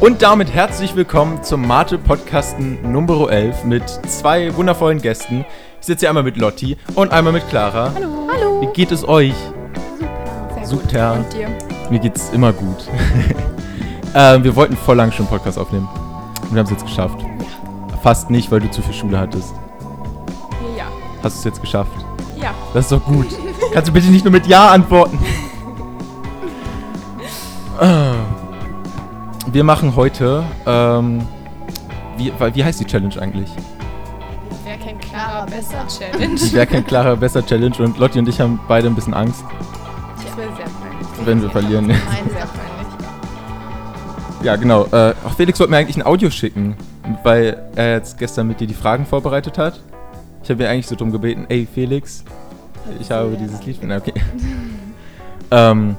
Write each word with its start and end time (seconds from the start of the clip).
Und 0.00 0.22
damit 0.22 0.52
herzlich 0.52 0.96
willkommen 0.96 1.44
zum 1.44 1.66
Mate-Podcasten 1.66 2.90
Nummer 2.90 3.30
11 3.30 3.64
mit 3.64 3.88
zwei 4.08 4.54
wundervollen 4.56 5.00
Gästen. 5.00 5.44
Ich 5.80 5.86
sitze 5.86 6.00
hier 6.00 6.08
einmal 6.08 6.24
mit 6.24 6.36
Lotti 6.36 6.76
und 6.96 7.12
einmal 7.12 7.32
mit 7.32 7.48
Clara. 7.48 7.92
Hallo. 7.94 8.28
Hallo. 8.32 8.60
Wie 8.62 8.66
geht 8.72 8.90
es 8.90 9.06
euch? 9.06 9.34
Sehr 10.56 10.66
Super. 10.66 11.16
gut. 11.16 11.26
Und 11.26 11.32
dir? 11.32 11.48
Mir 11.90 11.98
geht's 12.00 12.30
immer 12.30 12.52
gut. 12.52 12.88
ähm, 14.14 14.42
wir 14.42 14.56
wollten 14.56 14.76
voll 14.76 14.96
lang 14.96 15.12
schon 15.12 15.26
einen 15.26 15.36
Podcast 15.36 15.58
aufnehmen. 15.58 15.88
Und 16.42 16.54
wir 16.54 16.58
haben 16.58 16.66
es 16.66 16.72
jetzt 16.72 16.86
geschafft. 16.86 17.24
Fast 18.02 18.28
nicht, 18.30 18.50
weil 18.50 18.60
du 18.60 18.70
zu 18.70 18.82
viel 18.82 18.94
Schule 18.94 19.18
hattest. 19.18 19.54
Ja. 20.76 20.86
Hast 21.22 21.36
du 21.36 21.38
es 21.38 21.44
jetzt 21.44 21.60
geschafft? 21.60 21.92
Ja. 22.40 22.54
Das 22.74 22.86
ist 22.86 22.92
doch 22.92 23.04
gut. 23.04 23.28
Kannst 23.72 23.88
du 23.88 23.92
bitte 23.92 24.08
nicht 24.08 24.24
nur 24.24 24.32
mit 24.32 24.46
Ja 24.46 24.70
antworten? 24.70 25.18
Ah. 27.78 28.14
Wir 29.52 29.62
machen 29.62 29.94
heute, 29.94 30.42
ähm, 30.66 31.22
wie, 32.16 32.32
wie 32.54 32.64
heißt 32.64 32.80
die 32.80 32.84
Challenge 32.84 33.14
eigentlich? 33.20 33.50
Wer 34.64 34.76
kennt 34.78 35.00
Clara 35.00 35.46
besser 35.46 35.86
Challenge? 35.86 36.40
Wer 36.52 36.66
kennt 36.66 36.88
klarer 36.88 37.16
besser 37.16 37.46
Challenge 37.46 37.76
und 37.78 37.98
Lotti 37.98 38.18
und 38.18 38.28
ich 38.28 38.40
haben 38.40 38.58
beide 38.66 38.88
ein 38.88 38.96
bisschen 38.96 39.14
Angst, 39.14 39.44
Das 40.16 40.36
wäre 40.36 40.48
sehr 40.56 40.66
peinlich. 40.66 41.08
wenn 41.24 41.40
wir 41.40 41.50
verlieren. 41.50 41.86
Nein, 41.86 41.98
sehr 42.30 42.46
peinlich. 42.46 42.68
Ja, 44.42 44.56
genau. 44.56 44.86
Äh, 44.86 45.14
auch 45.24 45.34
Felix 45.36 45.60
wollte 45.60 45.70
mir 45.70 45.78
eigentlich 45.78 45.96
ein 45.96 46.06
Audio 46.06 46.30
schicken, 46.30 46.76
weil 47.22 47.62
er 47.76 47.92
jetzt 47.92 48.18
gestern 48.18 48.48
mit 48.48 48.58
dir 48.60 48.66
die 48.66 48.74
Fragen 48.74 49.06
vorbereitet 49.06 49.56
hat. 49.56 49.80
Ich 50.42 50.50
habe 50.50 50.64
ihn 50.64 50.68
eigentlich 50.68 50.86
so 50.88 50.96
drum 50.96 51.12
gebeten, 51.12 51.46
ey 51.48 51.66
Felix, 51.72 52.24
ich 53.00 53.10
habe 53.10 53.36
dieses 53.40 53.64
Lied. 53.64 53.78
Okay. 53.84 54.14
ähm, 55.52 55.96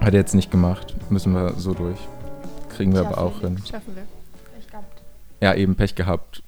hat 0.00 0.14
er 0.14 0.20
jetzt 0.20 0.34
nicht 0.34 0.50
gemacht. 0.50 0.94
Müssen 1.10 1.34
wir 1.34 1.54
so 1.58 1.74
durch. 1.74 1.98
Kriegen 2.76 2.94
wir 2.94 3.00
aber 3.06 3.18
auch 3.18 3.40
hin. 3.40 3.60
Schaffen 3.68 3.94
wir. 3.96 4.06
Ja, 5.40 5.54
eben 5.54 5.74
Pech 5.74 5.94
gehabt. 5.94 6.42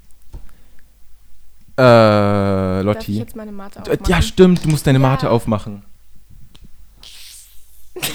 Äh, 1.76 1.82
Darf 1.82 2.80
ich 2.80 2.84
Lotti. 2.84 3.18
jetzt 3.18 3.34
meine 3.36 3.50
Mate 3.52 3.80
aufmachen? 3.80 4.04
Ja, 4.06 4.22
stimmt, 4.22 4.64
du 4.64 4.68
musst 4.68 4.86
deine 4.86 4.98
Ja. 5.00 5.08
Mate 5.08 5.30
aufmachen. 5.30 5.82
ich 7.94 8.14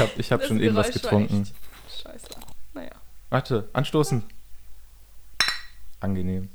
habe 0.00 0.10
ich 0.16 0.32
hab 0.32 0.40
Das 0.40 0.48
schon 0.48 0.60
eben 0.60 0.74
was 0.74 0.86
Geräusch 0.88 1.02
getrunken. 1.02 1.46
Scheiße. 2.02 2.26
Naja. 2.74 2.90
Warte, 3.30 3.68
anstoßen. 3.74 4.22
Angenehm. 6.00 6.48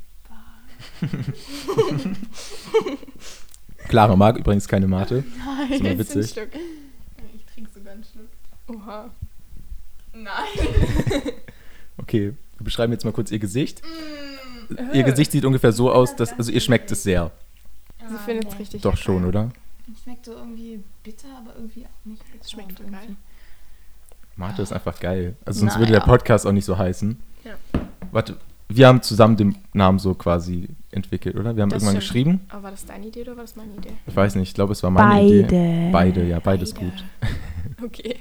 Clara 3.88 4.16
mag 4.18 4.38
übrigens 4.38 4.68
keine 4.68 4.88
Mate. 4.88 5.24
Nein, 5.46 5.72
Ist 5.72 5.80
immer 5.80 5.90
jetzt 5.90 6.12
ein 6.12 6.18
witzig. 6.22 6.32
Stück. 6.32 6.50
Einen 7.92 8.04
Schluck. 8.04 8.28
Oha. 8.82 9.10
Nein. 10.14 11.32
Okay, 11.98 12.34
wir 12.58 12.64
beschreiben 12.64 12.92
jetzt 12.94 13.04
mal 13.06 13.12
kurz 13.12 13.30
ihr 13.32 13.38
Gesicht. 13.38 13.82
Mm. 13.84 14.96
Ihr 14.96 15.04
Gesicht 15.04 15.32
sieht 15.32 15.46
ungefähr 15.46 15.72
so 15.72 15.92
aus, 15.92 16.16
dass 16.16 16.34
also 16.34 16.52
ihr 16.52 16.60
schmeckt 16.62 16.90
es 16.92 17.04
sehr. 17.04 17.30
Sie 18.10 18.18
findet 18.26 18.48
es 18.52 18.58
richtig 18.60 18.82
Doch 18.82 18.98
schon, 18.98 19.24
oder? 19.26 19.52
Schmeckt 20.04 20.26
so 20.26 20.32
irgendwie 20.32 20.84
bitter, 21.04 21.28
aber 21.38 21.56
irgendwie 21.56 21.86
auch 21.86 22.06
nicht 22.06 22.24
bitter. 22.32 22.44
Es 22.44 22.50
schmeckt 22.52 22.80
irgendwie- 22.80 22.96
geil. 22.96 23.16
Mate 24.36 24.62
ist 24.64 24.72
einfach 24.74 25.00
geil. 25.00 25.36
Also 25.46 25.60
sonst 25.60 25.78
würde 25.78 25.92
Naja. 25.92 26.00
der 26.04 26.12
Podcast 26.12 26.48
auch 26.48 26.54
nicht 26.54 26.66
so 26.66 26.76
heißen. 26.78 27.20
Ja. 27.44 27.52
Warte, 28.12 28.38
wir 28.70 28.88
haben 28.88 29.02
zusammen 29.04 29.36
den 29.38 29.58
Namen 29.74 30.00
so 30.00 30.16
quasi 30.16 30.70
entwickelt, 30.90 31.36
oder? 31.36 31.56
Wir 31.56 31.62
haben 31.64 31.70
Das 31.70 31.84
irgendwann 31.84 32.02
stimmt. 32.02 32.14
geschrieben. 32.14 32.42
Aber 32.50 32.64
war 32.64 32.72
das 32.72 32.86
deine 32.86 33.06
Idee 33.08 33.22
oder 33.22 33.36
war 33.36 33.44
das 33.44 33.56
meine 33.56 33.74
Idee? 33.76 33.94
Ich 34.08 34.16
weiß 34.16 34.36
nicht, 34.36 34.48
ich 34.50 34.54
glaube, 34.56 34.72
es 34.72 34.82
war 34.82 34.90
meine 34.90 35.24
Idee. 35.24 35.42
Beide. 35.44 35.90
Beide, 35.92 36.28
ja, 36.28 36.40
beides 36.40 36.74
Beide. 36.74 36.86
gut. 36.86 37.04
Okay. 37.84 38.18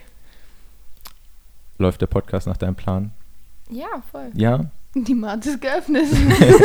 Läuft 1.78 2.00
der 2.00 2.06
Podcast 2.06 2.46
nach 2.46 2.56
deinem 2.56 2.74
Plan? 2.74 3.12
Ja, 3.70 4.02
voll. 4.10 4.30
Ja? 4.34 4.70
Die 4.94 5.14
Mate 5.14 5.50
ist 5.50 5.60
geöffnet. 5.60 6.06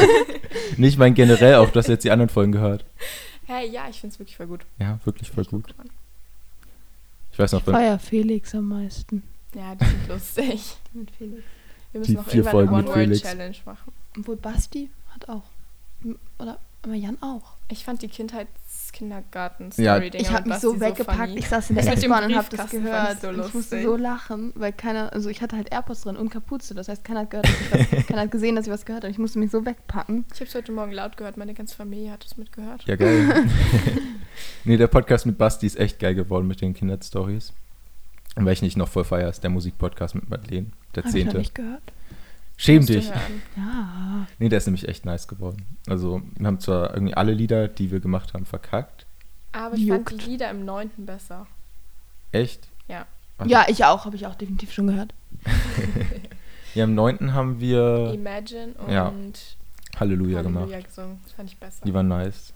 Nicht 0.78 0.98
mein 0.98 1.14
generell 1.14 1.56
auch, 1.56 1.70
du 1.70 1.80
hast 1.80 1.88
jetzt 1.88 2.04
die 2.04 2.12
anderen 2.12 2.30
Folgen 2.30 2.52
gehört. 2.52 2.84
Hey, 3.46 3.70
ja, 3.70 3.88
ich 3.90 4.00
finde 4.00 4.14
es 4.14 4.20
wirklich 4.20 4.36
voll 4.36 4.48
gut. 4.48 4.66
Ja, 4.80 5.00
wirklich 5.06 5.30
voll 5.30 5.44
Ich 5.44 5.50
gut. 5.50 5.74
Ich 7.32 7.40
weiß 7.40 7.52
noch, 7.52 7.62
Feier 7.64 8.00
Felix 8.00 8.56
am 8.56 8.70
meisten. 8.70 9.22
Ja, 9.54 9.76
die 9.76 9.86
sind 9.86 10.08
lustig. 10.08 10.76
Mit 10.94 11.12
Felix. 11.12 11.44
Wir 11.92 12.02
Die 12.02 12.12
müssen 12.12 12.14
noch 12.16 12.26
vier 12.28 12.44
irgendwann 12.44 12.52
Folgen 12.52 12.92
eine. 12.92 13.04
One-Word-Challenge 13.14 13.58
machen. 13.66 13.94
Obwohl 14.18 14.36
Basti 14.38 14.90
hat 15.14 15.30
auch. 15.30 15.44
Oder 16.40 16.60
aber 16.82 16.94
Jan 16.94 17.18
auch. 17.22 17.54
Ich 17.70 17.84
fand 17.84 18.02
die 18.02 18.10
kindheitskindergarten 18.96 19.72
Ja. 19.78 19.96
story 19.98 20.12
Ich 20.14 20.32
habe 20.32 20.50
mich 20.50 20.58
so 20.60 20.80
weggepackt. 20.80 21.36
ich 21.36 21.48
saß 21.48 21.70
in 21.70 21.76
der 21.76 21.94
S-Bahn 21.94 22.26
und 22.26 22.36
habe 22.36 22.48
das 22.56 22.70
gehört. 22.70 23.22
so 23.22 23.32
ich 23.32 23.54
musste 23.54 23.84
so 23.84 23.96
lachen, 23.96 24.54
weil 24.56 24.74
keiner, 24.74 25.12
also 25.14 25.30
ich 25.30 25.42
hatte 25.42 25.56
halt 25.56 25.72
AirPods 25.72 26.02
drin 26.02 26.16
und 26.18 26.30
Kapuze. 26.30 26.74
Das 26.74 26.88
heißt, 26.88 27.04
keiner 27.04 27.22
hat 27.22 27.30
gehört, 27.32 27.48
dass 27.48 27.56
ich 27.82 27.92
was, 27.98 28.06
keiner 28.08 28.22
hat 28.22 28.32
gesehen, 28.32 28.56
dass 28.56 28.66
ich 28.68 28.72
was 28.74 28.86
gehört 28.86 29.04
habe. 29.04 29.12
Ich 29.12 29.20
musste 29.20 29.40
mich 29.40 29.52
so 29.52 29.66
wegpacken. 29.66 30.26
Ich 30.34 30.40
habe 30.40 30.50
es 30.50 30.56
heute 30.56 30.72
Morgen 30.72 30.92
laut 30.92 31.18
gehört, 31.18 31.38
meine 31.38 31.54
ganze 31.54 31.76
Familie 31.76 32.12
hat 32.12 32.26
es 32.26 32.38
mitgehört. 32.38 32.84
Ja, 32.86 32.96
geil. 32.96 33.28
nee, 34.64 34.78
der 34.78 34.88
Podcast 34.88 35.26
mit 35.26 35.38
Basti 35.38 35.66
ist 35.68 35.78
echt 35.80 36.00
geil 36.00 36.16
geworden 36.16 36.48
mit 36.48 36.62
den 36.62 36.74
Kinderstories. 36.74 37.54
Und 38.36 38.46
welchen 38.46 38.66
ich 38.66 38.76
noch 38.76 38.90
voll 38.90 39.06
feier, 39.06 39.30
ist 39.30 39.44
der 39.44 39.50
Musikpodcast 39.50 40.16
mit 40.16 40.30
Madeleine, 40.30 40.68
der 40.94 41.04
Habe 41.04 41.10
ich 41.10 41.26
noch 41.26 41.32
zehnte. 41.32 41.38
nicht 41.38 41.56
gehört. 41.56 41.82
Schäm 42.58 42.86
dich. 42.86 43.08
Ja. 43.58 44.28
Nee, 44.40 44.50
der 44.50 44.58
ist 44.58 44.66
nämlich 44.66 44.88
echt 44.88 45.06
nice 45.06 45.28
geworden. 45.28 45.66
Also, 45.88 46.22
wir 46.38 46.48
haben 46.48 46.60
zwar 46.60 46.94
irgendwie 46.94 47.14
alle 47.14 47.34
Lieder, 47.34 47.68
die 47.68 47.92
wir 47.92 48.00
gemacht 48.00 48.34
haben, 48.34 48.46
verkackt. 48.46 49.06
Aber 49.52 49.76
ich 49.76 49.88
fand 49.88 50.10
Juckt. 50.10 50.26
die 50.26 50.30
Lieder 50.32 50.50
im 50.52 50.64
neunten 50.66 51.06
besser. 51.06 51.48
Echt? 52.32 52.68
Ja. 52.88 53.06
Warte. 53.38 53.52
Ja, 53.52 53.66
ich 53.68 53.84
auch. 53.86 54.06
Habe 54.06 54.16
ich 54.16 54.26
auch 54.28 54.36
definitiv 54.36 54.72
schon 54.72 54.88
gehört. 54.88 55.14
Ja, 56.74 56.84
im 56.84 56.94
neunten 56.94 57.34
haben 57.34 57.62
wir 57.62 58.12
Imagine 58.14 58.74
und 58.74 58.92
Ja, 58.92 59.06
Halleluja, 59.98 60.40
Halleluja 60.40 60.42
gemacht. 60.42 60.86
gesungen. 60.86 61.20
Das 61.24 61.32
fand 61.32 61.50
ich 61.50 61.58
besser. 61.58 61.86
Die 61.86 61.94
waren 61.94 62.10
nice. 62.10 62.54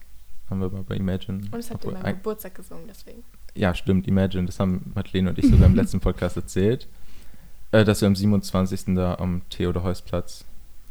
Haben 0.50 0.60
wir 0.60 0.70
mal 0.70 0.84
bei 0.84 0.96
Imagine. 0.98 1.38
und 1.52 1.56
es 1.60 1.72
hat 1.72 1.86
in 1.86 1.94
meinem 1.94 2.06
ein- 2.06 2.16
Geburtstag 2.16 2.54
gesungen, 2.56 2.84
deswegen. 2.90 3.24
Ja, 3.56 3.74
stimmt, 3.74 4.10
Imagine. 4.10 4.46
Das 4.46 4.60
haben 4.60 4.92
Madeleine 4.94 5.30
und 5.30 5.40
ich 5.40 5.50
sogar 5.50 5.68
im 5.68 5.76
letzten 5.78 6.02
Podcast 6.02 6.36
erzählt. 6.36 6.90
Äh, 7.72 7.85
dass 7.85 8.02
wir 8.02 8.07
am 8.07 8.16
27. 8.16 8.96
da 8.96 9.16
am 9.16 9.41
Theodor-Heuss-Platz 9.50 10.46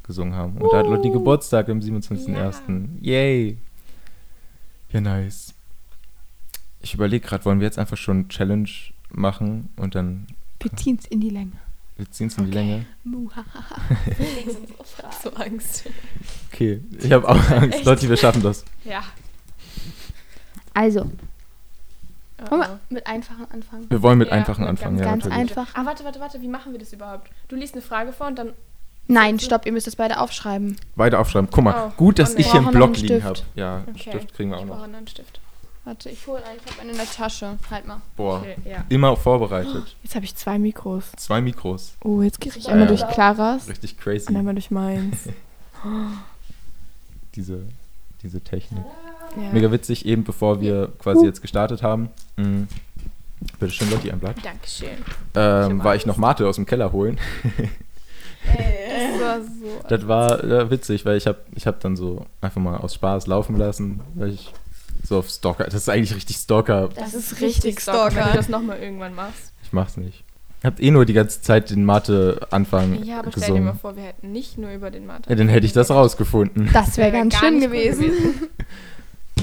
gesungen 0.04 0.34
haben. 0.34 0.58
Und 0.58 0.72
da 0.72 0.78
hat 0.78 0.86
Lotti 0.86 1.10
Geburtstag 1.10 1.68
am 1.68 1.80
27.01. 1.80 2.88
Yay! 3.00 3.58
Ja, 4.92 5.00
nice. 5.00 5.54
Ich 6.80 6.94
überlege 6.94 7.26
gerade, 7.26 7.44
wollen 7.44 7.60
wir 7.60 7.66
jetzt 7.66 7.78
einfach 7.78 7.96
schon 7.96 8.28
Challenge 8.28 8.70
machen 9.10 9.68
und 9.76 9.94
dann 9.94 10.26
Wir 10.60 10.72
ziehen 10.76 10.96
es 11.00 11.06
in 11.06 11.20
die 11.20 11.30
Länge. 11.30 11.52
wir 11.96 12.10
ziehen 12.10 12.28
es 12.28 12.38
in 12.38 12.46
die 12.46 12.52
Länge? 12.52 12.86
Muhahaha. 13.04 13.80
So 15.22 15.30
Angst. 15.34 15.88
Okay, 16.52 16.80
ich 17.00 17.10
habe 17.12 17.28
auch 17.28 17.50
Angst. 17.50 17.78
Echt? 17.78 17.84
Lotti, 17.84 18.08
wir 18.08 18.16
schaffen 18.16 18.42
das. 18.42 18.64
Ja. 18.84 19.02
Also, 20.74 21.10
wollen 22.50 22.62
oh. 22.62 22.64
wir 22.64 22.78
mit 22.90 23.06
einfachen 23.06 23.46
anfangen? 23.50 23.86
Wir 23.90 24.02
wollen 24.02 24.18
mit 24.18 24.28
Ja, 24.28 24.34
einfachen 24.34 24.60
mit 24.62 24.70
anfangen. 24.70 24.96
ganz- 24.96 25.06
ja, 25.06 25.10
ganz 25.12 25.24
natürlich. 25.24 25.50
einfach. 25.58 25.74
Ah, 25.74 25.84
warte, 25.86 26.04
warte, 26.04 26.20
warte, 26.20 26.40
wie 26.40 26.48
machen 26.48 26.72
wir 26.72 26.78
das 26.78 26.92
überhaupt? 26.92 27.30
Du 27.48 27.56
liest 27.56 27.74
eine 27.74 27.82
Frage 27.82 28.12
vor 28.12 28.26
und 28.28 28.38
dann. 28.38 28.52
Nein, 29.08 29.38
stopp, 29.40 29.64
ihr 29.66 29.72
müsst 29.72 29.86
das 29.86 29.96
beide 29.96 30.20
aufschreiben. 30.20 30.76
Weiter 30.94 31.18
aufschreiben. 31.18 31.48
Guck 31.50 31.64
mal, 31.64 31.88
Oh, 31.88 31.92
gut, 31.96 32.18
dass 32.18 32.32
oh 32.32 32.34
nee. 32.34 32.40
ich 32.42 32.46
hier 32.46 32.56
einen 32.56 32.64
noch 32.66 32.72
Block 32.72 32.94
einen 32.94 33.02
liegen 33.06 33.24
habe. 33.24 33.40
Ja, 33.54 33.76
einen 33.76 33.88
Okay. 33.90 34.10
Stift 34.10 34.34
kriegen 34.34 34.50
wir 34.50 34.58
auch 34.58 34.62
Ich 34.62 34.68
brauche 34.68 34.86
noch. 34.88 34.96
einen 34.98 35.08
Stift. 35.08 35.40
Warte, 35.84 36.10
ich 36.10 36.26
hole 36.26 36.44
einen. 36.44 36.58
Ich 36.64 36.70
habe 36.70 36.80
einen 36.82 36.90
in 36.90 36.96
der 36.96 37.06
Tasche. 37.06 37.56
Halt 37.70 37.86
mal. 37.86 38.02
Boah, 38.16 38.40
Okay, 38.40 38.56
ja. 38.66 38.84
immer 38.90 39.16
vorbereitet. 39.16 39.96
Jetzt 40.02 40.14
habe 40.14 40.26
ich 40.26 40.36
zwei 40.36 40.58
Mikros. 40.58 41.10
Zwei 41.16 41.40
Mikros. 41.40 41.94
Oh, 42.04 42.20
jetzt 42.20 42.38
kriege 42.40 42.58
ich 42.58 42.68
einmal 42.68 42.82
ja. 42.90 42.94
durch 42.94 43.08
Claras 43.08 43.68
Richtig 43.68 43.92
und 43.94 44.00
crazy. 44.00 44.36
einmal 44.36 44.52
durch 44.54 44.70
meins. 44.70 45.28
Diese, 47.34 47.62
diese 48.22 48.40
Technik. 48.40 48.82
Ja. 49.36 49.52
Mega 49.52 49.70
witzig, 49.70 50.06
eben 50.06 50.24
bevor 50.24 50.60
wir 50.60 50.92
quasi 50.98 51.24
jetzt 51.24 51.42
gestartet 51.42 51.82
haben. 51.82 52.10
Mhm. 52.36 52.68
Bitte 53.60 53.72
schön, 53.72 53.90
Lotti, 53.90 54.10
ein 54.10 54.18
Blatt. 54.18 54.36
Dankeschön. 54.42 54.88
Ähm, 55.34 55.82
war 55.84 55.94
ich 55.94 56.06
noch 56.06 56.16
Mate 56.16 56.46
aus 56.46 56.56
dem 56.56 56.66
Keller 56.66 56.92
holen. 56.92 57.18
Das 58.44 59.20
war 59.20 59.40
so. 59.40 59.88
Das 59.88 60.08
war 60.08 60.44
äh, 60.44 60.70
witzig, 60.70 61.04
weil 61.04 61.16
ich 61.16 61.26
habe 61.26 61.38
ich 61.54 61.66
hab 61.66 61.80
dann 61.80 61.96
so 61.96 62.26
einfach 62.40 62.60
mal 62.60 62.76
aus 62.78 62.94
Spaß 62.94 63.26
laufen 63.26 63.56
lassen, 63.56 64.00
weil 64.14 64.30
ich 64.30 64.52
so 65.04 65.18
auf 65.18 65.28
Stalker, 65.28 65.64
das 65.64 65.74
ist 65.74 65.88
eigentlich 65.88 66.14
richtig 66.14 66.36
Stalker, 66.36 66.88
Das, 66.94 67.14
ist 67.14 67.40
richtig 67.40 67.80
Stalker, 67.80 68.16
wenn 68.16 68.26
du 68.32 68.36
das 68.36 68.48
nochmal 68.48 68.78
irgendwann 68.80 69.14
machst. 69.14 69.52
ich 69.62 69.72
mach's 69.72 69.96
nicht. 69.96 70.24
Habt 70.64 70.80
eh 70.80 70.90
nur 70.90 71.04
die 71.04 71.12
ganze 71.12 71.40
Zeit 71.40 71.70
den 71.70 71.84
Mate-Anfang 71.84 73.04
Ja, 73.04 73.20
aber 73.20 73.30
stell 73.30 73.42
dir 73.42 73.48
mal 73.52 73.58
gesungen. 73.58 73.78
vor, 73.78 73.96
wir 73.96 74.02
hätten 74.02 74.32
nicht 74.32 74.58
nur 74.58 74.72
über 74.72 74.90
den 74.90 75.06
Mathe. 75.06 75.30
Ja, 75.30 75.36
dann 75.36 75.48
hätte 75.48 75.66
ich 75.66 75.72
das 75.72 75.90
rausgefunden. 75.90 76.70
Das 76.72 76.96
wäre 76.96 77.12
Wär 77.12 77.20
ganz 77.20 77.34
gar 77.34 77.42
schön 77.42 77.60
gut 77.60 77.70
gewesen. 77.70 78.10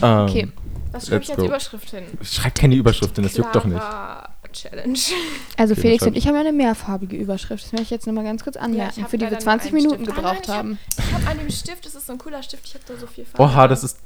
Ähm, 0.06 0.26
Okay. 0.30 0.52
Was 0.92 1.08
schreibe 1.08 1.24
ich 1.24 1.30
als 1.32 1.40
go. 1.40 1.46
Überschrift 1.46 1.90
hin? 1.90 2.04
Schreibt 2.22 2.58
keine 2.60 2.76
Überschrift 2.76 3.16
hin, 3.16 3.24
das 3.26 3.36
juckt 3.36 3.54
doch 3.54 3.66
nicht. 3.66 3.78
Clara 3.80 4.30
Challenge. 4.54 4.98
Also 5.58 5.74
Okay, 5.74 5.82
Felix 5.82 6.04
und 6.08 6.16
ich 6.16 6.26
haben 6.28 6.36
ja 6.36 6.40
eine 6.42 6.54
mehrfarbige 6.54 7.18
Überschrift. 7.18 7.66
Das 7.66 7.72
möchte 7.74 7.84
ich 7.84 7.90
jetzt 7.90 8.08
nochmal 8.08 8.24
ganz 8.24 8.44
kurz 8.44 8.56
anmerken, 8.56 9.04
hab 9.04 9.10
für 9.10 9.18
die 9.18 9.26
wir 9.26 9.32
leider 9.32 9.42
20 9.44 9.72
nur 9.74 9.80
einen 9.82 9.88
Minuten 9.90 10.04
Stift. 10.06 10.16
gebraucht 10.18 10.50
Ah, 10.50 10.52
nein, 10.52 10.58
haben. 10.58 10.80
Ich 10.98 11.14
habe 11.14 11.28
an 11.28 11.38
dem 11.40 11.50
Stift, 11.52 11.86
das 11.86 11.96
ist 11.96 12.08
so 12.08 12.14
ein 12.14 12.18
cooler 12.20 12.42
Stift, 12.44 12.64
ich 12.66 12.74
habe 12.76 12.86
da 12.88 12.96
so 12.98 13.08
viel 13.08 13.26
Farbe. 13.26 13.44
Oha, 13.44 13.68
das 13.68 13.84
ist. 13.84 14.00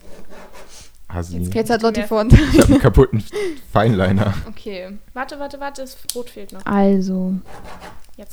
Hasi. 1.08 1.38
Jetzt 1.38 1.54
Jetzt 1.54 1.70
hat 1.70 1.82
Lotti 1.84 2.04
vor. 2.04 2.26
Ich 2.26 2.60
habe 2.60 2.66
einen 2.74 2.80
kaputten 2.80 3.24
Feinliner. 3.72 4.34
Okay. 4.48 4.98
Warte, 5.14 5.40
warte, 5.40 5.60
warte, 5.60 5.82
das 5.82 5.98
Rot 6.16 6.30
fehlt 6.32 6.52
noch. 6.54 6.66
Also, 6.66 7.34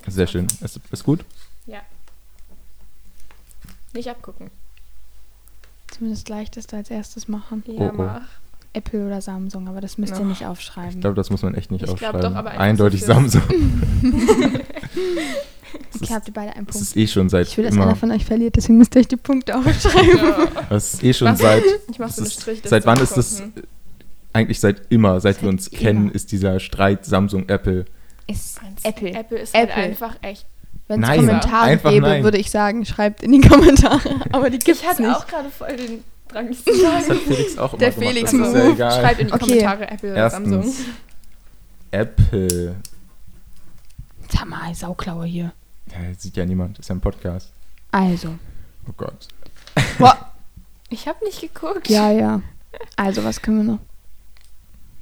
Sehr 0.07 0.27
schön. 0.27 0.47
Ist, 0.61 0.81
ist 0.91 1.05
gut? 1.05 1.25
Ja. 1.67 1.81
Nicht 3.95 4.09
abgucken. 4.09 4.51
Zumindest 5.97 6.29
leichteste 6.29 6.77
als 6.77 6.91
erstes 6.91 7.29
machen. 7.29 7.63
Ja, 7.67 7.75
Oh, 7.89 7.91
oh. 7.93 7.97
mach. 7.97 8.21
Apple 8.73 9.07
oder 9.07 9.23
Samsung, 9.23 9.69
aber 9.69 9.81
das 9.81 9.97
müsst 9.97 10.15
ihr 10.17 10.21
Oh. 10.21 10.25
nicht 10.25 10.45
aufschreiben. 10.45 10.91
Ich 10.97 11.01
glaube, 11.01 11.17
das 11.17 11.31
muss 11.31 11.43
man 11.43 11.55
echt 11.55 11.71
nicht 11.71 11.85
Ich 11.85 11.91
aufschreiben. 11.91 12.21
doch, 12.21 12.35
aber 12.35 12.51
Eindeutig 12.51 13.03
Samsung. 13.05 13.43
okay, 16.01 16.15
habt 16.15 16.29
ihr 16.29 16.35
beide 16.35 16.55
einen 16.55 16.67
Das 16.67 16.75
Punkt. 16.77 16.89
ist 16.89 16.97
eh 16.97 17.07
schon 17.07 17.29
seit 17.29 17.49
Ich 17.49 17.57
will, 17.57 17.65
dass 17.65 17.75
immer. 17.75 17.85
einer 17.87 17.97
von 17.97 18.11
euch 18.11 18.25
verliert, 18.25 18.57
deswegen 18.57 18.79
müsst 18.79 18.95
ihr 18.95 19.01
euch 19.01 19.09
die 19.09 19.17
Punkte 19.17 19.57
aufschreiben. 19.57 20.17
Ja. 20.19 20.49
Das 20.69 20.95
ist 20.95 21.03
eh 21.05 21.13
schon 21.15 21.29
Was? 21.29 21.39
seit. 21.39 21.63
Ich 21.91 21.99
mach 21.99 22.11
so 22.11 22.21
eine 22.21 22.25
das 22.29 22.35
ist, 22.37 22.41
Strichliste. 22.43 22.69
seit 22.69 22.87
wann 22.87 22.99
ist 23.01 23.17
das? 23.17 23.43
Eigentlich 24.33 24.61
seit 24.61 24.83
immer, 24.91 25.21
seit 25.21 25.37
wir 25.43 25.47
Seit 25.49 25.53
uns 25.53 25.71
kennen, 25.71 26.03
immer. 26.07 26.15
ist 26.15 26.31
dieser 26.33 26.61
Streit 26.61 27.07
Samsung 27.07 27.49
Apple. 27.49 27.87
Ist. 28.27 28.61
Apple. 28.83 29.13
Apple 29.15 29.39
ist 29.39 29.55
halt 29.55 29.71
Apple. 29.71 29.83
einfach 29.83 30.17
echt. 30.21 30.47
Wenn 30.89 31.03
es 31.03 31.17
Kommentare 31.17 31.77
gäbe, 31.79 32.07
nein. 32.09 32.23
würde 32.25 32.39
ich 32.39 32.51
sagen, 32.51 32.85
schreibt 32.85 33.23
in 33.23 33.33
die 33.33 33.41
Kommentare. 33.49 34.01
Aber 34.33 34.51
die 34.51 34.59
gibt's 34.59 34.83
Ich 34.83 34.89
hatte 34.89 35.03
nicht. 35.03 35.15
auch 35.17 35.27
gerade 35.27 35.51
voll 35.51 35.77
den 35.77 36.05
Drang, 36.29 36.49
nicht 36.49 36.65
zu 36.65 36.71
Das 36.71 36.85
hat 36.85 37.05
sagen. 37.07 37.21
Felix 37.21 37.59
auch 37.59 37.73
immer 37.73 37.79
Der 37.81 37.91
gemacht. 37.91 38.09
Felix 38.09 38.31
das 38.33 38.49
ist 38.49 38.55
ja 38.55 38.71
egal. 38.73 38.93
Schreibt 39.01 39.21
in 39.21 39.27
die 39.29 39.33
Okay. 39.33 39.45
Kommentare 39.47 39.91
Apple 39.91 40.13
oder 40.13 40.31
Samsung. 40.31 40.63
Erstens. 40.63 40.87
Apple. 41.91 42.77
Sag 44.33 44.47
mal, 44.47 44.75
Sauklaue 44.75 45.25
hier. 45.27 45.53
Ja, 45.93 45.99
sieht 46.19 46.37
ja 46.37 46.45
niemand. 46.45 46.79
Ist 46.79 46.89
ja 46.89 46.95
ein 46.97 47.01
Podcast. 47.01 47.51
Also. 47.93 48.31
Oh 48.89 48.93
Gott. 48.97 49.29
Boah. 49.99 50.17
Ich 50.89 51.09
habe 51.09 51.25
nicht 51.25 51.41
geguckt. 51.41 51.89
Ja, 51.91 52.13
ja. 52.13 52.43
Also, 52.95 53.25
was 53.25 53.43
können 53.43 53.57
wir 53.57 53.65
noch? 53.73 53.79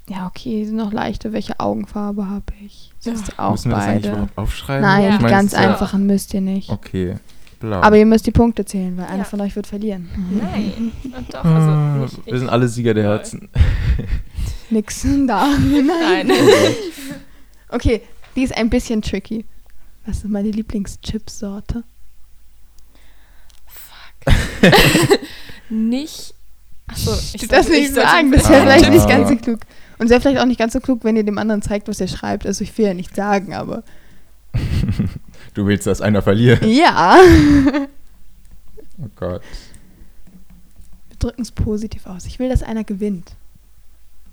Ja, 0.08 0.26
okay, 0.26 0.64
sind 0.66 0.76
noch 0.76 0.92
leichte. 0.92 1.32
Welche 1.32 1.58
Augenfarbe 1.60 2.28
habe 2.28 2.44
ich? 2.62 2.92
Das 3.04 3.14
ist 3.20 3.38
auch 3.38 3.52
Müssen 3.52 3.70
wir 3.70 3.76
das 3.76 3.84
eigentlich 3.86 4.02
beide. 4.02 4.12
überhaupt 4.14 4.36
aufschreiben? 4.38 4.82
Nein, 4.82 5.12
Ich 5.12 5.18
die 5.18 5.24
ganz 5.24 5.52
ja- 5.52 5.58
einfachen 5.60 6.06
müsst 6.06 6.34
ihr 6.34 6.40
nicht. 6.42 6.68
Okay. 6.70 7.16
Blau. 7.60 7.80
Aber 7.80 7.96
ihr 7.96 8.04
müsst 8.04 8.26
die 8.26 8.30
Punkte 8.30 8.66
zählen, 8.66 8.96
weil 8.98 9.06
einer 9.06 9.18
Ja. 9.18 9.24
von 9.24 9.40
euch 9.40 9.56
wird 9.56 9.66
verlieren. 9.66 10.08
Nein. 10.38 10.92
Und 11.16 11.32
doch, 11.32 11.42
Ah, 11.44 11.94
also 11.94 12.02
nicht 12.02 12.18
ich. 12.26 12.32
wir 12.32 12.38
sind 12.38 12.48
alle 12.50 12.68
Sieger 12.68 12.92
der. 12.92 13.04
Herzen. 13.04 13.48
Nix 14.70 15.02
da. 15.26 15.46
Nein. 15.58 15.86
Nein. 16.26 16.30
Okay, 17.70 18.02
die 18.36 18.42
ist 18.42 18.56
ein 18.56 18.68
bisschen 18.70 19.00
tricky. 19.02 19.46
Was 20.06 20.18
ist 20.18 20.28
meine 20.28 20.50
Lieblingschipsorte? 20.50 21.82
nicht. 25.70 26.34
Achso, 26.86 27.12
ich 27.34 27.48
darfst 27.48 27.68
sollte- 27.68 27.70
nicht 27.72 27.88
ich 27.88 27.94
sagen, 27.94 28.30
das 28.30 28.48
wäre 28.48 28.60
Ah. 28.60 28.64
vielleicht 28.66 28.90
nicht 28.90 29.08
ganz 29.08 29.28
so 29.28 29.36
klug. 29.36 29.60
Und 29.98 30.06
es 30.06 30.10
wäre 30.10 30.20
vielleicht 30.20 30.40
auch 30.40 30.46
nicht 30.46 30.58
ganz 30.58 30.72
so 30.72 30.80
klug, 30.80 31.04
wenn 31.04 31.16
ihr 31.16 31.24
dem 31.24 31.38
anderen 31.38 31.62
zeigt, 31.62 31.88
was 31.88 32.00
ihr 32.00 32.08
schreibt. 32.08 32.46
Also 32.46 32.64
ich 32.64 32.76
will 32.76 32.86
ja 32.86 32.94
nicht 32.94 33.14
sagen, 33.14 33.54
aber 33.54 33.82
Du 35.54 35.66
willst, 35.66 35.86
dass 35.86 36.00
einer 36.00 36.22
verliert. 36.22 36.64
ja. 36.64 37.18
Oh 39.02 39.08
Gott. 39.16 39.42
Wir 41.08 41.16
drücken 41.18 41.42
es 41.42 41.50
positiv 41.50 42.06
aus. 42.06 42.26
Ich 42.26 42.38
will, 42.38 42.48
dass 42.48 42.62
einer 42.62 42.84
gewinnt. 42.84 43.32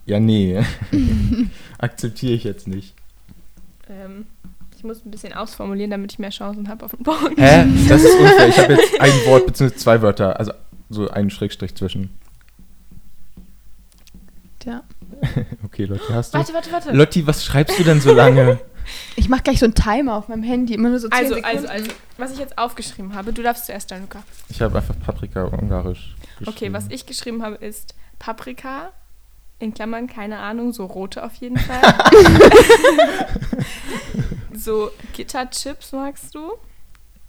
Ja, 0.06 0.20
nee. 0.20 0.62
Akzeptiere 1.80 2.34
ich 2.34 2.44
jetzt 2.44 2.68
nicht. 2.68 2.94
Ähm, 3.90 4.28
ich 4.78 4.84
muss 4.84 5.04
ein 5.04 5.10
bisschen 5.10 5.34
ausformulieren, 5.34 5.90
damit 5.90 6.12
ich 6.12 6.20
mehr 6.20 6.30
Chancen 6.30 6.68
habe 6.70 6.86
auf 6.86 6.92
den 6.92 7.02
Punkt. 7.04 7.40
Hä? 7.40 7.66
Das 7.90 8.04
ist 8.04 8.14
unfair. 8.20 8.48
Ich 8.50 8.58
habe 8.60 8.74
jetzt 8.74 9.02
ein 9.02 9.12
Wort 9.26 9.48
bzw. 9.48 9.76
zwei 9.76 10.02
Wörter. 10.04 10.40
Also 10.40 10.54
so 10.92 11.10
einen 11.10 11.32
Schrägstrich 11.32 11.74
zwischen. 11.74 12.12
Tja. 14.60 14.84
Okay, 15.66 15.86
Lotti, 15.86 16.12
hast 16.12 16.34
du? 16.34 16.38
Warte, 16.38 16.54
warte, 16.54 16.72
warte. 16.72 16.92
Lotti, 16.92 17.26
was 17.26 17.46
schreibst 17.46 17.80
du 17.80 17.84
denn 17.84 18.02
so 18.02 18.14
lange? 18.14 18.60
Ich 19.16 19.30
mache 19.30 19.44
gleich 19.44 19.60
so 19.60 19.66
einen 19.66 19.76
Timer 19.76 20.16
auf 20.16 20.28
meinem 20.28 20.42
Handy. 20.44 20.74
Immer 20.74 20.90
nur 20.90 21.00
so 21.00 21.08
10 21.08 21.18
Also, 21.18 21.36
Sekunden. 21.36 21.46
also, 21.56 21.68
also, 21.68 21.92
was 22.18 22.32
ich 22.34 22.40
jetzt 22.40 22.58
aufgeschrieben 22.58 23.14
habe, 23.14 23.32
du 23.32 23.44
darfst 23.44 23.68
zuerst, 23.68 23.92
Danuka. 23.92 24.24
Ich 24.50 24.60
habe 24.62 24.76
einfach 24.76 24.96
Paprika 25.00 25.44
ungarisch 25.44 26.16
geschrieben. 26.40 26.50
Okay, 26.50 26.74
was 26.74 26.86
ich 26.90 27.06
geschrieben 27.06 27.44
habe, 27.44 27.56
ist 27.56 27.94
Paprika, 28.18 28.90
in 29.60 29.74
Klammern, 29.74 30.08
keine 30.08 30.40
Ahnung, 30.40 30.74
so 30.74 30.86
rote 30.88 31.24
auf 31.24 31.36
jeden 31.36 31.58
Fall. 31.58 31.80
so 34.54 34.92
Gitterchips 35.14 35.92
magst 35.92 36.36
du. 36.36 36.54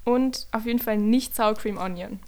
Und 0.05 0.47
auf 0.51 0.67
jeden 0.67 0.81
Fall 0.81 0.97
nicht 0.97 1.37
Sour 1.37 1.55
Cream 1.55 1.79
Onion. 1.79 2.19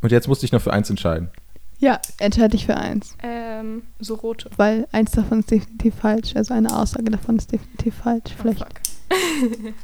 Und 0.00 0.10
jetzt 0.10 0.26
musste 0.26 0.44
ich 0.44 0.52
noch 0.52 0.60
für 0.62 0.72
eins 0.72 0.90
entscheiden. 0.90 1.30
Ja, 1.78 2.00
entscheide 2.18 2.50
dich 2.50 2.66
für 2.66 2.76
eins. 2.76 3.16
Ähm, 3.62 3.82
so 4.00 4.14
rote. 4.14 4.50
Weil 4.56 4.86
eins 4.92 5.12
davon 5.12 5.40
ist 5.40 5.50
definitiv 5.50 5.94
falsch. 5.94 6.34
Also 6.36 6.54
eine 6.54 6.76
Aussage 6.76 7.10
davon 7.10 7.36
ist 7.36 7.52
definitiv 7.52 7.94
falsch. 7.96 8.32
Oh, 8.38 8.42
Vielleicht. 8.42 8.58
fuck. 8.58 8.70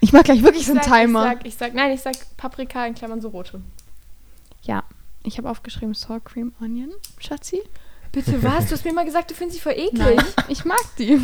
Ich 0.00 0.12
mache 0.12 0.24
gleich 0.24 0.42
wirklich 0.42 0.60
Ich 0.60 0.66
so 0.66 0.72
einen 0.74 0.82
sag, 0.82 0.92
Timer. 0.92 1.24
Ich 1.24 1.28
sag, 1.32 1.46
ich 1.46 1.54
sag, 1.56 1.74
nein, 1.74 1.90
ich 1.92 2.00
sag 2.02 2.14
Paprika 2.36 2.86
in 2.86 2.94
Klammern 2.94 3.20
so 3.22 3.28
rote. 3.28 3.62
Ja. 4.62 4.84
Ich 5.24 5.38
habe 5.38 5.48
aufgeschrieben 5.50 5.94
Sour 5.94 6.20
Cream 6.22 6.52
Onion, 6.60 6.92
Schatzi. 7.18 7.60
Bitte 8.12 8.40
was? 8.42 8.66
Du 8.66 8.72
hast 8.72 8.84
mir 8.84 8.92
mal 8.92 9.06
gesagt, 9.06 9.30
du 9.30 9.34
findest 9.34 9.56
sie 9.58 9.62
voll 9.62 9.72
eklig. 9.72 9.92
Nein, 10.16 10.24
ich 10.48 10.64
mag 10.64 10.78
die. 10.98 11.18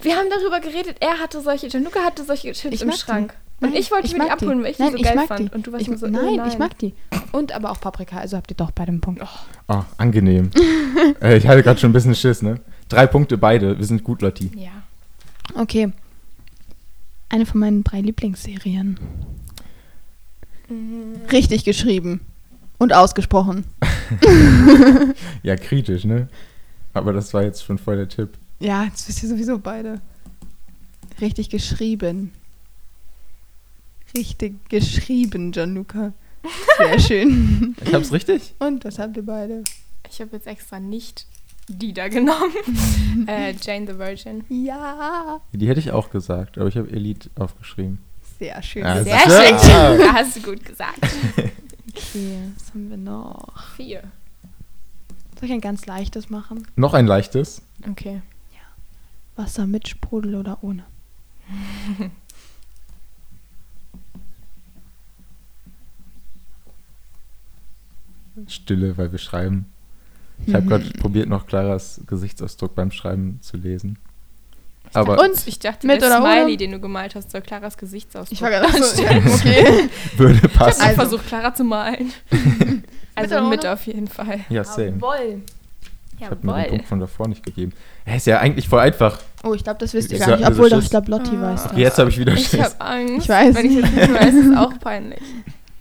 Wir 0.00 0.16
haben 0.16 0.28
darüber 0.30 0.60
geredet, 0.60 0.96
er 1.00 1.20
hatte 1.20 1.40
solche, 1.40 1.68
Januka 1.68 2.00
hatte 2.00 2.24
solche 2.24 2.52
Chips 2.52 2.74
Ich 2.74 2.82
im. 2.82 2.90
Schrank. 2.92 3.34
Und 3.64 3.70
Nein, 3.70 3.80
ich 3.80 3.90
wollte 3.90 4.12
mir 4.14 4.24
die 4.24 4.30
abholen, 4.30 4.62
weil 4.62 4.72
ich 4.72 4.78
nein, 4.78 4.88
die 4.88 4.92
so 4.92 4.98
ich 4.98 5.04
geil 5.04 5.16
mag 5.16 5.28
fand. 5.28 5.40
Die. 5.40 5.54
Und 5.54 5.66
du 5.66 5.72
warst 5.72 5.82
ich, 5.82 5.88
nur 5.88 5.96
so, 5.96 6.06
nein, 6.06 6.22
oh 6.22 6.36
nein, 6.36 6.48
ich 6.48 6.58
mag 6.58 6.78
die. 6.78 6.92
Und 7.32 7.52
aber 7.52 7.70
auch 7.70 7.80
Paprika, 7.80 8.18
also 8.18 8.36
habt 8.36 8.50
ihr 8.50 8.56
doch 8.56 8.72
beide 8.72 8.90
einen 8.90 9.00
Punkt. 9.00 9.22
Oh, 9.68 9.82
angenehm. 9.96 10.50
äh, 11.22 11.38
ich 11.38 11.48
hatte 11.48 11.62
gerade 11.62 11.80
schon 11.80 11.90
ein 11.90 11.94
bisschen 11.94 12.14
Schiss, 12.14 12.42
ne? 12.42 12.60
Drei 12.90 13.06
Punkte 13.06 13.38
beide. 13.38 13.78
Wir 13.78 13.86
sind 13.86 14.04
gut, 14.04 14.20
Lotti. 14.20 14.50
Ja. 14.54 14.70
Okay. 15.54 15.92
Eine 17.30 17.46
von 17.46 17.60
meinen 17.60 17.84
drei 17.84 18.02
Lieblingsserien. 18.02 18.98
Mhm. 20.68 21.22
Richtig 21.32 21.64
geschrieben. 21.64 22.20
Und 22.78 22.92
ausgesprochen. 22.92 23.64
Ja, 25.42 25.56
kritisch, 25.56 26.04
ne? 26.04 26.28
Aber 26.92 27.14
das 27.14 27.32
war 27.32 27.42
jetzt 27.42 27.64
schon 27.64 27.78
voll 27.78 27.96
der 27.96 28.08
Tipp. 28.08 28.30
Ja, 28.60 28.84
jetzt 28.84 29.08
wisst 29.08 29.22
ihr 29.22 29.28
sowieso 29.30 29.58
beide. 29.58 30.00
Richtig 31.20 31.48
geschrieben. 31.48 32.32
Richtig 34.16 34.68
geschrieben, 34.68 35.52
Gianluca. 35.52 36.12
Sehr 36.78 36.98
schön. 37.00 37.76
Ich 37.84 37.94
hab's 37.94 38.12
richtig? 38.12 38.54
Und 38.58 38.84
was 38.84 38.98
habt 38.98 39.16
ihr 39.16 39.24
beide? 39.24 39.64
Ich 40.10 40.20
habe 40.20 40.30
jetzt 40.36 40.46
extra 40.46 40.78
nicht 40.80 41.26
die 41.68 41.94
da 41.94 42.08
genommen. 42.08 42.52
äh, 43.26 43.54
Jane 43.60 43.86
the 43.90 43.98
Virgin. 43.98 44.44
Ja. 44.50 45.40
Die 45.52 45.66
hätte 45.66 45.80
ich 45.80 45.90
auch 45.92 46.10
gesagt, 46.10 46.58
aber 46.58 46.68
ich 46.68 46.76
habe 46.76 46.90
Elite 46.90 47.30
aufgeschrieben. 47.36 47.98
Sehr 48.38 48.62
schön. 48.62 48.82
Ja, 48.82 49.02
Sehr 49.02 49.16
das 49.24 49.50
ist- 49.62 49.64
schön. 49.64 49.74
Ah. 49.74 49.96
Da 49.98 50.12
hast 50.14 50.36
du 50.36 50.42
gut 50.42 50.64
gesagt. 50.64 50.98
Okay, 51.96 52.38
was 52.56 52.70
haben 52.70 52.90
wir 52.90 52.96
noch? 52.98 53.74
Vier. 53.76 54.02
Soll 55.40 55.48
ich 55.48 55.52
ein 55.52 55.60
ganz 55.62 55.86
leichtes 55.86 56.28
machen? 56.28 56.66
Noch 56.76 56.92
ein 56.94 57.06
leichtes. 57.06 57.62
Okay. 57.90 58.20
Wasser 59.36 59.66
mit 59.66 59.88
Sprudel 59.88 60.34
oder 60.36 60.58
ohne? 60.62 60.84
Stille, 68.48 68.96
weil 68.98 69.12
wir 69.12 69.18
schreiben. 69.18 69.66
Ich 70.46 70.54
habe 70.54 70.66
gerade 70.66 70.84
probiert, 70.98 71.28
noch 71.28 71.46
Claras 71.46 72.00
Gesichtsausdruck 72.06 72.74
beim 72.74 72.90
Schreiben 72.90 73.38
zu 73.40 73.56
lesen. 73.56 73.98
Aber 74.92 75.20
Und? 75.20 75.46
Ich 75.46 75.58
dachte, 75.58 75.86
Mit 75.86 76.02
der 76.02 76.08
oder 76.08 76.22
ohne? 76.22 76.32
Smiley, 76.42 76.56
den 76.56 76.72
du 76.72 76.80
gemalt 76.80 77.14
hast, 77.14 77.30
soll 77.30 77.40
Claras 77.40 77.76
Gesichtsausdruck 77.76 78.32
Ich 78.32 78.42
war 78.42 78.50
gerade 78.50 78.70
so, 78.82 79.02
ja, 79.02 79.10
okay. 79.16 79.88
würde 80.16 80.34
Ich 80.34 80.42
habe 80.42 80.48
passen. 80.52 80.82
Also- 80.82 80.94
versucht, 80.94 81.26
Clara 81.26 81.54
zu 81.54 81.64
malen. 81.64 82.12
also 83.14 83.40
mit 83.48 83.60
ohne? 83.60 83.72
auf 83.72 83.86
jeden 83.86 84.08
Fall. 84.08 84.40
Ja, 84.48 84.64
same. 84.64 84.98
Jawohl. 84.98 85.42
Ich 86.18 86.24
habe 86.24 86.46
mir 86.46 86.62
den 86.62 86.68
Punkt 86.70 86.86
von 86.86 87.00
davor 87.00 87.28
nicht 87.28 87.42
gegeben. 87.44 87.72
Hä, 88.04 88.16
ist 88.16 88.26
ja 88.26 88.38
eigentlich 88.38 88.68
voll 88.68 88.78
einfach. 88.80 89.20
Oh, 89.42 89.52
ich 89.54 89.64
glaube, 89.64 89.80
das 89.80 89.94
wisst 89.94 90.12
ihr 90.12 90.18
Ich 90.18 90.24
gar 90.24 90.36
nicht. 90.36 90.46
Obwohl, 90.46 90.70
doch, 90.70 90.80
ich 90.82 90.90
glaube, 90.90 91.10
Lotti 91.10 91.36
Ah. 91.36 91.42
weiß 91.54 91.62
das. 91.64 91.76
Jetzt 91.76 91.98
habe 91.98 92.10
ich 92.10 92.18
wieder 92.18 92.32
Ich 92.34 92.46
Schiss. 92.48 92.60
habe 92.60 92.80
Angst. 92.80 93.24
Ich 93.24 93.28
weiß 93.28 93.54
Wenn 93.56 93.66
ich 93.66 93.80
das 93.80 93.90
nicht 93.90 94.12
weiß, 94.14 94.34
ist 94.34 94.46
es 94.46 94.56
auch 94.56 94.78
peinlich. 94.78 95.22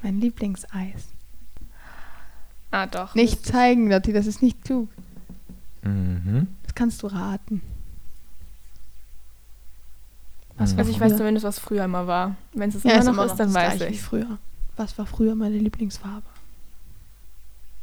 Mein 0.01 0.19
Lieblingseis. 0.19 1.07
Ah, 2.75 2.87
doch. 2.87 3.13
Nicht 3.13 3.45
zeigen, 3.45 3.87
Lotti, 3.91 4.13
das 4.13 4.25
ist 4.25 4.41
nicht 4.41 4.63
klug. 4.63 4.89
Mhm. 5.83 6.47
Das 6.63 6.73
kannst 6.73 7.03
du 7.03 7.07
raten. 7.07 7.61
Was 10.57 10.75
Also 10.75 10.89
ich 10.91 10.99
weiß 10.99 11.17
zumindest, 11.17 11.45
was 11.45 11.59
früher 11.59 11.87
mal 11.87 12.07
war. 12.07 12.35
Wenn 12.53 12.69
es 12.69 12.83
immer 12.83 13.03
noch 13.03 13.25
ist, 13.25 13.35
dann 13.35 13.53
das 13.53 13.79
weiß 13.79 13.81
ich. 13.81 14.01
früher. 14.01 14.39
Was 14.75 14.97
war 14.97 15.05
früher 15.05 15.35
meine 15.35 15.57
Lieblingsfarbe? 15.57 16.25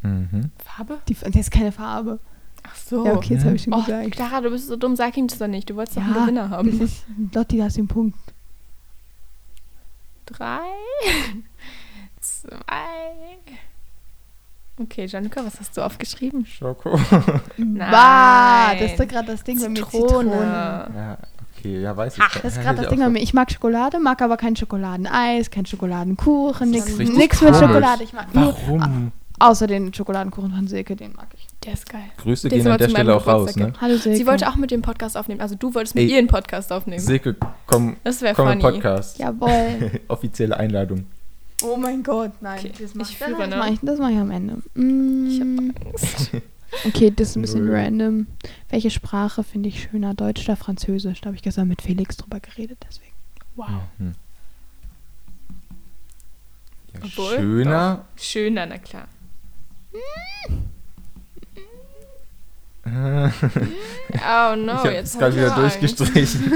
Mhm. 0.03 0.51
Farbe? 0.65 0.99
Die, 1.09 1.15
das 1.15 1.35
ist 1.37 1.51
keine 1.53 1.71
Farbe. 1.71 2.19
Ach 2.65 2.75
so. 2.75 3.07
Ja, 3.07 3.15
okay, 3.15 3.35
jetzt 3.35 3.43
Ja. 3.43 3.47
habe 3.47 3.57
ich 3.57 3.63
schon 3.63 3.73
Oh, 3.75 3.83
gesagt. 3.83 4.11
Clara, 4.11 4.41
du 4.41 4.51
bist 4.51 4.67
so 4.67 4.75
dumm, 4.77 4.97
sag 4.97 5.17
ihm 5.17 5.29
das 5.29 5.39
doch 5.39 5.47
nicht. 5.47 5.71
Du 5.71 5.77
wolltest 5.77 5.99
doch 5.99 6.03
einen 6.03 6.15
Ja, 6.15 6.21
Gewinner 6.23 6.43
Das 6.49 6.51
haben. 6.51 6.81
ist, 6.81 7.05
Lotti, 7.33 7.59
da 7.59 7.65
hast 7.65 7.77
du 7.77 7.83
den 7.83 7.89
Punkt. 7.89 8.19
Drei, 10.27 10.59
zwei, 12.21 12.59
Okay, 14.83 15.05
Januka, 15.07 15.45
was 15.45 15.61
hast 15.61 15.77
du 15.77 15.83
aufgeschrieben? 15.83 16.47
Schoko. 16.47 16.99
Bah, 17.59 18.75
das 18.75 18.93
ist 18.93 19.01
doch 19.01 19.07
gerade 19.07 19.27
das 19.33 19.45
Ding 19.45 19.61
bei 19.61 19.69
mir. 19.69 19.85
Zitrone. 19.85 20.31
ja, 20.33 21.19
okay, 21.59 21.83
ja, 21.83 21.95
weiß 21.97 22.17
ich. 22.17 22.25
Das 22.43 22.57
ist 22.57 22.63
gerade 22.63 22.79
das 22.81 22.89
Ding 22.89 22.99
bei 23.01 23.09
mir. 23.11 23.21
Ich 23.21 23.35
mag 23.35 23.51
Schokolade, 23.53 23.99
mag 24.01 24.23
aber 24.23 24.37
kein 24.39 24.57
Schokoladeneis, 24.57 25.51
kein 25.51 25.67
Schokoladenkuchen, 25.67 26.71
nix 26.71 26.97
mit. 26.97 27.35
Schokolade. 27.37 28.05
Ich 28.05 28.13
mag 28.15 28.35
nur, 28.35 28.55
Warum? 28.67 29.13
außer 29.39 29.67
den 29.67 29.93
Schokoladenkuchen 29.93 30.51
von 30.51 30.67
Silke, 30.67 30.97
den 30.97 31.13
mag 31.15 31.29
ich. 31.35 31.47
Der 31.65 31.75
ist 31.75 31.87
geil. 31.87 32.01
Grüße 32.17 32.49
ist 32.49 32.55
gehen 32.55 32.67
an 32.67 32.79
der 32.79 32.89
Stelle 32.89 33.15
auch 33.15 33.27
raus, 33.27 33.55
ne? 33.57 33.75
Hallo 33.83 33.99
Silke. 33.99 34.17
Sie 34.17 34.27
wollte 34.27 34.49
auch 34.49 34.57
mit 34.57 34.71
dem 34.71 34.81
Podcast 34.81 35.15
aufnehmen. 35.17 35.43
Also 35.43 35.57
du 35.57 35.75
wolltest 35.75 35.95
mit 35.95 36.05
Ey. 36.05 36.13
ihr 36.13 36.19
einen 36.19 36.29
Podcast 36.29 36.73
aufnehmen. 36.73 37.01
Silke, 37.01 37.37
komm, 37.67 37.97
Das 38.03 38.23
wäre 38.23 38.35
komm 38.35 38.49
im 38.49 38.61
funny. 38.63 38.73
Podcast. 38.75 39.19
Jawohl. 39.19 40.01
Offizielle 40.09 40.57
Einladung. 40.57 41.05
Oh 41.63 41.77
mein 41.77 42.03
Gott, 42.03 42.33
nein. 42.41 42.59
Okay, 42.59 42.73
Das 42.81 42.95
mach 42.95 43.07
ich 43.07 43.13
ich, 43.13 43.19
führe, 43.19 43.39
das 43.41 43.49
ne? 43.51 43.57
mach 43.57 43.67
ich, 43.71 43.79
das 43.83 43.99
mach 43.99 44.09
ich 44.11 44.17
am 44.17 44.31
Ende. 44.31 44.59
Mm, 44.75 45.27
Ich 45.27 45.41
hab 45.41 45.87
Angst. 45.87 46.31
okay, 46.87 47.11
das 47.15 47.31
ist 47.31 47.37
ein 47.37 47.43
bisschen 47.43 47.67
Null. 47.67 47.75
random. 47.75 48.27
Welche 48.69 48.91
Sprache 48.91 49.43
finde 49.45 49.69
ich 49.69 49.83
schöner? 49.83 50.15
Deutsch 50.15 50.45
oder 50.49 50.57
Französisch? 50.57 51.21
Da 51.21 51.27
habe 51.27 51.37
ich 51.37 51.43
gestern 51.43 51.69
mit 51.69 51.83
Felix 51.83 52.17
drüber 52.17 52.41
geredet, 52.41 52.79
deswegen. 52.89 53.13
Wow. 53.57 53.69
Mhm. 53.99 54.15
Ja, 56.95 57.01
Obwohl, 57.05 57.37
schöner. 57.37 58.05
Schöner, 58.17 58.67
na 58.67 58.79
klar. 58.79 59.07
Oh 64.13 64.57
no, 64.57 64.73
ich 64.73 64.79
habe 64.79 64.91
jetzt 64.93 65.15
es 65.15 65.19
gerade 65.19 65.33
hab 65.33 65.57
wieder 65.57 65.67
ich 65.67 65.75
Angst. 65.83 66.01
durchgestrichen. 66.01 66.53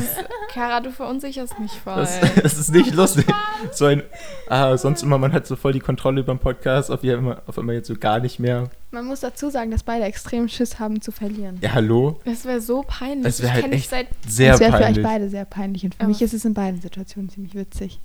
Kara, 0.52 0.80
du 0.80 0.90
verunsicherst 0.92 1.58
mich 1.58 1.72
voll. 1.72 1.96
Das, 1.96 2.20
das 2.42 2.58
ist 2.58 2.70
nicht 2.72 2.94
lustig. 2.94 3.26
So 3.72 3.86
ein, 3.86 4.02
ah, 4.48 4.76
sonst 4.76 5.02
immer, 5.02 5.18
man 5.18 5.32
hat 5.32 5.46
so 5.46 5.56
voll 5.56 5.72
die 5.72 5.80
Kontrolle 5.80 6.20
über 6.20 6.34
den 6.34 6.38
Podcast, 6.38 6.90
auf, 6.90 7.02
immer, 7.04 7.42
auf 7.46 7.58
einmal 7.58 7.74
jetzt 7.76 7.88
so 7.88 7.94
gar 7.96 8.18
nicht 8.20 8.38
mehr. 8.38 8.68
Man 8.90 9.06
muss 9.06 9.20
dazu 9.20 9.50
sagen, 9.50 9.70
dass 9.70 9.82
beide 9.82 10.04
extrem 10.04 10.48
Schiss 10.48 10.78
haben 10.78 11.00
zu 11.00 11.12
verlieren. 11.12 11.58
Ja, 11.60 11.72
hallo? 11.72 12.20
Das 12.24 12.44
wäre 12.44 12.60
so 12.60 12.82
peinlich. 12.86 13.24
Das 13.24 13.42
wär 13.42 13.56
ich 13.56 13.62
halt 13.62 13.72
echt- 13.72 13.90
seit 13.90 14.06
Sehr 14.26 14.52
das 14.52 14.60
wäre 14.60 14.70
für 14.72 14.76
euch 14.78 14.82
peinlich. 14.84 15.04
beide 15.04 15.28
sehr 15.30 15.44
peinlich 15.44 15.84
und 15.84 15.94
für 15.94 16.00
Aber 16.00 16.08
mich 16.08 16.22
ist 16.22 16.34
es 16.34 16.44
in 16.44 16.54
beiden 16.54 16.80
Situationen 16.80 17.28
ziemlich 17.30 17.54
witzig. 17.54 18.00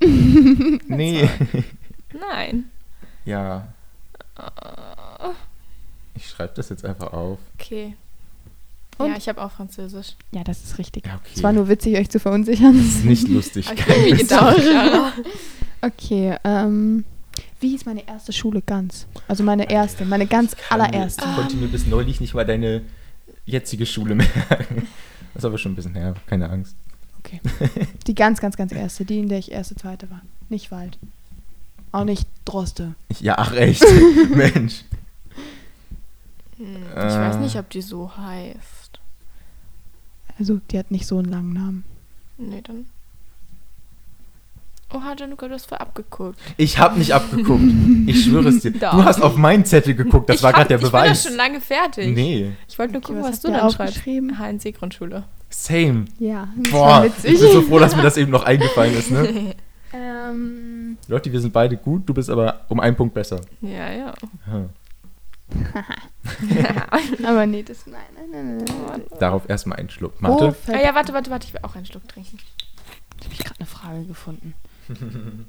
Nee. 0.04 1.28
Nein. 2.30 2.64
ja, 3.24 3.68
Oh, 4.36 5.30
ich 6.24 6.28
schreibe 6.30 6.52
das 6.54 6.68
jetzt 6.68 6.84
einfach 6.84 7.12
auf. 7.12 7.38
Okay. 7.58 7.96
Und? 8.98 9.10
Ja, 9.10 9.16
ich 9.16 9.28
habe 9.28 9.42
auch 9.42 9.50
Französisch. 9.50 10.14
Ja, 10.32 10.44
das 10.44 10.62
ist 10.62 10.78
richtig. 10.78 11.06
Ja, 11.06 11.14
okay. 11.16 11.32
Es 11.34 11.42
war 11.42 11.52
nur 11.52 11.68
witzig, 11.68 11.96
euch 11.96 12.08
zu 12.10 12.20
verunsichern. 12.20 12.76
Das 12.76 12.86
ist 12.86 13.04
nicht 13.04 13.28
lustig. 13.28 13.68
Ich 13.70 14.18
gedacht, 14.18 14.56
Kara. 14.58 15.12
Okay, 15.80 16.36
ähm, 16.44 17.04
wie 17.60 17.70
hieß 17.70 17.86
meine 17.86 18.06
erste 18.06 18.32
Schule 18.32 18.62
ganz? 18.62 19.06
Also 19.26 19.42
meine 19.42 19.68
erste, 19.70 20.04
meine 20.04 20.26
ganz 20.26 20.54
mir- 20.56 20.62
allererste. 20.72 21.24
Ich 21.28 21.34
konnte 21.36 21.56
mir 21.56 21.68
bis 21.68 21.86
neulich 21.86 22.20
nicht 22.20 22.34
mal 22.34 22.44
deine 22.46 22.82
jetzige 23.46 23.86
Schule 23.86 24.14
merken. 24.14 24.86
Das 25.34 25.40
ist 25.44 25.46
aber 25.46 25.56
schon 25.56 25.72
ein 25.72 25.76
bisschen 25.76 25.94
her, 25.94 26.12
keine 26.26 26.50
Angst. 26.50 26.76
Okay. 27.20 27.40
Die 28.06 28.14
ganz, 28.14 28.38
ganz, 28.38 28.58
ganz 28.58 28.70
erste, 28.70 29.06
die, 29.06 29.18
in 29.20 29.30
der 29.30 29.38
ich 29.38 29.50
erste, 29.50 29.74
zweite 29.74 30.10
war. 30.10 30.20
Nicht 30.50 30.70
Wald. 30.70 30.98
Auch 31.90 32.04
nicht 32.04 32.28
Droste. 32.44 32.94
Ich, 33.08 33.22
ja, 33.22 33.36
ach 33.38 33.54
echt. 33.54 33.82
Mensch. 34.34 34.84
Hm, 36.66 36.76
Ich 36.96 37.14
Äh. 37.14 37.18
weiß 37.20 37.36
nicht, 37.38 37.56
ob 37.56 37.68
die 37.70 37.82
so 37.82 38.16
heißt. 38.16 39.00
Also, 40.38 40.60
die 40.70 40.78
hat 40.78 40.90
nicht 40.90 41.06
so 41.06 41.18
einen 41.18 41.28
langen 41.30 41.52
Namen. 41.52 41.84
Nee, 42.38 42.62
dann. 42.62 42.86
Oha, 44.94 45.14
Januka, 45.18 45.48
du 45.48 45.54
hast 45.54 45.66
voll 45.66 45.78
abgeguckt. 45.78 46.38
Ich 46.58 46.78
habe 46.78 46.98
nicht 46.98 47.14
abgeguckt. 47.14 47.62
Ich 48.06 48.24
schwöre 48.24 48.48
es 48.48 48.60
dir. 48.60 48.72
Doch. 48.72 48.90
Du 48.92 49.04
hast 49.04 49.22
auf 49.22 49.36
meinen 49.36 49.64
Zettel 49.64 49.94
geguckt. 49.94 50.28
Das 50.28 50.36
ich 50.36 50.42
war 50.42 50.48
hab- 50.50 50.56
gerade 50.56 50.68
der 50.68 50.76
Ich 50.78 50.82
bin 50.82 50.90
Beweis. 50.90 51.22
schon 51.24 51.34
lange 51.36 51.60
fertig. 51.60 52.14
Nee. 52.14 52.52
Ich 52.68 52.78
wollte 52.78 52.92
nur 52.94 52.98
Okay, 53.02 53.12
gucken, 53.12 53.22
was 53.22 53.32
was, 53.32 53.40
du 53.40 53.48
dann 53.52 53.70
schreibst. 53.70 53.80
aufgeschrieben? 53.96 54.38
HNC-Grundschule. 54.38 55.24
Same. 55.48 56.04
Ja, 56.18 56.48
das 56.56 56.72
Boah, 56.72 56.86
war 56.88 57.06
ich 57.06 57.14
bin 57.22 57.36
so 57.36 57.62
froh, 57.62 57.78
dass 57.78 57.94
mir 57.96 58.02
das 58.02 58.16
eben 58.16 58.30
noch 58.32 58.42
eingefallen 58.44 58.94
ist, 58.94 59.10
ne? 59.10 59.54
ähm, 59.94 60.98
Lotti, 61.08 61.30
wir 61.32 61.40
sind 61.40 61.52
beide 61.52 61.76
gut, 61.76 62.08
du 62.08 62.12
bist 62.14 62.28
aber 62.28 62.62
um 62.68 62.80
einen 62.80 62.96
Punkt 62.96 63.14
besser. 63.14 63.40
Ja, 63.60 63.92
ja. 63.92 64.12
Hm. 64.46 64.68
aber 67.24 67.46
nee, 67.46 67.62
das. 67.62 67.86
Nein, 67.86 68.00
nein, 68.14 68.30
nein, 68.58 68.64
nein. 68.88 69.02
Darauf 69.18 69.48
erstmal 69.48 69.78
einen 69.78 69.90
Schluck. 69.90 70.12
Oh, 70.18 70.22
Mathe. 70.22 70.44
Ah 70.48 70.52
fällt- 70.52 70.82
ja, 70.84 70.94
warte, 70.94 71.12
warte, 71.12 71.30
warte, 71.30 71.46
ich 71.46 71.52
will 71.54 71.60
auch 71.62 71.74
einen 71.76 71.86
Schluck 71.86 72.06
trinken. 72.08 72.38
Hab 73.24 73.32
ich 73.32 73.38
gerade 73.38 73.60
eine 73.60 73.66
Frage 73.66 74.04
gefunden. 74.04 74.54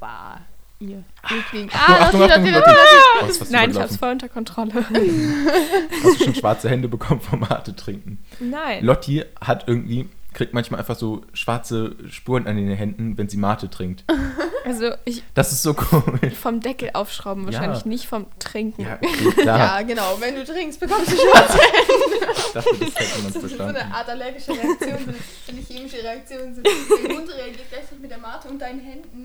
bah, 0.00 0.40
ihr 0.80 1.04
ekligen. 1.24 1.70
Achtung, 1.72 1.96
Achtung, 1.96 2.20
Lotti, 2.20 2.32
Achtung, 2.32 2.52
Lotti. 2.52 2.70
Lotti, 2.70 2.76
Oh, 3.22 3.24
Nein, 3.26 3.30
ich 3.30 3.46
überlaufen. 3.50 3.80
hab's 3.82 3.96
voll 3.96 4.10
unter 4.12 4.28
Kontrolle. 4.28 4.72
Hast 4.74 6.20
du 6.20 6.24
schon 6.24 6.34
schwarze 6.34 6.68
Hände 6.70 6.88
bekommen 6.88 7.20
vom 7.20 7.40
Mate 7.40 7.76
trinken? 7.76 8.18
Nein. 8.40 8.84
Lotti 8.84 9.24
hat 9.40 9.68
irgendwie, 9.68 10.08
kriegt 10.32 10.54
manchmal 10.54 10.80
einfach 10.80 10.96
so 10.96 11.22
schwarze 11.32 11.96
Spuren 12.08 12.46
an 12.46 12.56
den 12.56 12.68
Händen, 12.70 13.18
wenn 13.18 13.28
sie 13.28 13.36
Mate 13.36 13.68
trinkt. 13.70 14.04
Also 14.62 14.90
ich 15.06 15.22
Das 15.32 15.52
ist 15.52 15.62
so 15.62 15.72
komisch. 15.72 16.34
vom 16.34 16.60
Deckel 16.60 16.90
aufschrauben 16.92 17.46
wahrscheinlich, 17.46 17.80
Ja. 17.80 17.88
nicht 17.88 18.06
vom 18.06 18.26
Trinken. 18.38 18.82
Ja, 18.82 18.98
okay, 19.02 19.30
klar. 19.42 19.58
Ja, 19.58 19.82
genau. 19.82 20.18
Wenn 20.20 20.34
du 20.34 20.44
trinkst, 20.44 20.78
bekommst 20.78 21.10
du 21.10 21.16
schwarze 21.16 21.58
Ich 21.58 22.52
dachte, 22.52 22.70
das 22.78 22.94
hätte 22.94 23.22
man 23.22 23.24
Das 23.24 23.26
ist 23.26 23.32
so 23.34 23.40
verstanden. 23.40 23.76
eine 23.76 23.94
Art 23.94 24.08
allergische 24.10 24.50
Reaktion, 24.52 24.98
so 25.46 25.50
eine, 25.52 25.60
chemische 25.62 26.02
Reaktion. 26.04 26.54
So, 26.54 26.60
dein 26.62 27.16
Mund 27.16 27.28
reagiert 27.34 27.70
gleichzeitig 27.70 28.00
mit 28.00 28.10
der 28.10 28.18
Mate 28.18 28.48
und 28.48 28.58
deinen 28.60 28.80
Händen. 28.80 29.24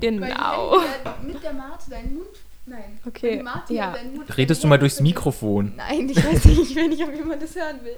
Genau. 0.00 0.80
Hände 0.80 0.94
werden 1.04 1.26
mit 1.26 1.42
der 1.42 1.52
Mate 1.52 1.90
deinen 1.90 2.14
Mund. 2.14 2.26
Nein. 2.66 2.98
Okay, 3.06 3.36
Wenn 3.38 3.44
Mate 3.44 3.74
ja. 3.74 3.92
deinen 3.92 4.14
Mund 4.16 4.36
Redest 4.36 4.64
du 4.64 4.68
mal 4.68 4.78
durchs 4.78 5.00
Mikrofon? 5.00 5.74
Nein, 5.76 6.08
ich 6.08 6.16
weiß 6.24 6.44
nicht. 6.46 6.60
Ich 6.70 6.74
will 6.74 6.88
nicht, 6.88 7.02
ob 7.02 7.14
jemand 7.14 7.42
das 7.42 7.54
hören 7.54 7.80
will. 7.84 7.96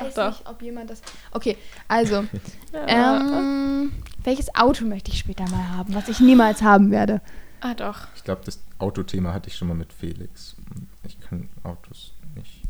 Weiß 0.00 0.14
Doch, 0.14 0.24
doch. 0.30 0.38
nicht, 0.38 0.48
ob 0.48 0.62
jemand 0.62 0.90
das. 0.90 1.02
Okay, 1.32 1.56
also. 1.88 2.24
Ja. 2.72 3.20
Ähm, 3.20 3.92
welches 4.24 4.52
Auto 4.56 4.84
möchte 4.84 5.12
ich 5.12 5.18
später 5.20 5.44
mal 5.48 5.68
haben, 5.70 5.94
was 5.94 6.08
ich 6.08 6.18
niemals 6.18 6.60
haben 6.62 6.90
werde? 6.90 7.20
ah, 7.60 7.72
doch. 7.74 8.08
Ich 8.16 8.24
glaube, 8.24 8.42
das 8.44 8.58
Autothema 8.78 9.32
hatte 9.32 9.48
ich 9.48 9.56
schon 9.56 9.68
mal 9.68 9.74
mit 9.74 9.92
Felix. 9.92 10.56
Ich 11.04 11.18
kann 11.20 11.48
Autos 11.62 12.12
nicht. 12.34 12.62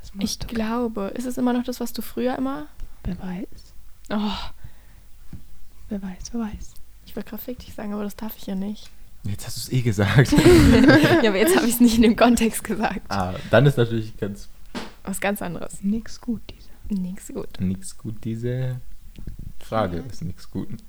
Das 0.00 0.12
Ich 0.18 0.38
glaube, 0.46 1.12
ist 1.14 1.26
es 1.26 1.36
immer 1.38 1.52
noch 1.52 1.64
das, 1.64 1.80
was 1.80 1.92
du 1.92 2.02
früher 2.02 2.36
immer. 2.38 2.66
Wer 3.04 3.18
weiß. 3.18 3.74
Oh, 4.10 4.32
Wer 5.88 6.00
weiß, 6.02 6.32
wer 6.32 6.40
weiß. 6.42 6.74
ich 7.06 7.16
will 7.16 7.24
gerade 7.24 7.42
fick 7.42 7.58
dich 7.58 7.74
sagen, 7.74 7.92
aber 7.92 8.04
das 8.04 8.14
darf 8.16 8.36
ich 8.38 8.46
ja 8.46 8.54
nicht. 8.54 8.88
Jetzt 9.24 9.46
hast 9.46 9.56
du 9.56 9.60
es 9.60 9.72
eh 9.72 9.82
gesagt. 9.82 10.32
ja, 11.22 11.28
aber 11.28 11.36
jetzt 11.38 11.56
habe 11.56 11.66
ich 11.66 11.74
es 11.74 11.80
nicht 11.80 11.96
in 11.96 12.02
dem 12.02 12.16
Kontext 12.16 12.62
gesagt. 12.64 13.00
ah, 13.08 13.34
dann 13.50 13.66
ist 13.66 13.76
natürlich 13.76 14.16
ganz 14.16 14.48
Was 15.10 15.20
ganz 15.20 15.42
anderes. 15.42 15.82
Nix 15.82 16.20
gut, 16.20 16.40
diese. 16.48 17.00
Nix 17.00 17.28
gut. 17.28 17.60
nichts 17.60 17.98
gut. 17.98 18.24
Diese 18.24 18.80
Frage 19.58 19.98
ist 19.98 20.22
nichts 20.22 20.50
gut. 20.50 20.68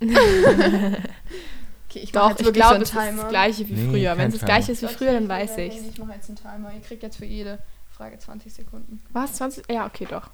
Okay, 1.88 2.04
ich 2.04 2.12
Doch, 2.12 2.30
ich 2.30 2.52
glaube, 2.54 2.76
es 2.76 2.88
ist 2.88 2.96
das 2.96 3.28
gleiche 3.28 3.68
wie 3.68 3.74
Nee, 3.74 3.90
früher. 3.90 4.16
Wenn 4.16 4.28
es 4.28 4.38
das 4.38 4.46
gleiche 4.46 4.72
ist 4.72 4.80
wie 4.80 4.86
früher, 4.86 5.12
dann 5.12 5.28
weiß 5.28 5.58
ich 5.58 5.76
Ich 5.76 5.98
mache 5.98 6.12
jetzt 6.12 6.28
einen 6.30 6.38
Timer. 6.38 6.72
Ihr 6.72 6.80
kriegt 6.80 7.02
jetzt 7.02 7.16
für 7.18 7.26
jede 7.26 7.58
Frage 7.90 8.18
20 8.18 8.50
Sekunden. 8.50 9.02
Was? 9.12 9.34
20? 9.34 9.68
Ja, 9.68 9.84
okay, 9.84 10.06
doch. 10.08 10.30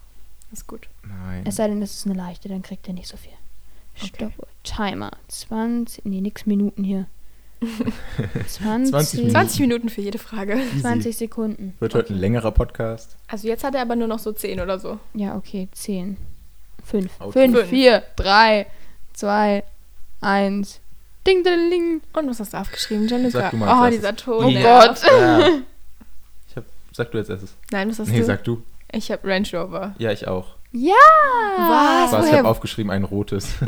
Ist 0.53 0.69
gut. 0.69 0.89
Nein. 1.03 1.45
Es 1.45 1.57
sei 1.57 1.67
denn, 1.67 1.83
es 1.83 1.97
ist 1.97 2.07
eine 2.07 2.15
leichte, 2.15 2.49
dann 2.49 2.63
kriegt 2.63 2.87
ihr 2.87 2.95
nicht 2.95 3.09
so 3.09 3.17
viel. 3.17 3.33
Okay. 4.01 4.31
Stopp. 4.37 4.47
Timer. 4.63 5.11
20. 5.27 6.05
Nee, 6.05 6.21
nix 6.21 6.47
Minuten 6.47 6.85
hier. 6.85 7.07
20, 7.61 8.91
20 8.91 9.15
Minuten. 9.19 9.31
20 9.33 9.61
Minuten 9.61 9.89
für 9.89 10.01
jede 10.01 10.19
Frage. 10.19 10.55
Easy. 10.55 10.81
20 10.81 11.17
Sekunden. 11.17 11.75
Wird 11.81 11.95
heute 11.95 12.15
ein 12.15 12.19
längerer 12.19 12.53
Podcast. 12.53 13.17
Also 13.27 13.49
jetzt 13.49 13.65
hat 13.65 13.75
er 13.75 13.83
aber 13.83 13.97
nur 13.97 14.07
noch 14.07 14.21
so 14.21 14.33
10 14.33 14.61
oder 14.61 14.79
so. 14.79 14.99
Ja, 15.15 15.37
okay. 15.37 15.69
10. 15.73 16.17
5. 16.85 17.21
Auto. 17.21 17.33
5, 17.33 17.57
Fünf. 17.57 17.69
4, 17.69 18.03
3, 18.17 18.67
2, 19.15 19.65
1. 20.21 20.81
Ding, 21.27 21.43
ding, 21.45 21.71
ding. 21.71 22.01
Und 22.15 22.31
was 22.31 22.41
hast 22.41 22.53
du 22.55 22.57
aufgeschrieben, 22.57 23.09
du 23.09 23.19
mal 23.57 23.87
oh, 23.87 23.91
dieser. 23.91 24.15
Ton. 24.17 24.45
Oh. 24.45 24.63
Gott. 24.63 25.03
Ja. 25.07 25.49
Ich 26.49 26.57
hab, 26.57 26.65
sag 26.93 27.11
du 27.13 27.19
jetzt 27.19 27.29
erstes. 27.29 27.55
Nein, 27.71 27.91
was 27.91 27.99
hast 27.99 28.09
Nee, 28.09 28.21
du? 28.21 28.25
sag 28.25 28.43
du. 28.43 28.63
Ich 28.91 29.11
habe 29.11 29.29
Range 29.29 29.47
Rover. 29.53 29.95
Ja, 29.99 30.11
ich 30.13 30.27
auch. 30.27 30.55
Ja! 30.73 30.95
Was? 31.59 32.13
Was? 32.13 32.27
Ich 32.27 32.33
habe 32.33 32.49
aufgeschrieben, 32.49 32.91
ein 32.91 33.05
rotes. 33.05 33.49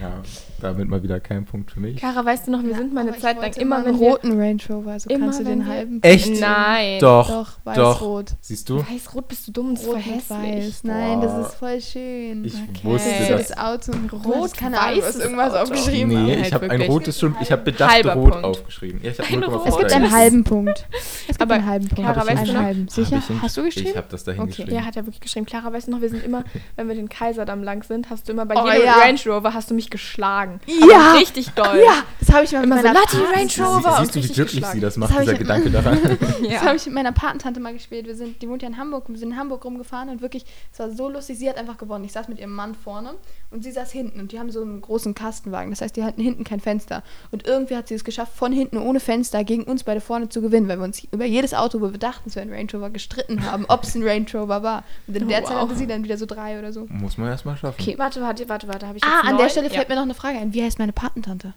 ja, 0.00 0.22
damit 0.62 0.88
mal 0.88 1.02
wieder 1.02 1.20
kein 1.20 1.44
Punkt 1.44 1.70
für 1.72 1.80
mich. 1.80 2.00
Kara, 2.00 2.24
weißt 2.24 2.46
du 2.46 2.50
noch, 2.52 2.62
wir 2.62 2.74
sind 2.74 2.92
mal 2.94 3.00
eine 3.00 3.16
Zeit 3.18 3.40
lang 3.40 3.52
immer, 3.54 3.84
wir... 3.84 3.92
roten 3.92 4.38
Range 4.38 4.60
Rover, 4.70 4.92
also 4.92 5.10
immer 5.10 5.26
kannst 5.26 5.40
du 5.40 5.44
den 5.44 5.66
halben. 5.66 6.02
Echt? 6.02 6.40
Nein. 6.40 6.98
Doch. 7.00 7.28
Doch, 7.28 7.50
weiß-rot. 7.64 8.32
Siehst 8.40 8.68
du? 8.68 8.78
Weiß-rot 8.78 9.28
bist 9.28 9.46
du 9.48 9.52
dumm, 9.52 9.74
das 9.74 9.82
ist 9.82 9.86
voll 9.86 9.96
Rot 9.96 10.06
mit 10.06 10.14
hässlich. 10.16 10.66
weiß. 10.66 10.84
Nein, 10.84 11.20
Boah. 11.20 11.26
das 11.26 11.46
ist 11.48 11.54
voll 11.56 11.80
schön. 11.80 12.44
Ich 12.44 12.54
Okay. 12.54 12.84
wusste 12.84 13.10
Das 13.28 13.48
das. 13.48 13.58
Auto. 13.58 13.92
Rot, 14.24 14.56
keine 14.56 14.80
Ahnung, 14.80 15.02
weißes 15.02 15.16
irgendwas 15.22 15.52
Auto. 15.54 15.62
aufgeschrieben. 15.62 16.24
Nee, 16.26 16.34
ich 16.42 16.52
habe 16.52 16.70
ein 16.70 16.82
rotes 16.82 17.18
schon. 17.18 17.34
Ich 17.40 17.50
habe 17.52 17.62
bedacht 17.62 17.90
Halber 17.92 18.14
rot 18.14 18.30
Punkt. 18.32 18.44
aufgeschrieben. 18.44 19.00
Ja, 19.02 19.10
ich 19.10 19.18
habe 19.18 19.28
Ein 19.28 19.40
0,5 19.42 19.46
Rot. 19.52 19.66
Es 19.68 19.78
gibt 19.78 19.92
einen 19.92 20.10
halben 20.10 20.44
Punkt. 20.44 20.86
Es 20.92 21.26
gibt 21.28 21.42
Aber 21.42 21.54
einen 21.54 21.66
halben 21.66 21.88
Punkt. 21.88 22.10
Ich 22.10 22.16
weißt 22.16 22.48
du 22.48 22.58
einen 22.58 22.84
noch? 22.84 22.92
Sicher? 22.92 23.22
Hast 23.40 23.56
du 23.56 23.62
geschrieben? 23.64 23.88
Ich 23.90 23.96
habe 23.96 24.06
das 24.10 24.24
da 24.24 24.32
Okay. 24.32 24.40
hingeschrieben. 24.40 24.74
Ja, 24.74 24.84
hat 24.84 24.96
er 24.96 25.06
wirklich 25.06 25.20
geschrieben. 25.20 25.46
Clara, 25.46 25.72
weißt 25.72 25.88
du 25.88 25.92
noch, 25.92 26.00
wir 26.00 26.08
sind 26.08 26.24
immer, 26.24 26.44
wenn 26.76 26.88
wir 26.88 26.94
den 26.94 27.08
Kaiserdamm 27.08 27.62
lang 27.62 27.82
sind, 27.82 28.10
hast 28.10 28.28
du 28.28 28.32
immer 28.32 28.46
bei 28.46 28.54
Oh, 28.56 28.66
jedem 28.66 28.84
ja. 28.86 28.94
Range 28.94 29.18
Rover 29.26 29.54
hast 29.54 29.70
du 29.70 29.74
mich 29.74 29.90
geschlagen. 29.90 30.51
Ja. 30.66 31.10
Aber 31.10 31.18
richtig 31.18 31.50
doll. 31.50 31.80
Ja, 31.84 32.02
das 32.20 32.32
habe 32.32 32.44
ich 32.44 32.52
mal 32.52 32.60
mit 32.60 32.66
Immer 32.66 32.76
so, 32.78 32.82
meiner 32.88 32.98
Lotti, 33.00 33.16
Paten- 33.16 33.34
Range 33.34 33.68
Rover. 33.76 33.96
siehst 34.00 34.14
du, 34.16 34.22
wie 34.22 34.28
glücklich 34.28 34.46
geschlagen. 34.60 34.72
sie 34.74 34.80
das 34.80 34.94
Das 34.94 34.98
macht, 34.98 35.12
hab 35.14 35.20
dieser 35.20 35.32
ich- 35.32 35.38
Gedanke 35.38 35.70
daran? 35.72 35.98
Das 36.02 36.50
Ja. 36.52 36.60
habe 36.62 36.76
ich 36.76 36.86
mit 36.86 36.94
meiner 36.94 37.12
Patentante 37.12 37.60
mal 37.60 37.72
gespielt. 37.72 38.06
Wir 38.06 38.14
sind, 38.16 38.40
die 38.42 38.48
wohnt 38.48 38.62
ja 38.62 38.68
in 38.68 38.76
Hamburg 38.78 39.08
und 39.08 39.14
wir 39.14 39.18
sind 39.20 39.32
in 39.32 39.36
Hamburg 39.38 39.64
rumgefahren 39.64 40.08
und 40.08 40.22
wirklich, 40.22 40.44
es 40.72 40.78
war 40.78 40.90
so 40.90 41.08
lustig. 41.08 41.38
Sie 41.38 41.48
hat 41.48 41.56
einfach 41.56 41.78
gewonnen. 41.78 42.04
Ich 42.04 42.12
saß 42.12 42.28
mit 42.28 42.38
ihrem 42.38 42.54
Mann 42.54 42.74
vorne 42.74 43.14
und 43.50 43.62
sie 43.64 43.72
saß 43.72 43.90
hinten 43.92 44.20
und 44.20 44.32
die 44.32 44.38
haben 44.38 44.50
so 44.50 44.62
einen 44.62 44.80
großen 44.80 45.14
Kastenwagen. 45.14 45.70
Das 45.70 45.80
heißt, 45.80 45.96
die 45.96 46.04
hatten 46.04 46.20
hinten 46.22 46.44
kein 46.44 46.60
Fenster. 46.60 47.02
Und 47.30 47.46
irgendwie 47.46 47.76
hat 47.76 47.88
sie 47.88 47.94
es 47.94 48.04
geschafft, 48.04 48.32
von 48.34 48.52
hinten 48.52 48.78
ohne 48.78 49.00
Fenster 49.00 49.44
gegen 49.44 49.64
uns 49.64 49.84
beide 49.84 50.00
vorne 50.00 50.28
zu 50.28 50.40
gewinnen, 50.42 50.68
weil 50.68 50.78
wir 50.78 50.84
uns 50.84 51.02
über 51.12 51.24
jedes 51.24 51.54
Auto, 51.54 51.80
wo 51.80 51.90
wir 51.92 51.98
dachten, 51.98 52.28
es 52.28 52.36
wäre 52.36 52.46
ein 52.46 52.52
Range 52.52 52.68
Rover, 52.72 52.90
gestritten 52.90 53.50
haben, 53.50 53.64
ob 53.68 53.84
es 53.84 53.94
ein 53.94 54.02
Range 54.02 54.26
Rover 54.34 54.62
war. 54.62 54.84
Und 55.06 55.16
in 55.16 55.24
Oh, 55.24 55.28
der 55.28 55.44
Zeit 55.44 55.54
wow. 55.56 55.62
hatte 55.62 55.76
sie 55.76 55.86
dann 55.86 56.02
wieder 56.04 56.16
so 56.16 56.26
drei 56.26 56.58
oder 56.58 56.72
so. 56.72 56.86
Muss 56.88 57.18
man 57.18 57.28
erstmal 57.28 57.56
schaffen. 57.56 57.80
Okay. 57.80 57.94
Warte, 57.98 58.20
warte, 58.20 58.48
warte, 58.48 58.68
warte. 58.68 58.86
Habe 58.86 58.98
ich 58.98 59.04
jetzt 59.04 59.12
Ah, 59.12 59.20
an 59.20 59.26
der 59.36 59.46
neun? 59.46 59.50
Stelle 59.50 59.68
ja. 59.68 59.74
fällt 59.74 59.88
mir 59.88 59.94
noch 59.96 60.02
eine 60.02 60.14
Frage 60.14 60.38
ein. 60.38 60.41
Wie 60.50 60.62
heißt 60.62 60.78
meine 60.78 60.92
Patentante? 60.92 61.54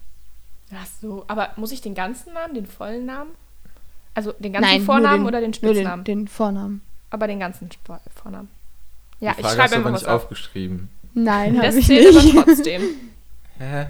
Ach 0.74 0.86
so, 1.00 1.24
aber 1.28 1.50
muss 1.56 1.72
ich 1.72 1.80
den 1.80 1.94
ganzen 1.94 2.32
Namen, 2.32 2.54
den 2.54 2.66
vollen 2.66 3.06
Namen? 3.06 3.30
Also 4.14 4.32
den 4.32 4.52
ganzen 4.52 4.68
Nein, 4.68 4.76
nur 4.78 4.86
Vornamen 4.86 5.20
den- 5.22 5.26
oder 5.28 5.40
den 5.40 5.50
Nur 5.62 5.72
Spitznamen? 5.74 6.04
den, 6.04 6.18
den 6.20 6.28
Vornamen. 6.28 6.80
Aber 7.10 7.26
den 7.26 7.38
ganzen 7.40 7.68
Sp- 7.70 8.00
Vornamen. 8.14 8.48
Ja, 9.20 9.32
Die 9.34 9.40
ich 9.40 9.46
Frage 9.46 9.54
schreibe 9.56 9.62
hast 9.62 9.72
du 9.72 9.76
einfach 9.78 9.90
nicht 9.92 10.06
auf. 10.06 10.22
aufgeschrieben. 10.24 10.88
Nein, 11.14 11.56
Das 11.60 11.74
ich 11.76 11.86
zählt 11.86 12.14
nicht. 12.14 12.36
aber 12.36 12.44
trotzdem. 12.46 12.82
Hä? 13.58 13.86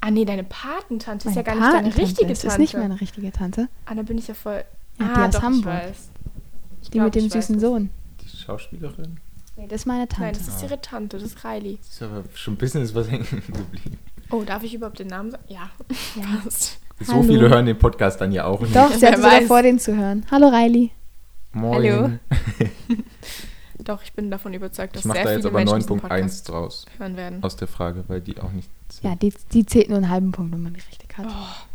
Ah 0.00 0.10
nee, 0.10 0.24
deine 0.24 0.44
Patentante 0.44 1.28
ist 1.28 1.34
ja 1.34 1.42
gar 1.42 1.56
Meine 1.56 1.82
nicht 1.82 1.96
deine 1.98 2.08
richtige 2.08 2.28
das 2.28 2.40
Tante. 2.40 2.54
ist 2.54 2.58
nicht 2.58 2.74
meine 2.74 3.00
richtige 3.00 3.32
Tante. 3.32 3.68
Ah, 3.84 3.94
da 3.94 4.02
bin 4.02 4.16
ich 4.18 4.28
ja 4.28 4.34
voll. 4.34 4.64
Ja, 5.00 5.06
ah, 5.06 5.14
die 5.14 5.20
aus 5.28 5.34
doch, 5.34 5.42
Hamburg. 5.42 5.74
Ich 5.74 5.88
weiß. 5.88 6.08
Ich 6.82 6.90
Die 6.90 6.92
glaub, 6.92 7.04
mit 7.06 7.14
dem 7.16 7.26
ich 7.26 7.32
süßen. 7.32 7.58
Sohn. 7.60 7.90
Die 8.22 8.28
Schauspielerin? 8.36 9.18
Nee, 9.58 9.66
das 9.66 9.80
ist 9.80 9.86
meine 9.86 10.00
Nein, 10.02 10.08
Tante. 10.08 10.38
das 10.38 10.48
ist 10.48 10.62
ihre 10.62 10.80
Tante, 10.80 11.18
das 11.18 11.32
ist 11.32 11.44
Riley. 11.44 11.78
Das 11.82 11.88
ist 11.94 12.02
aber 12.02 12.22
schon 12.34 12.54
ein 12.54 12.58
bisschen 12.58 12.80
ist 12.82 12.94
was 12.94 13.10
hängen 13.10 13.26
geblieben. 13.28 13.98
Oh, 14.30 14.42
darf 14.44 14.62
ich 14.62 14.72
überhaupt 14.72 15.00
den 15.00 15.08
Namen 15.08 15.32
sagen? 15.32 15.42
Ja, 15.48 15.68
Ja. 16.16 16.42
So 17.00 17.12
Hallo. 17.12 17.22
viele 17.22 17.48
hören 17.48 17.66
den 17.66 17.78
Podcast 17.78 18.20
dann 18.20 18.32
ja 18.32 18.44
auch 18.44 18.60
nicht. 18.60 18.74
Doch, 18.74 18.92
sie 18.92 19.06
hatte 19.06 19.18
sogar 19.22 19.42
vor, 19.42 19.62
den 19.62 19.78
zu 19.78 19.94
hören. 19.96 20.26
Hallo 20.32 20.48
Riley. 20.48 20.90
Moin. 21.52 21.74
Hallo. 21.92 22.10
Doch, 23.78 24.02
ich 24.02 24.12
bin 24.14 24.32
davon 24.32 24.52
überzeugt, 24.52 24.96
dass 24.96 25.02
Ich 25.02 25.06
mache 25.06 25.18
sehr 25.18 25.24
da 25.26 25.30
jetzt 25.30 25.38
viele 25.42 25.48
aber 25.50 25.58
Menschen 25.58 25.76
diesen 25.78 25.92
9.1 25.92 26.00
Podcast 26.00 26.48
draus. 26.48 26.86
hören 26.98 27.16
werden. 27.16 27.42
Aus 27.44 27.54
der 27.54 27.68
Frage, 27.68 28.02
weil 28.08 28.20
die 28.20 28.40
auch 28.40 28.50
nicht. 28.50 28.68
Ja, 29.02 29.14
die, 29.14 29.32
die 29.52 29.64
zählt 29.64 29.88
nur 29.90 29.98
einen 29.98 30.08
halben 30.08 30.32
Punkt, 30.32 30.52
wenn 30.52 30.60
man 30.62 30.74
die 30.74 30.80
richtig 30.80 31.16
hat. 31.16 31.26
Oh, 31.28 31.66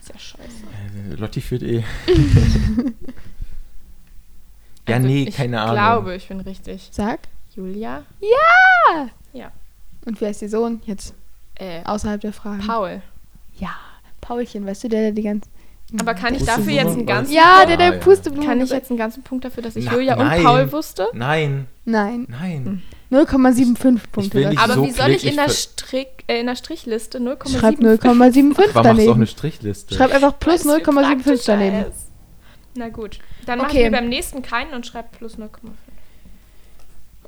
ist 0.00 0.08
ja 0.08 0.18
scheiße. 0.18 0.64
Äh, 1.12 1.14
Lotti 1.14 1.40
führt 1.40 1.62
eh. 1.62 1.84
Ja, 4.88 4.96
Also, 4.96 5.06
nee, 5.08 5.24
ich 5.28 5.36
keine 5.36 5.60
Ahnung. 5.60 5.74
glaube, 5.76 6.14
ich 6.16 6.28
bin 6.28 6.40
richtig. 6.40 6.88
Sag. 6.92 7.20
Julia? 7.54 8.02
Ja! 8.20 9.08
Ja. 9.32 9.50
Und 10.04 10.20
wer 10.20 10.30
ist 10.30 10.42
ihr 10.42 10.48
Sohn? 10.48 10.80
Jetzt 10.86 11.14
Äh, 11.56 11.82
außerhalb 11.84 12.20
der 12.20 12.32
Frage. 12.32 12.62
Paul. 12.66 13.00
Ja, 13.58 13.70
Paulchen, 14.20 14.66
weißt 14.66 14.84
du, 14.84 14.88
der, 14.88 15.00
der 15.02 15.12
die 15.12 15.22
ganze. 15.22 15.48
Aber 16.00 16.14
kann 16.14 16.34
ich 16.34 16.42
dafür 16.44 16.72
jetzt 16.72 16.92
einen 16.96 17.06
ganzen 17.06 17.32
Ja, 17.32 17.60
Ah, 17.62 17.66
der, 17.66 17.76
der 17.76 17.92
ja. 17.94 17.98
Pusteblume. 18.00 18.44
Kann 18.46 18.60
ich 18.60 18.70
jetzt 18.70 18.90
einen 18.90 18.98
ganzen 18.98 19.22
Punkt 19.22 19.44
dafür, 19.44 19.62
dass 19.62 19.76
ich 19.76 19.84
Na, 19.84 19.92
Julia 19.92 20.14
und 20.18 20.26
nein. 20.26 20.42
Paul 20.42 20.72
wusste? 20.72 21.06
Nein, 21.12 21.66
Nein. 21.84 22.26
nein. 22.28 22.82
0,75 23.12 23.98
Punkte. 24.10 24.34
will 24.34 24.48
nicht 24.48 24.58
dafür. 24.58 24.74
Aber 24.74 24.74
so 24.74 24.86
wie 24.86 24.90
soll 24.90 25.10
ich 25.10 25.24
in 25.26 25.36
der, 25.36 25.46
ich 25.46 25.52
Strick, 25.52 26.24
äh, 26.26 26.40
in 26.40 26.46
der 26.46 26.56
Strichliste 26.56 27.18
0,7 27.18 27.58
Schreib 27.58 27.74
0,75 27.78 28.02
Warum 28.02 28.18
machst 28.18 28.74
du 28.74 28.78
auch 28.78 28.82
daneben. 28.82 29.12
eine 29.12 29.26
Strichliste? 29.28 29.94
Schreib 29.94 30.12
einfach 30.12 30.38
plus 30.40 30.66
Weil 30.66 30.80
es 30.80 30.84
viel 30.84 30.94
0,75 30.94 31.02
praktischer 31.22 31.56
daneben. 31.56 31.76
ist. 31.90 32.03
Na 32.74 32.88
gut. 32.88 33.18
Dann 33.46 33.58
mach 33.58 33.66
Okay. 33.66 33.78
ich 33.84 33.84
mir 33.84 33.90
beim 33.92 34.08
nächsten 34.08 34.42
keinen 34.42 34.74
und 34.74 34.86
schreib 34.86 35.12
plus 35.16 35.36
0,5. 35.38 35.48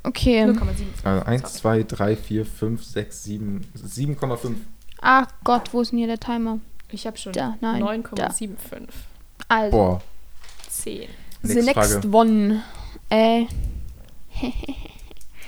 Okay. 0.02 0.44
0,7. 0.44 1.04
Also 1.04 1.24
1, 1.26 1.40
Sorry. 1.42 1.86
2, 1.86 1.96
3, 1.96 2.16
4, 2.16 2.46
5, 2.46 2.84
6, 2.84 3.24
7, 3.24 3.66
7,5. 3.76 4.54
Ach 5.00 5.26
Gott, 5.44 5.72
wo 5.72 5.80
ist 5.82 5.90
denn 5.92 5.98
hier 5.98 6.08
der 6.08 6.18
Timer? 6.20 6.58
Ich 6.90 7.06
habe 7.06 7.16
schon 7.18 7.32
Da, 7.32 7.56
nein, 7.60 7.82
9,75. 7.82 8.88
Also, 9.48 9.76
Boah. 9.76 10.02
10. 10.70 11.08
the 11.42 11.54
Nächste 11.54 11.64
next 11.74 11.92
Frage. 11.92 12.08
one. 12.16 12.62
Äh, 13.10 13.46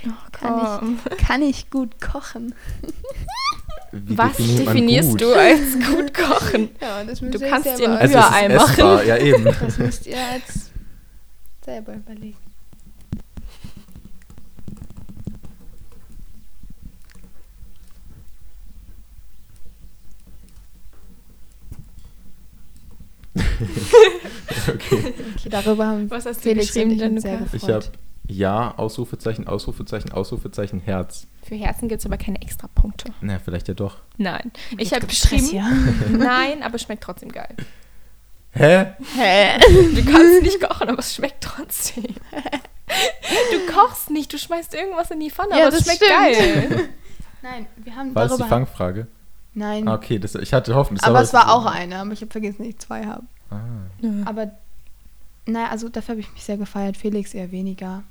Oh, 0.06 0.10
Kann 0.32 0.78
komm. 0.78 0.98
kann 1.18 1.42
ich 1.42 1.70
gut 1.70 2.00
kochen? 2.00 2.54
Wie 3.92 4.18
Was 4.18 4.36
definiert 4.36 4.66
man 4.66 4.74
definierst 4.74 5.10
gut? 5.10 5.20
du 5.22 5.32
als 5.34 5.60
gut 5.86 6.14
kochen? 6.14 6.68
Ja, 6.80 7.04
das 7.04 7.20
Du 7.20 7.38
kannst 7.38 7.78
dir 7.78 7.90
ein 7.90 7.96
Also 7.96 8.18
es 8.18 8.24
ist 8.24 8.32
Rührei 8.32 8.48
machen. 8.48 8.70
essbar, 8.70 9.04
ja 9.04 9.16
eben. 9.28 9.44
Das 9.44 9.78
müsst 9.78 10.06
ihr 10.06 10.16
jetzt 10.34 10.70
selber 11.64 11.94
überlegen. 11.94 12.36
okay. 24.68 25.14
Okay, 25.34 25.48
darüber 25.50 25.86
haben 25.86 26.10
Was 26.10 26.26
hast 26.26 26.38
du 26.38 26.42
Felix 26.42 26.68
geschrieben, 26.68 26.92
und 26.92 26.96
ich 26.98 27.02
uns 27.04 27.22
sehr 27.22 27.32
Danuka? 27.32 27.46
Ich 27.56 27.62
gefreut. 27.62 27.84
habe 27.86 27.98
Ja, 28.28 28.74
Ausrufezeichen, 28.76 29.48
Ausrufezeichen, 29.48 30.12
Ausrufezeichen, 30.12 30.80
Herz. 30.80 31.26
Für 31.42 31.54
Herzen 31.54 31.88
gibt 31.88 32.00
es 32.00 32.06
aber 32.06 32.18
keine 32.18 32.40
extra 32.42 32.68
Punkte. 32.68 33.10
Na, 33.22 33.38
vielleicht 33.38 33.68
ja 33.68 33.74
doch. 33.74 33.96
Nein. 34.18 34.52
Ich 34.76 34.92
habe 34.92 35.06
geschrieben, 35.06 35.48
nein, 36.18 36.62
aber 36.62 36.78
schmeckt 36.78 37.02
trotzdem 37.02 37.32
geil. 37.32 37.54
Hä? 38.52 38.86
Hä? 39.16 39.58
Du 39.94 40.04
kannst 40.04 40.42
nicht 40.42 40.60
kochen, 40.60 40.88
aber 40.90 40.98
es 40.98 41.14
schmeckt 41.14 41.42
trotzdem. 41.42 42.04
Du 42.04 43.72
kochst 43.72 44.10
nicht, 44.10 44.32
du 44.32 44.38
schmeißt 44.38 44.74
irgendwas 44.74 45.10
in 45.10 45.20
die 45.20 45.30
Pfanne, 45.30 45.58
Ja, 45.58 45.66
aber 45.68 45.76
es 45.76 45.84
das 45.84 45.96
schmeckt 45.96 46.04
stimmt. 46.04 46.70
geil. 46.78 46.88
Nein, 47.42 47.66
wir 47.76 47.94
haben 47.96 48.14
War 48.14 48.24
das 48.24 48.32
die 48.32 48.38
darüber... 48.38 48.48
Fangfrage? 48.56 49.06
Nein, 49.54 49.88
Ah, 49.88 49.94
okay, 49.94 50.18
das, 50.18 50.34
ich 50.34 50.52
hatte 50.52 50.74
hoffen. 50.74 50.96
das 50.96 51.04
aber 51.04 51.22
es 51.22 51.32
war 51.32 51.44
so- 51.46 51.52
auch 51.52 51.66
eine, 51.66 51.96
aber 51.98 52.12
ich 52.12 52.20
habe 52.20 52.30
vergessen, 52.30 52.58
dass 52.58 52.68
ich 52.68 52.78
zwei 52.78 53.06
habe. 53.06 53.22
Ah. 53.50 53.58
Aber, 54.26 54.50
naja, 55.46 55.68
also 55.70 55.88
dafür 55.88 56.12
habe 56.12 56.20
ich 56.20 56.32
mich 56.32 56.42
sehr 56.44 56.58
gefeiert. 56.58 56.96
Felix 56.96 57.32
eher 57.34 57.50
weniger. 57.52 58.02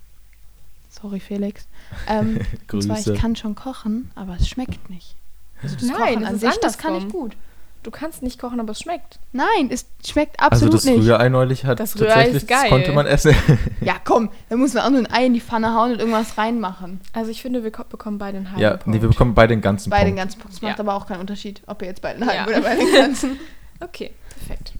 Sorry, 0.89 1.19
Felix. 1.19 1.67
Ähm, 2.08 2.39
und 2.71 2.82
zwar, 2.84 2.97
ich 3.00 3.13
kann 3.15 3.36
schon 3.36 3.56
kochen, 3.56 4.12
aber 4.15 4.36
es 4.39 4.47
schmeckt 4.47 4.89
nicht. 4.89 5.15
Also 5.62 5.76
das 5.76 5.86
Nein, 5.86 5.97
Kochen 5.97 6.19
das 6.21 6.30
an 6.30 6.36
ist 6.36 6.41
sich, 6.41 6.58
das 6.62 6.78
kann 6.78 6.95
ich 6.95 7.02
andersrum. 7.04 7.21
gut. 7.21 7.38
Du 7.84 7.91
kannst 7.91 8.21
nicht 8.21 8.38
kochen, 8.39 8.60
aber 8.60 8.71
es 8.71 8.82
schmeckt. 8.82 9.19
Nein, 9.32 9.69
es 9.69 9.86
schmeckt 10.06 10.39
Also 10.41 10.65
absolut 10.65 10.73
das 10.73 10.86
nicht. 10.86 11.00
Rührei 11.00 11.30
neulich 11.30 11.63
hat 11.63 11.80
Das 11.80 11.95
Rührei 11.97 12.08
tatsächlich, 12.08 12.36
ist 12.43 12.47
geil. 12.47 12.60
das 12.63 12.69
konnte 12.69 12.91
man 12.91 13.06
essen. 13.06 13.34
Ja, 13.82 13.95
komm, 14.04 14.30
da 14.50 14.58
muss 14.58 14.73
man 14.73 14.84
auch 14.84 14.89
nur 14.89 15.00
ein 15.00 15.12
Ei 15.12 15.26
in 15.28 15.34
die 15.34 15.39
Pfanne 15.39 15.73
hauen 15.73 15.93
und 15.93 16.00
irgendwas 16.00 16.38
reinmachen. 16.38 17.00
Also 17.13 17.32
ich 17.32 17.41
finde, 17.41 17.63
wir 17.63 17.71
ko- 17.71 17.86
bekommen 17.88 18.17
beide 18.17 18.38
einen 18.38 18.47
halben 18.50 18.62
ja, 18.62 18.71
Punkt. 18.71 18.88
nee, 18.88 19.02
wir 19.02 19.08
bekommen 19.08 19.34
beide 19.36 19.54
den 19.56 19.62
ganzen 19.62 19.89
Bei 19.89 20.00
den 20.00 20.08
Punkt. 20.08 20.17
ganzen 20.19 20.39
Punkten. 20.39 20.56
Das 20.56 20.62
macht 20.63 20.78
Ja. 20.80 20.84
aber 20.84 20.95
auch 20.95 21.08
keinen 21.08 21.21
Unterschied, 21.21 21.62
ob 21.67 21.82
ihr 21.82 21.88
jetzt 21.88 22.02
bei 22.02 22.13
den 22.13 22.26
halben 22.28 22.52
Ja. 22.52 22.58
oder 22.58 22.62
bei 22.67 22.76
den 22.76 22.91
ganzen. 22.93 23.39
Okay, 23.80 24.12
perfekt. 24.39 24.73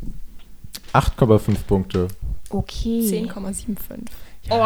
8,5 0.94 1.56
Punkte. 1.68 2.08
Okay. 2.50 3.02
10,75. 3.32 3.78
Oh, 4.50 4.66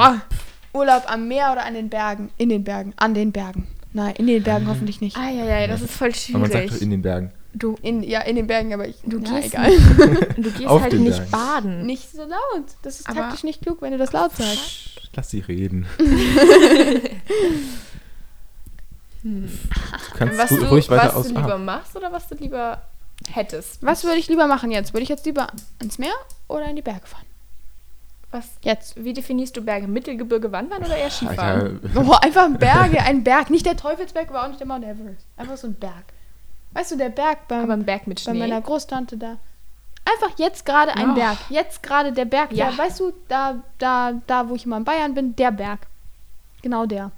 Urlaub 0.74 1.04
am 1.12 1.28
Meer 1.28 1.52
oder 1.52 1.66
an 1.66 1.74
den 1.74 1.90
Bergen? 1.90 2.30
In 2.38 2.50
den 2.50 2.64
Bergen. 2.64 2.94
An 2.98 3.14
den 3.14 3.32
Bergen. 3.32 3.68
Nein, 3.94 4.16
in 4.16 4.28
den 4.28 4.42
Bergen 4.44 4.68
hoffentlich 4.68 5.02
nicht. 5.02 5.18
Ah, 5.18 5.30
ja, 5.30 5.44
ja, 5.46 5.68
das 5.68 5.82
ist 5.82 5.92
voll 5.92 6.12
Aber 6.30 6.40
man 6.40 6.52
sagt 6.52 6.64
schwierig. 6.64 6.72
doch 6.78 6.82
in 6.82 6.90
den 6.92 7.02
Bergen. 7.02 7.32
Du, 7.54 7.76
In, 7.82 8.02
ja, 8.02 8.22
in 8.22 8.38
den 8.38 8.48
Bergen, 8.48 8.74
aber 8.74 8.88
ich. 8.88 8.96
du, 9.06 9.20
ja, 9.20 9.40
gehst, 9.40 9.54
egal. 9.54 9.70
Nicht, 9.70 10.38
du 10.38 10.52
gehst 10.52 10.68
Auf 10.68 10.82
halt 10.82 10.94
den 10.94 11.04
nicht 11.04 11.18
Bergen. 11.18 11.32
baden. 11.32 11.86
Nicht 11.86 12.10
so 12.10 12.22
laut. 12.22 12.64
Das 12.82 13.02
ist 13.02 13.10
Aber- 13.10 13.20
taktisch 13.20 13.44
nicht 13.44 13.62
klug, 13.62 13.82
wenn 13.82 13.92
du 13.92 13.98
das 13.98 14.14
laut 14.14 14.32
sagst. 14.36 15.02
Lass 15.14 15.30
sie 15.30 15.40
reden. 15.42 15.86
Hm. 19.24 19.48
Du 20.12 20.18
kannst 20.18 20.38
Was, 20.40 20.50
du, 20.50 20.56
ruhig 20.66 20.90
weiter 20.90 21.10
was 21.10 21.14
aus. 21.14 21.28
du 21.28 21.36
lieber 21.36 21.54
Ah, 21.54 21.58
machst 21.60 21.96
oder 21.96 22.12
was 22.12 22.28
du 22.28 22.36
lieber 22.36 22.82
hättest? 23.32 23.84
Was 23.84 24.04
würde 24.04 24.18
ich 24.18 24.28
lieber 24.28 24.48
machen 24.48 24.72
jetzt? 24.72 24.94
Würde 24.94 25.04
ich 25.04 25.10
jetzt 25.10 25.26
lieber 25.28 25.48
ans 25.80 26.00
Meer 26.00 26.14
oder 26.48 26.66
in 26.68 26.76
die 26.76 26.82
Berge 26.82 27.06
fahren? 27.06 27.26
Was, 28.32 28.50
Jetzt. 28.62 29.04
wie 29.04 29.12
definierst 29.14 29.58
du 29.58 29.62
Berge? 29.62 29.88
Mittelgebirge, 29.88 30.52
Wandern 30.54 30.84
oder 30.86 30.96
eher 30.96 31.10
Skifahren? 31.12 31.82
Oh, 31.96 32.14
einfach 32.22 32.50
Berge, 32.58 33.02
ein 33.02 33.24
Berg. 33.26 33.50
Nicht 33.50 33.66
der 33.66 33.76
Teufelsberg, 33.76 34.30
aber 34.30 34.44
auch 34.44 34.48
nicht 34.48 34.60
der 34.60 34.68
Mount 34.68 34.86
Everest. 34.86 35.26
Einfach 35.36 35.58
so 35.58 35.68
ein 35.68 35.74
Berg. 35.74 36.06
Weißt 36.74 36.92
du, 36.92 36.96
der 36.98 37.10
Berg 37.10 37.48
beim, 37.50 37.64
Aber 37.64 37.74
ein 37.74 37.84
Berg 37.86 38.08
mit 38.08 38.24
bei 38.24 38.32
Schnee. 38.32 38.40
meiner 38.40 38.62
Großtante 38.62 39.18
da. 39.18 39.38
Einfach 40.06 40.38
jetzt 40.40 40.66
gerade 40.66 40.96
ein 40.96 41.12
Oh. 41.12 41.14
Berg. 41.16 41.38
Jetzt 41.50 41.84
gerade 41.84 42.14
der 42.14 42.24
Berg. 42.26 42.54
Ja. 42.54 42.70
Ja. 42.70 42.78
weißt 42.78 43.02
du, 43.02 43.12
da, 43.28 43.62
da, 43.78 44.14
da, 44.28 44.48
wo 44.50 44.56
ich 44.56 44.66
immer 44.66 44.78
in 44.78 44.86
Bayern 44.86 45.14
bin, 45.14 45.36
der 45.36 45.52
Berg. 45.52 45.80
Genau 46.62 46.86
der. 46.86 47.12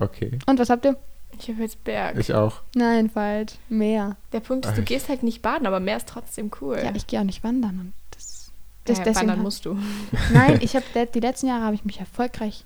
okay. 0.00 0.38
Und 0.46 0.58
was 0.58 0.70
habt 0.70 0.84
ihr? 0.84 0.96
Ich 1.38 1.48
habe 1.48 1.62
jetzt 1.62 1.82
Berg. 1.84 2.16
Ich 2.18 2.32
auch. 2.34 2.60
Nein, 2.74 3.10
falsch. 3.10 3.52
Meer. 3.68 4.16
Der 4.32 4.40
Punkt 4.40 4.66
ist, 4.66 4.76
du 4.76 4.82
gehst 4.82 5.08
halt 5.08 5.22
nicht 5.22 5.42
baden, 5.42 5.66
aber 5.66 5.80
Meer 5.80 5.96
ist 5.98 6.08
trotzdem 6.08 6.50
cool. 6.60 6.78
Ja, 6.82 6.92
ich 6.94 7.06
gehe 7.06 7.20
auch 7.20 7.24
nicht 7.24 7.44
wandern. 7.44 7.78
Und 7.80 7.92
das, 8.12 8.50
das 8.84 8.98
ja, 8.98 9.04
deswegen 9.04 9.20
wandern 9.28 9.36
hat- 9.38 9.42
musst 9.44 9.64
du. 9.64 9.78
Nein, 10.32 10.58
ich 10.62 10.74
habe 10.76 10.84
die 11.14 11.20
letzten 11.20 11.48
Jahre 11.48 11.64
habe 11.64 11.74
ich 11.74 11.84
mich 11.84 12.00
erfolgreich 12.00 12.64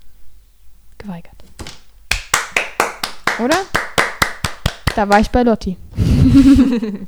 geweigert. 0.97 1.33
Oder? 3.43 3.57
Da 4.95 5.07
war 5.09 5.19
ich 5.19 5.29
bei 5.29 5.43
Lotti. 5.43 5.77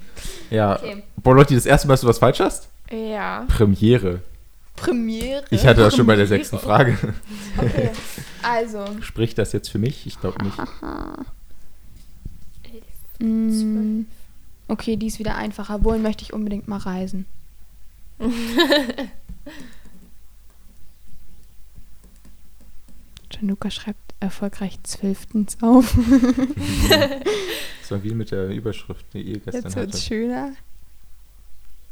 Ja. 0.50 0.76
Okay. 0.76 1.04
Boah, 1.18 1.34
Leute, 1.36 1.56
das 1.56 1.66
erste 1.66 1.88
Mal, 1.88 1.94
dass 1.94 2.02
du 2.02 2.08
was 2.08 2.20
falsch 2.20 2.40
hast? 2.40 2.68
Ja. 2.92 3.46
Premiere. 3.48 4.22
Premiere. 4.76 5.44
Ich 5.50 5.66
hatte 5.66 5.82
das 5.82 5.96
schon 5.96 6.06
bei 6.06 6.16
der 6.16 6.28
sechsten 6.28 6.60
Frage. 6.60 6.96
Okay, 7.58 7.90
also. 8.44 8.86
Spricht 9.02 9.40
das 9.40 9.52
jetzt 9.54 9.70
für 9.70 9.80
mich? 9.80 10.06
Ich 10.06 10.20
glaube 10.22 10.44
nicht. 10.44 10.56
Mm, 13.20 14.06
okay, 14.68 14.96
die 14.98 15.08
ist 15.08 15.20
wieder 15.20 15.36
einfacher. 15.36 15.84
Wohin 15.84 16.02
möchte 16.02 16.24
ich 16.24 16.34
unbedingt 16.34 16.68
mal 16.68 16.78
reisen? 16.78 17.26
Januka 23.32 23.72
schreibt 23.72 24.14
erfolgreich 24.20 24.80
zwölftens 24.84 25.58
auf. 25.62 25.96
Das 27.82 27.92
war 27.92 28.04
wie 28.06 28.14
mit 28.14 28.32
der 28.32 28.48
Überschrift, 28.48 29.06
die 29.14 29.22
ihr 29.22 29.40
gestern 29.40 29.64
Jetzt 29.64 29.76
wird's 29.76 29.96
hattet. 29.98 30.08
schöner. 30.08 30.54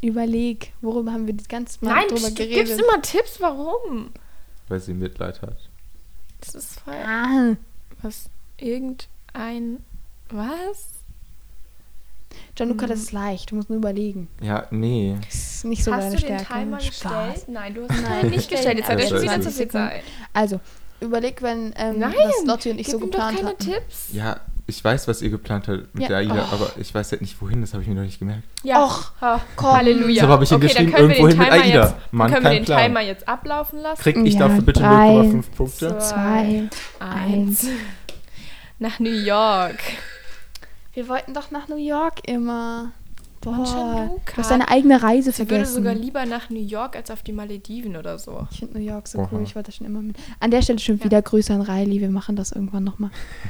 Überleg, 0.01 0.71
worüber 0.79 1.11
haben 1.11 1.27
wir 1.27 1.33
das 1.33 1.49
ganze 1.49 1.83
Mal 1.83 1.95
Nein, 1.95 2.07
drüber 2.07 2.29
du 2.29 2.33
geredet? 2.35 2.65
gibst 2.65 2.79
immer 2.79 3.01
Tipps, 3.01 3.41
warum? 3.41 4.11
Weil 4.69 4.79
sie 4.79 4.93
Mitleid 4.93 5.41
hat. 5.41 5.57
Das 6.39 6.55
ist 6.55 6.79
voll. 6.79 6.93
ah, 6.93 7.57
Was? 8.01 8.29
Irgendein. 8.57 9.83
Was? 10.29 10.87
Januka, 12.57 12.83
Hm. 12.83 12.89
das 12.89 12.99
ist 12.99 13.11
leicht. 13.11 13.51
Du 13.51 13.55
musst 13.55 13.69
nur 13.69 13.77
überlegen. 13.79 14.27
Ja, 14.41 14.65
nee. 14.71 15.15
Das 15.25 15.35
ist 15.35 15.65
nicht 15.65 15.83
so 15.83 15.93
hast 15.93 16.03
deine 16.05 16.15
du 16.15 16.21
den 16.27 16.39
Stärke. 16.39 16.53
Timer 16.53 16.79
Spaß. 16.79 16.89
gestellt? 17.33 17.47
Nein, 17.49 17.73
du 17.73 17.87
hast 17.87 17.97
ihn 17.97 18.03
Nein, 18.03 18.29
nicht 18.29 18.49
gestellt. 18.49 18.77
Jetzt 18.77 18.89
hat 18.89 18.97
er 18.99 19.01
Das 19.01 19.09
schon 19.09 19.21
wieder 19.21 19.41
zu 19.41 19.51
viel 19.51 19.67
Zeit. 19.67 20.03
Also, 20.33 20.59
überleg, 20.99 21.41
wenn 21.41 21.73
ähm, 21.77 21.99
Nein, 21.99 22.13
was 22.17 22.45
Lotti 22.45 22.71
und 22.71 22.79
ich 22.79 22.87
so 22.87 22.97
ihm 22.97 22.99
doch 23.01 23.05
geplant 23.11 23.37
keine 23.37 23.49
hatten. 23.49 23.65
Tipps. 23.65 24.09
Ja, 24.13 24.39
ich 24.67 24.81
weiß, 24.83 25.07
was 25.07 25.21
ihr 25.21 25.29
geplant 25.29 25.67
habt 25.67 25.93
mit 25.93 26.03
Ja. 26.03 26.07
der 26.09 26.17
AIDA, 26.17 26.47
Oh. 26.49 26.53
aber 26.53 26.71
ich 26.79 26.93
weiß 26.93 27.11
halt 27.11 27.21
nicht 27.21 27.41
wohin, 27.41 27.59
das 27.61 27.73
habe 27.73 27.83
ich 27.83 27.89
mir 27.89 27.95
noch 27.95 28.03
nicht 28.03 28.19
gemerkt. 28.19 28.43
Ja. 28.63 28.83
Och, 28.85 29.11
komm. 29.55 29.71
Halleluja. 29.73 30.23
So 30.23 30.29
habe 30.29 30.43
ich 30.43 30.51
ihn 30.51 30.55
okay, 30.55 30.67
geschrieben, 30.67 30.91
dann 30.91 30.95
können 30.99 31.09
wir 31.09 31.15
den 31.15 31.25
irgendwohin 31.25 31.51
mit 31.51 31.61
Timer 31.63 31.63
AIDA. 31.81 31.83
Jetzt, 31.97 32.13
Mann, 32.13 32.31
können 32.31 32.43
wir 32.45 32.51
den 32.51 32.65
Plan. 32.65 32.81
Timer 32.83 33.01
jetzt 33.01 33.27
ablaufen 33.27 33.79
lassen? 33.79 34.01
Krieg 34.01 34.17
ich 34.17 34.33
Ja, 34.35 34.39
dafür 34.47 34.61
bitte 34.61 34.79
drei, 34.81 35.09
0,5 35.09 35.43
Punkte? 35.57 35.97
zwei, 35.99 36.69
Zwei, 36.99 37.05
eins. 37.05 37.67
Nach 38.79 38.99
New 38.99 39.09
York. 39.11 39.79
Wir 40.93 41.07
wollten 41.07 41.33
doch 41.33 41.51
nach 41.51 41.67
New 41.67 41.77
York 41.77 42.27
immer. 42.27 42.91
Boah, 43.41 43.55
du 43.55 44.37
hast 44.37 44.51
deine 44.51 44.69
eigene 44.69 45.01
Reise 45.01 45.31
Sie 45.31 45.39
würde 45.39 45.49
vergessen. 45.49 45.73
sogar 45.75 45.95
lieber 45.95 46.25
nach 46.27 46.51
New 46.51 46.61
York 46.61 46.95
als 46.95 47.09
auf 47.09 47.23
die 47.23 47.31
Malediven 47.33 47.95
oder 47.95 48.19
so. 48.19 48.45
ich 48.51 48.59
finde 48.59 48.77
New 48.77 48.85
York 48.85 49.07
so 49.07 49.17
Oha. 49.17 49.29
cool. 49.31 49.41
Ich 49.41 49.55
wollte 49.55 49.71
da 49.71 49.77
schon 49.77 49.87
immer 49.87 50.01
mit. 50.01 50.15
An 50.39 50.51
der 50.51 50.61
Stelle 50.61 50.77
schon 50.77 50.99
Ja. 50.99 51.05
wieder 51.05 51.21
Grüße 51.23 51.51
an 51.51 51.61
Riley. 51.61 52.01
Wir 52.01 52.11
machen 52.11 52.35
das 52.35 52.51
irgendwann 52.51 52.83
nochmal. 52.83 53.09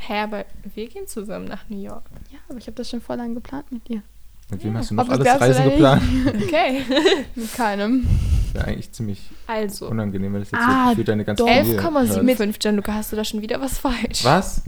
Hä, 0.00 0.18
aber 0.20 0.44
wir 0.74 0.88
gehen 0.88 1.06
zusammen 1.06 1.46
nach 1.46 1.68
New 1.68 1.80
York. 1.80 2.02
Ja, 2.32 2.38
aber 2.48 2.58
ich 2.58 2.66
habe 2.66 2.74
das 2.76 2.90
schon 2.90 3.00
voll 3.00 3.16
lang 3.16 3.34
geplant 3.34 3.70
mit 3.70 3.86
dir. 3.88 4.02
Mit 4.50 4.62
wem 4.64 4.72
Ja. 4.74 4.80
hast 4.80 4.90
du 4.90 4.94
noch 4.96 5.08
Ob 5.08 5.18
das 5.22 5.40
alles 5.40 5.56
Reisen 5.58 5.70
geplant? 5.70 6.02
Okay. 6.42 6.82
Mit 7.34 7.54
keinem. 7.54 8.06
Wäre 8.52 8.66
eigentlich 8.66 8.92
ziemlich 8.92 9.20
Also, 9.46 9.88
unangenehm, 9.88 10.32
wenn 10.34 10.40
das 10.40 10.50
jetzt 10.50 10.60
Ah, 10.62 10.92
für 10.94 11.04
deine 11.04 11.24
ganze 11.24 11.44
doch. 11.44 11.48
Familie 11.50 11.80
hört. 11.80 11.94
11,75, 11.94 12.58
Gianluca, 12.58 12.94
hast 12.94 13.12
du 13.12 13.16
da 13.16 13.24
schon 13.24 13.40
wieder 13.40 13.60
was 13.60 13.78
falsch? 13.78 14.24
Was? 14.24 14.62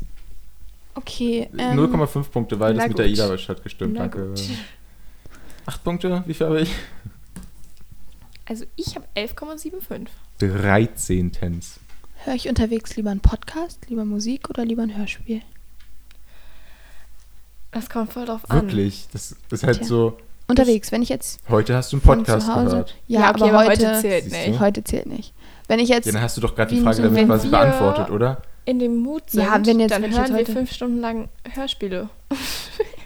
Okay. 0.96 1.48
Ähm, 1.56 1.78
0,5 1.78 2.30
Punkte, 2.30 2.58
weil 2.58 2.74
das 2.74 2.88
mit 2.88 2.98
der. 2.98 3.06
AIDA 3.06 3.36
hat 3.36 3.62
gestimmt. 3.62 3.94
Na 3.94 4.00
Danke. 4.08 4.28
gut. 4.28 4.42
8 5.66 5.84
Punkte, 5.84 6.22
wie 6.26 6.34
viel 6.34 6.46
habe 6.46 6.60
ich? 6.62 6.70
Also 8.46 8.64
ich 8.76 8.94
habe 8.94 9.06
11,75. 9.14 10.06
13 10.38 11.32
Tens. 11.32 11.80
Höre 12.24 12.34
ich 12.34 12.48
unterwegs 12.48 12.96
lieber 12.96 13.10
einen 13.10 13.20
Podcast, 13.20 13.88
lieber 13.88 14.04
Musik 14.04 14.48
oder 14.48 14.64
lieber 14.64 14.82
ein 14.82 14.96
Hörspiel? 14.96 15.42
Das 17.72 17.90
kommt 17.90 18.12
voll 18.12 18.24
drauf 18.24 18.48
an. 18.48 18.62
Wirklich. 18.62 19.06
Das 19.12 19.36
ist 19.50 19.64
halt 19.64 19.78
Tja. 19.78 19.86
so. 19.86 20.16
Unterwegs, 20.48 20.92
wenn 20.92 21.02
ich 21.02 21.08
jetzt 21.08 21.40
Heute 21.48 21.74
hast 21.76 21.92
du 21.92 21.96
einen 21.96 22.02
Podcast 22.02 22.48
Hause. 22.48 22.64
gehört. 22.70 22.96
Ja, 23.08 23.30
okay, 23.30 23.50
aber, 23.50 23.66
heute, 23.66 24.00
zählt 24.00 24.24
Siehst 24.24 24.46
nicht. 24.46 24.60
heute 24.60 24.84
zählt 24.84 25.06
nicht. 25.06 25.34
Wenn 25.66 25.80
ich 25.80 25.88
jetzt 25.88 26.06
Ja, 26.06 26.12
dann 26.12 26.22
hast 26.22 26.36
du 26.36 26.40
doch 26.40 26.54
gerade 26.54 26.72
die 26.74 26.80
Frage 26.80 26.96
so, 26.96 27.02
damit 27.02 27.26
quasi 27.26 27.48
beantwortet, 27.48 28.10
oder? 28.10 28.40
In 28.66 28.78
dem 28.78 28.96
Mut 28.98 29.30
sind, 29.30 29.42
Ja, 29.44 29.64
wenn 29.64 29.80
jetzt- 29.80 29.92
dann 29.92 30.02
wenn 30.02 30.10
ich 30.10 30.16
hören 30.16 30.26
jetzt 30.26 30.32
wir 30.34 30.38
heute- 30.40 30.52
fünf 30.52 30.72
Stunden 30.72 31.00
lang 31.00 31.28
Hörspiele. 31.54 32.08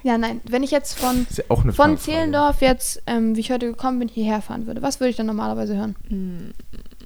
Ja, 0.02 0.16
nein, 0.16 0.40
wenn 0.48 0.62
ich 0.62 0.70
jetzt 0.70 0.98
von, 0.98 1.26
ja 1.36 1.44
auch 1.50 1.62
eine 1.62 1.74
von. 1.74 1.98
Zehlendorf 1.98 2.62
jetzt, 2.62 3.02
ähm, 3.06 3.36
wie 3.36 3.40
ich 3.40 3.52
heute 3.52 3.66
gekommen 3.66 3.98
bin, 3.98 4.08
hierher 4.08 4.40
fahren 4.40 4.66
würde, 4.66 4.80
was 4.80 4.98
würde 4.98 5.10
ich 5.10 5.16
dann 5.16 5.26
normalerweise 5.26 5.76
hören? 5.76 5.94
Hm. 6.08 6.52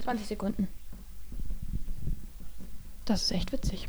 20 0.05 0.29
Sekunden. 0.29 0.69
Das 3.05 3.23
ist 3.23 3.33
echt 3.33 3.51
witzig. 3.53 3.89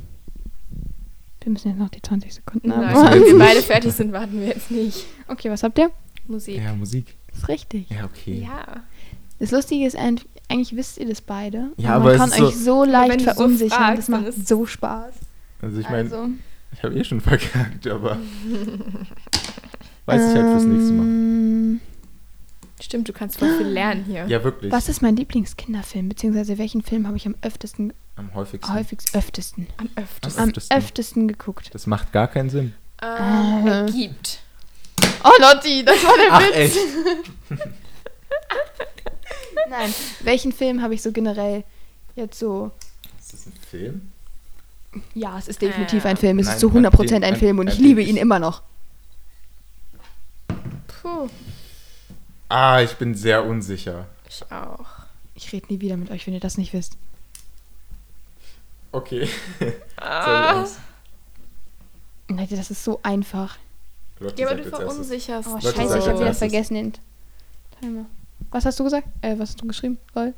Wir 1.42 1.52
müssen 1.52 1.70
jetzt 1.70 1.78
noch 1.78 1.90
die 1.90 2.02
20 2.02 2.34
Sekunden 2.34 2.74
haben. 2.76 2.82
Nein, 2.82 3.14
wenn 3.14 3.24
wir 3.26 3.38
beide 3.46 3.62
fertig 3.62 3.92
sind, 3.94 4.12
warten 4.12 4.40
wir 4.40 4.48
jetzt 4.48 4.72
nicht. 4.72 5.06
Okay, 5.28 5.52
was 5.52 5.62
habt 5.62 5.78
ihr? 5.78 5.92
Musik. 6.28 6.58
Ja, 6.58 6.74
Musik. 6.74 7.14
Das 7.30 7.40
ist 7.44 7.48
richtig. 7.50 7.88
Ja, 7.92 8.06
okay. 8.06 8.42
Ja. 8.42 8.84
Das 9.38 9.52
Lustige 9.52 9.86
ist, 9.86 9.96
eigentlich 10.50 10.76
wisst 10.76 10.98
ihr 10.98 11.08
das 11.08 11.22
beide. 11.22 11.72
Ja, 11.78 11.96
aber 11.96 12.06
man 12.06 12.14
es 12.14 12.20
kann 12.20 12.30
so- 12.32 12.48
euch 12.48 12.56
so 12.56 12.84
leicht 12.84 13.22
du 13.22 13.26
so 13.26 13.32
verunsichern. 13.34 13.78
fragst, 13.78 13.98
das 14.00 14.10
macht 14.10 14.48
so 14.48 14.66
Spaß. 14.66 15.14
Also 15.62 15.80
ich 15.80 15.90
meine, 15.90 16.04
also, 16.04 16.28
ich 16.74 16.84
habe 16.84 16.96
eh 16.96 17.04
schon 17.04 17.22
verkackt, 17.22 17.88
aber 17.88 18.18
weiß 20.06 20.22
ich 20.32 20.38
halt 20.38 20.52
fürs 20.52 20.64
nächste 20.64 20.94
Mal. 20.94 21.04
ähm, 21.06 21.80
Stimmt, 22.82 23.08
du 23.08 23.14
kannst 23.14 23.40
voll 23.40 23.56
viel 23.58 23.68
lernen 23.68 24.04
hier. 24.06 24.26
Ja, 24.28 24.44
wirklich. 24.44 24.72
Was 24.72 24.90
ist 24.90 25.02
mein 25.02 25.16
Lieblingskinderfilm? 25.16 26.10
Beziehungsweise 26.10 26.58
welchen 26.58 26.82
Film 26.84 27.08
habe 27.08 27.16
ich 27.18 27.26
am 27.26 27.34
öftesten, 27.42 27.94
Am 28.18 28.34
häufigsten. 28.36 28.74
häufigst, 28.74 29.16
öftesten, 29.16 29.68
Am 29.78 29.90
öftesten. 29.96 30.44
am 30.44 30.50
öftesten. 30.50 30.78
öftesten 30.78 31.28
geguckt? 31.30 31.70
Das 31.74 31.88
macht 31.88 32.12
gar 32.12 32.28
keinen 32.28 32.50
Sinn. 32.50 32.74
Ähm, 33.02 33.68
Äh. 33.68 33.86
gibt. 33.92 34.40
Oh, 35.24 35.30
Lotti, 35.42 35.84
das 35.86 35.96
war 36.04 36.18
der 36.18 36.32
Ach, 36.34 36.42
Witz. 36.42 36.56
echt? 36.56 36.78
Nein, 39.78 39.94
welchen 40.22 40.52
Film 40.52 40.82
habe 40.82 40.94
ich 40.94 41.02
so 41.02 41.12
generell 41.12 41.64
jetzt 42.16 42.40
so... 42.40 42.72
Ist 43.20 43.34
das 43.34 43.46
ein 43.48 43.54
Film? 43.70 44.12
Ja, 45.14 45.38
es 45.38 45.48
ist 45.50 45.62
definitiv 45.62 46.06
Äh, 46.06 46.10
ein 46.10 46.18
Film. 46.18 46.40
Es 46.40 46.46
nein, 46.46 46.56
ist 46.56 46.62
zu 46.62 46.70
ein 46.70 46.86
100% 46.86 46.96
Film- 46.96 47.14
ein 47.16 47.24
ein- 47.24 47.36
Film 47.36 47.60
und 47.60 47.68
ein 47.68 47.74
ich 47.74 47.80
liebe 47.80 48.02
ihn 48.02 48.16
immer 48.18 48.40
noch. 48.40 48.62
Puh. 51.02 51.28
Ah, 52.48 52.82
ich 52.82 52.94
bin 52.96 53.14
sehr 53.16 53.44
unsicher. 53.46 54.06
Ich 54.30 54.44
auch. 54.52 54.86
Ich 55.34 55.52
rede 55.52 55.68
nie 55.74 55.82
wieder 55.82 55.98
mit 55.98 56.12
euch, 56.12 56.26
wenn 56.28 56.34
ihr 56.34 56.40
das 56.40 56.58
nicht 56.58 56.72
wisst. 56.74 56.98
Okay. 58.94 59.28
Ah. 59.98 60.66
Leute, 62.30 62.56
das 62.56 62.72
ist 62.72 62.84
so 62.84 63.00
einfach. 63.04 63.58
Lotti 64.20 64.42
Ja, 64.42 64.50
aber 64.50 64.62
du 64.62 64.70
verunsicherst. 64.70 65.50
Oh, 65.52 65.60
scheiße, 65.60 66.00
ich 66.00 66.08
habe 66.08 66.20
wieder 66.20 66.34
vergessen 66.34 66.76
den 66.76 66.94
Timer. 67.82 68.06
Was 68.52 68.66
hast 68.66 68.80
du 68.80 68.84
gesagt? 68.84 69.08
Äh, 69.22 69.34
was 69.38 69.50
hast 69.50 69.62
du 69.62 69.68
geschrieben? 69.68 69.98
Lol. 70.14 70.34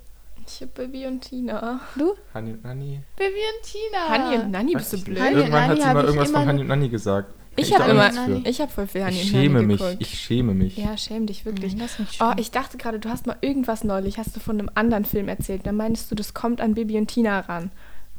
Ich 0.45 0.61
hab 0.61 0.73
Baby 0.75 1.05
und 1.07 1.21
Tina. 1.21 1.81
Du? 1.97 2.13
Hanni 2.33 2.51
und 2.51 2.63
Nanni. 2.63 3.01
Baby 3.17 3.33
und 3.33 3.69
Tina. 3.69 4.07
Hanni 4.09 4.37
und 4.43 4.51
Nanni, 4.51 4.73
bist 4.75 4.93
du 4.93 4.97
ich 4.97 5.03
blöd? 5.03 5.19
Hanni 5.19 5.35
Irgendwann 5.39 5.67
hat 5.67 5.77
sie 5.77 5.83
mal 5.83 5.97
ich 5.99 6.05
irgendwas 6.05 6.31
von 6.31 6.45
Hanni 6.45 6.61
und 6.61 6.67
Nanni 6.67 6.89
gesagt. 6.89 7.33
Ich 7.59 7.71
Kann 7.71 7.81
habe 7.81 7.91
immer, 7.91 8.45
ich 8.47 8.61
habe 8.61 8.71
voll 8.71 8.87
viel 8.87 9.03
Hanni 9.03 9.17
Ich 9.19 9.29
schäme 9.29 9.61
mich. 9.63 9.79
geguckt. 9.79 9.97
Ich 9.99 10.19
schäme 10.19 10.53
mich. 10.53 10.77
ja, 10.77 10.95
schäm 10.95 11.25
dich 11.25 11.43
wirklich. 11.43 11.75
Nein, 11.75 11.89
Oh, 12.21 12.31
ich 12.37 12.51
dachte 12.51 12.77
gerade, 12.77 12.99
du 12.99 13.09
hast 13.09 13.25
mal 13.25 13.35
irgendwas 13.41 13.83
neulich, 13.83 14.19
hast 14.19 14.35
du 14.35 14.39
von 14.39 14.59
einem 14.59 14.69
anderen 14.75 15.05
Film 15.05 15.27
erzählt. 15.27 15.65
Da 15.65 15.71
meinst 15.71 16.09
du, 16.11 16.15
das 16.15 16.33
kommt 16.35 16.61
an 16.61 16.75
Bibi 16.75 16.97
und 16.97 17.07
Tina 17.07 17.39
ran. 17.41 17.71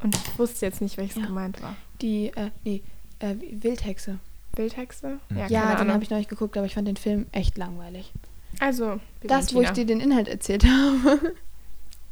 Und 0.03 0.13
ich 0.15 0.37
wusste 0.39 0.65
jetzt 0.65 0.81
nicht, 0.81 0.97
welches 0.97 1.15
Ja. 1.17 1.25
gemeint 1.25 1.61
war. 1.63 1.75
Die, 2.01 2.27
äh, 2.35 2.51
nee, 2.63 2.83
äh, 3.19 3.35
Wildhexe. 3.51 4.19
Bildhexe? 4.55 5.19
Mhm. 5.29 5.37
Ja, 5.37 5.61
keine 5.61 5.79
den 5.85 5.93
habe 5.93 6.03
ich 6.03 6.09
noch 6.09 6.17
nicht 6.17 6.29
geguckt, 6.29 6.57
aber 6.57 6.65
ich 6.65 6.73
fand 6.75 6.87
den 6.87 6.97
Film 6.97 7.25
echt 7.31 7.57
langweilig. 7.57 8.11
Also, 8.59 8.99
Das, 9.21 9.53
wo 9.53 9.61
ich 9.61 9.69
dir 9.71 9.85
den 9.85 9.99
Inhalt 9.99 10.27
erzählt 10.27 10.65
habe. 10.65 11.33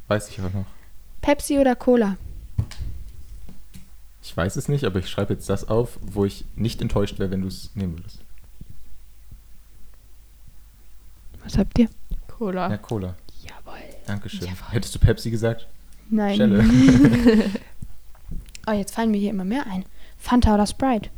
Weiß 0.08 0.28
ich 0.30 0.40
auch 0.40 0.52
noch. 0.52 0.66
Pepsi 1.20 1.58
oder 1.58 1.76
Cola? 1.76 2.16
Ich 4.22 4.36
weiß 4.36 4.56
es 4.56 4.68
nicht, 4.68 4.84
aber 4.84 4.98
ich 4.98 5.08
schreibe 5.08 5.34
jetzt 5.34 5.48
das 5.48 5.68
auf, 5.68 5.98
wo 6.02 6.24
ich 6.24 6.44
nicht 6.54 6.80
enttäuscht 6.82 7.18
wäre, 7.18 7.30
wenn 7.30 7.42
du 7.42 7.48
es 7.48 7.70
nehmen 7.74 7.98
würdest. 7.98 8.20
Was 11.44 11.56
habt 11.58 11.78
ihr? 11.78 11.88
Cola. 12.26 12.70
Ja, 12.70 12.76
Cola. 12.76 13.16
Jawohl. 13.42 13.78
Dankeschön. 14.06 14.40
Jawohl. 14.40 14.70
Hättest 14.70 14.94
du 14.94 14.98
Pepsi 14.98 15.30
gesagt? 15.30 15.66
Nein. 16.10 16.36
Schelle. 16.36 16.64
Oh, 18.70 18.72
jetzt 18.72 18.94
fallen 18.94 19.10
mir 19.10 19.16
hier 19.16 19.30
immer 19.30 19.46
mehr 19.46 19.66
ein. 19.66 19.86
Fanta 20.18 20.54
oder 20.54 20.66
Sprite? 20.66 21.08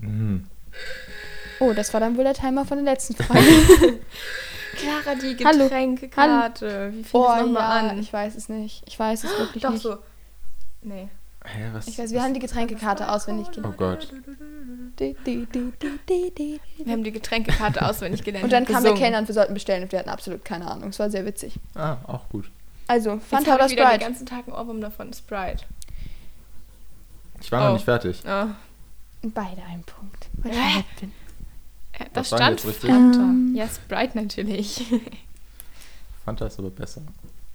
Hm. 0.00 0.44
Oh, 1.60 1.72
das 1.72 1.92
war 1.92 2.00
dann 2.00 2.16
wohl 2.16 2.24
der 2.24 2.34
Timer 2.34 2.64
von 2.64 2.78
der 2.84 2.92
letzten 2.92 3.14
Frage. 3.22 3.40
Clara, 4.76 5.14
die 5.14 5.36
Hallo. 5.44 5.64
Getränkkarte. 5.64 6.92
Wie 6.94 7.04
fing 7.04 7.20
oh, 7.20 7.26
das 7.28 7.40
nochmal 7.46 7.84
ja, 7.84 7.90
an? 7.90 7.98
ich 8.00 8.12
weiß 8.12 8.34
es 8.34 8.48
nicht. 8.48 8.82
Ich 8.86 8.98
weiß 8.98 9.24
es 9.24 9.38
wirklich 9.38 9.62
Doch 9.62 9.70
nicht. 9.70 9.82
so. 9.82 9.96
Nee. 10.82 11.08
Hä, 11.44 11.70
was? 11.72 11.86
Ich 11.86 11.98
weiß, 11.98 12.10
wir 12.12 12.22
haben 12.22 12.34
die 12.34 12.40
Getränkekarte 12.40 13.08
auswendig 13.10 13.46
Oh 13.50 13.50
gelernt. 13.70 13.76
Gott. 13.78 14.08
Di, 14.98 15.14
di. 15.26 15.46
Wir 16.84 16.92
haben 16.92 17.04
die 17.04 17.12
Getränkekarte 17.12 17.86
auswendig 17.86 18.24
gelernt. 18.24 18.44
Und 18.44 18.52
dann 18.52 18.64
kam 18.64 18.82
der. 18.82 18.94
Kellner 18.94 19.18
und 19.18 19.28
wir 19.28 19.34
sollten 19.34 19.54
bestellen 19.54 19.82
und 19.84 19.92
wir 19.92 19.98
hatten 19.98 20.08
absolut 20.10 20.44
keine 20.44 20.70
Ahnung. 20.70 20.88
Es 20.88 20.98
war 20.98 21.10
sehr 21.10 21.24
witzig. 21.26 21.54
Ah, 21.74 21.98
auch 22.06 22.28
gut. 22.30 22.50
Also, 22.86 23.18
Fanta 23.18 23.54
oder 23.54 23.66
ich 23.66 23.72
wieder 23.72 23.84
den 23.84 23.90
Sprite? 23.90 24.04
ganzen 24.04 24.26
Tag 24.26 24.46
einen 24.48 24.56
Ohrwurm 24.56 24.80
davon. 24.80 25.12
Sprite. 25.12 25.64
Ich 27.40 27.52
war 27.52 27.60
noch 27.62 27.70
Oh. 27.70 27.72
nicht 27.74 27.84
fertig. 27.84 28.22
Oh. 28.26 28.46
Beide 29.22 29.62
einen 29.62 29.84
Punkt. 29.84 30.28
Weil 30.42 30.52
ich 30.52 31.00
bin. 31.00 31.12
Äh, 31.98 32.04
Das 32.12 32.32
Was 32.32 32.38
stand? 32.38 32.60
Fanta. 32.60 33.20
Ähm. 33.20 33.54
Ja, 33.56 33.68
Sprite 33.68 34.16
natürlich. 34.18 34.84
Fanta 36.24 36.46
ist 36.46 36.58
aber 36.58 36.70
besser. 36.70 37.02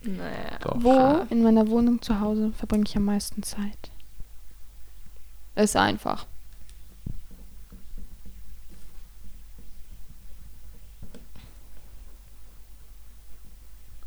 naja. 0.04 0.58
Doch. 0.62 0.76
Wo 0.78 1.26
in 1.30 1.44
meiner 1.44 1.68
Wohnung 1.68 2.02
zu 2.02 2.20
Hause 2.20 2.52
verbringe 2.58 2.86
ich 2.88 2.96
am 2.96 3.06
meisten 3.06 3.42
Zeit? 3.44 3.92
Ist 5.56 5.76
einfach. 5.76 6.26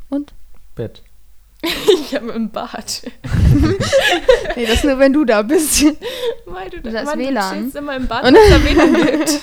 Und? 0.08 0.34
Bett. 0.74 1.02
Ich 1.62 2.14
habe 2.14 2.32
im 2.32 2.50
Bad. 2.50 3.02
Nee, 4.56 4.66
das 4.66 4.84
nur, 4.84 4.98
wenn 4.98 5.12
du 5.14 5.24
da 5.24 5.40
bist. 5.42 5.84
Weil 6.44 6.68
du, 6.70 6.80
Das 6.82 7.04
Mann, 7.06 7.18
WLAN. 7.18 7.70
du 7.72 7.78
immer 7.78 7.96
im 7.96 8.06
Bad, 8.06 8.24
Und- 8.24 8.34
wenn 8.34 8.42
es 8.42 8.50
da 8.50 8.64
WLAN 8.64 8.94
gibt. 8.94 9.40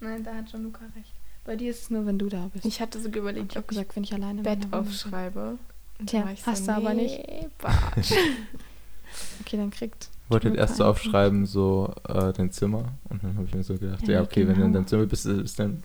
Nein, 0.00 0.24
da 0.24 0.34
hat 0.34 0.50
schon 0.50 0.64
Luca 0.64 0.80
recht. 0.96 1.12
Bei 1.44 1.56
dir 1.56 1.70
ist 1.70 1.82
es 1.82 1.90
nur, 1.90 2.04
wenn 2.06 2.18
du 2.18 2.28
da 2.28 2.50
bist. 2.52 2.64
Ich 2.66 2.80
hatte 2.80 2.98
sogar 2.98 3.16
Ich 3.16 3.20
überlegt, 3.22 3.50
habe 3.52 3.60
ob 3.60 3.64
ich 3.64 3.68
gesagt, 3.78 3.96
wenn 3.96 4.04
ich 4.04 4.12
alleine 4.12 4.38
in 4.38 4.42
Bett 4.44 4.60
bin. 4.62 4.72
aufschreibe. 4.72 5.58
Tja, 6.04 6.24
hast 6.44 6.66
du 6.68 6.72
aber 6.72 6.94
nicht. 6.94 7.18
Okay, 9.40 9.56
dann 9.56 9.70
kriegt. 9.70 10.08
Ich 10.24 10.30
wollte 10.30 10.48
Luca 10.48 10.58
erst 10.58 10.76
so 10.76 10.84
aufschreiben, 10.84 11.46
so 11.46 11.94
äh, 12.08 12.32
dein 12.32 12.50
Zimmer. 12.50 12.84
Und 13.08 13.22
dann 13.22 13.36
habe 13.36 13.46
ich 13.46 13.54
mir 13.54 13.62
so 13.62 13.78
gedacht, 13.78 14.06
Ja, 14.06 14.14
ja, 14.14 14.22
okay, 14.22 14.40
wenn 14.46 14.56
du 14.56 14.62
in 14.62 14.72
genau. 14.72 14.74
deinem 14.74 14.86
Zimmer 14.88 15.06
bist, 15.06 15.24
ist 15.24 15.58
dann 15.58 15.80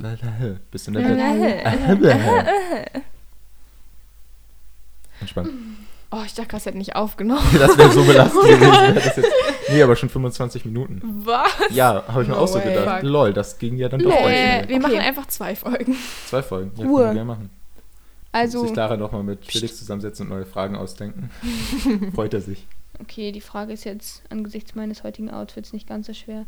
bist 0.71 0.87
du 0.87 0.91
in 0.91 0.97
der 0.97 1.95
Bett. 1.95 2.91
Entspannt. 5.21 5.49
Oh, 6.13 6.23
ich 6.25 6.33
dachte, 6.33 6.49
das 6.51 6.65
hätte 6.65 6.77
nicht 6.77 6.95
aufgenommen. 6.95 7.41
Das 7.57 7.77
wäre 7.77 7.89
so 7.91 8.03
belastend 8.03 8.43
gewesen. 8.47 8.95
Das 8.95 9.15
jetzt, 9.15 9.31
nee, 9.69 9.81
aber 9.81 9.95
schon 9.95 10.09
25 10.09 10.65
Minuten. 10.65 11.01
Was? 11.25 11.49
Ja, 11.69 12.03
habe 12.07 12.23
ich 12.23 12.27
mir 12.27 12.35
No 12.35 12.41
auch 12.41 12.47
so 12.47 12.59
gedacht. 12.59 12.99
Fuck. 13.01 13.09
Lol, 13.09 13.33
das 13.33 13.57
ging 13.57 13.77
ja 13.77 13.87
dann 13.87 14.01
doch 14.01 14.11
voll 14.11 14.29
Äh, 14.29 14.33
schnell. 14.63 14.69
wir 14.69 14.75
Okay. 14.75 14.79
machen 14.87 14.97
einfach 14.99 15.27
zwei 15.27 15.55
Folgen. 15.55 15.95
Zwei 16.27 16.43
Folgen. 16.43 16.71
Ja, 16.75 16.85
Uhr. 16.85 16.97
können 16.99 17.09
wir 17.09 17.13
gerne 17.13 17.25
machen. 17.25 17.49
Also, 18.33 18.65
sich 18.65 18.75
Lara 18.75 18.95
nochmal 18.97 19.23
mit 19.23 19.45
Felix 19.45 19.77
zusammensetzen 19.77 20.25
und 20.27 20.33
neue 20.33 20.45
Fragen 20.45 20.75
ausdenken. 20.75 21.29
Freut 22.15 22.33
er 22.33 22.41
sich. 22.41 22.65
okay, 23.01 23.31
die 23.31 23.41
Frage 23.41 23.73
ist 23.73 23.83
jetzt 23.85 24.23
angesichts 24.29 24.75
meines 24.75 25.03
heutigen 25.03 25.29
Outfits 25.29 25.73
nicht 25.73 25.87
ganz 25.87 26.07
so 26.07 26.13
schwer. 26.13 26.45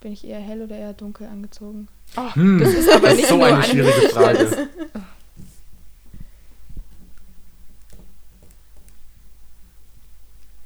Bin 0.00 0.12
ich 0.12 0.24
eher 0.24 0.38
hell 0.38 0.62
oder 0.62 0.76
eher 0.76 0.92
dunkel 0.92 1.26
angezogen? 1.26 1.88
Oh, 2.16 2.34
Hm, 2.34 2.60
das 2.60 2.68
ist 2.72 2.88
aber 2.88 3.08
das 3.08 3.14
nicht 3.14 3.22
ist 3.24 3.28
so 3.30 3.36
nur 3.36 3.46
eine 3.46 3.56
eine- 3.56 3.64
schwierige 3.64 4.08
Frage. 4.10 4.68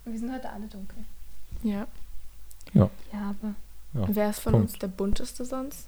Wir 0.05 0.19
sind 0.19 0.33
heute 0.33 0.51
alle 0.51 0.62
dunkel. 0.73 1.05
Ja. 1.63 1.87
Ja, 2.75 2.89
aber. 3.13 3.55
Ja, 3.95 4.07
Wer 4.09 4.31
ist 4.31 4.41
von 4.41 4.53
Punkt. 4.53 4.71
uns 4.71 4.79
der 4.79 4.89
bunteste 4.89 5.45
sonst? 5.45 5.87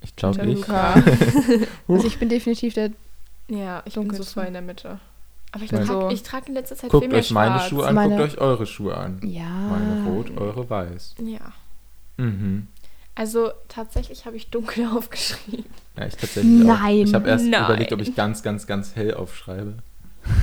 Ich 0.00 0.14
glaube 0.16 0.38
Der 0.38 0.46
ich. 0.48 0.66
Also 1.88 2.06
ich 2.06 2.18
bin 2.18 2.28
definitiv 2.28 2.74
der. 2.74 2.90
Ja, 3.48 3.82
ich 3.86 3.94
bin 3.94 4.02
so 4.04 4.08
Dunkelste. 4.08 4.34
voll 4.34 4.44
in 4.46 4.52
der 4.54 4.62
Mitte. 4.62 4.98
Aber 5.52 5.62
ich 5.64 5.70
trage 5.70 6.12
ich 6.12 6.22
trag 6.24 6.48
in 6.48 6.54
letzter 6.54 6.76
Zeit 6.76 6.90
Guckt 6.90 7.04
viel 7.04 7.10
mehr 7.10 7.20
euch 7.20 7.30
meine 7.30 7.54
schwarz. 7.58 7.68
Schuhe 7.70 7.86
an, 7.86 7.94
Meine- 7.94 8.16
guckt 8.16 8.32
euch 8.32 8.38
eure 8.38 8.66
Schuhe 8.66 8.96
an. 8.96 9.20
Ja. 9.22 9.48
Meine 9.48 10.04
rot, 10.08 10.36
eure 10.36 10.68
weiß. 10.68 11.14
Ja. 11.22 11.52
Mhm. 12.16 12.66
Also 13.14 13.50
tatsächlich 13.68 14.26
habe 14.26 14.36
ich 14.36 14.50
dunkel 14.50 14.86
aufgeschrieben. 14.94 15.64
Ja, 15.96 16.06
ich 16.06 16.16
tatsächlich 16.16 16.62
auch. 16.62 16.66
Nein. 16.80 16.96
Ich 16.96 17.14
habe 17.14 17.28
erst 17.28 17.46
Nein. 17.46 17.64
überlegt, 17.64 17.92
ob 17.92 18.00
ich 18.00 18.14
ganz, 18.16 18.42
ganz, 18.42 18.66
ganz 18.66 18.96
hell 18.96 19.14
aufschreibe. 19.14 19.74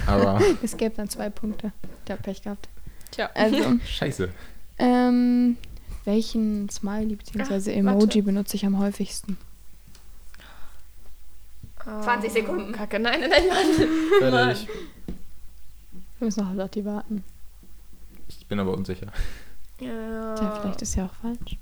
Aber 0.07 0.39
Es 0.63 0.77
gäbe 0.77 0.95
dann 0.95 1.09
zwei 1.09 1.29
Punkte. 1.29 1.73
Der 2.07 2.15
hat 2.15 2.23
Pech 2.23 2.41
gehabt. 2.41 2.69
Tja. 3.13 3.29
Also, 3.33 3.79
scheiße. 3.85 4.29
ähm, 4.79 5.57
welchen 6.05 6.69
Smiley 6.69 7.15
bzw. 7.15 7.71
Ach, 7.71 7.77
Emoji 7.77 8.01
warte. 8.01 8.23
benutze 8.23 8.55
ich 8.57 8.65
am 8.65 8.77
häufigsten? 8.79 9.37
20 11.83 12.31
Sekunden. 12.31 12.71
Oh, 12.73 12.77
Kacke, 12.77 12.99
nein, 12.99 13.19
nein, 13.19 13.29
nein, 13.29 13.47
Mann. 13.49 14.31
Fertig. 14.31 14.67
Wir 16.19 16.25
müssen 16.25 16.39
noch 16.41 16.49
auf 16.51 16.55
Lotti 16.55 16.85
warten. 16.85 17.23
Ich 18.29 18.45
bin 18.47 18.59
aber 18.59 18.73
unsicher. 18.73 19.07
Ja. 19.79 20.35
Tja, 20.35 20.59
vielleicht 20.61 20.81
ist 20.81 20.95
ja 20.95 21.05
auch 21.07 21.13
falsch. 21.15 21.57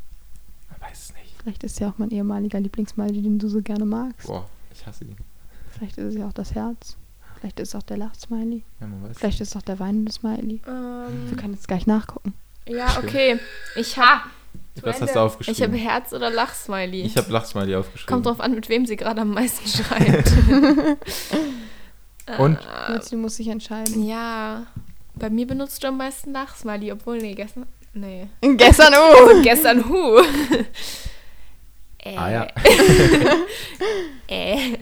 Man 0.70 0.90
weiß 0.90 1.06
es 1.06 1.14
nicht. 1.16 1.36
Vielleicht 1.42 1.64
ist 1.64 1.80
ja 1.80 1.90
auch 1.90 1.98
mein 1.98 2.12
ehemaliger 2.12 2.60
Lieblingssmiley, 2.60 3.22
den 3.22 3.40
du 3.40 3.48
so 3.50 3.62
gerne 3.62 3.86
magst. 3.86 4.28
Boah, 4.28 4.48
ich 4.72 4.86
hasse 4.86 5.06
ihn. 5.06 5.16
Vielleicht 5.72 5.98
ist 5.98 6.14
es 6.14 6.16
ja 6.16 6.28
auch 6.28 6.34
das 6.34 6.54
Herz. 6.54 6.98
Vielleicht 7.41 7.60
ist 7.60 7.69
es 7.69 7.75
auch 7.75 7.84
der 7.84 7.97
Lachsmiley. 7.97 8.63
Ja, 8.80 8.88
man 8.88 9.10
weiß 9.10 9.17
Vielleicht 9.17 9.41
ist 9.41 9.49
es 9.49 9.56
auch 9.58 9.62
der 9.63 9.80
weinende 9.80 10.12
Smiley. 10.12 10.62
Wir 10.63 10.73
Ähm, 10.73 11.36
können 11.38 11.54
jetzt 11.56 11.67
gleich 11.67 11.88
nachgucken. 11.88 12.34
ja, 12.67 12.97
okay. 12.97 13.39
Ich 13.75 13.97
habe 13.97 14.21
Was 14.82 14.95
hast 14.95 15.01
du 15.01 15.06
ich 15.06 15.12
habe 15.15 15.21
aufgeschrieben? 15.25 15.73
Herz 15.75 16.13
oder 16.13 16.30
Lachsmiley. 16.30 17.01
Ich 17.01 17.17
habe 17.17 17.32
Lachsmiley 17.34 17.75
aufgeschrieben. 17.75 18.13
Kommt 18.13 18.25
drauf 18.27 18.39
an, 18.39 18.54
mit 18.54 18.69
wem 18.69 18.86
sie 18.86 18.95
gerade 18.95 19.21
am 19.21 19.32
meisten 19.34 19.67
schreibt. 19.84 20.32
Und? 22.38 22.58
Äh, 22.88 22.99
du 23.10 23.17
musst 23.17 23.39
dich 23.39 23.47
entscheiden. 23.49 24.04
ja. 24.08 24.65
Bei 25.15 25.30
mir 25.30 25.45
benutzt 25.45 25.84
du 25.84 25.89
am 25.89 25.97
meisten 25.97 26.32
Lachsmiley, 26.32 26.91
obwohl, 26.91 27.17
nee, 27.17 27.34
gestern. 27.36 27.65
Nee. 27.93 28.27
Gestern, 28.56 28.93
oh! 28.97 29.41
gestern 29.43 29.88
Hu. 29.89 30.19
äh, 31.99 32.15
Ah 32.15 32.32
ja. 32.32 32.47
äh. 34.27 34.77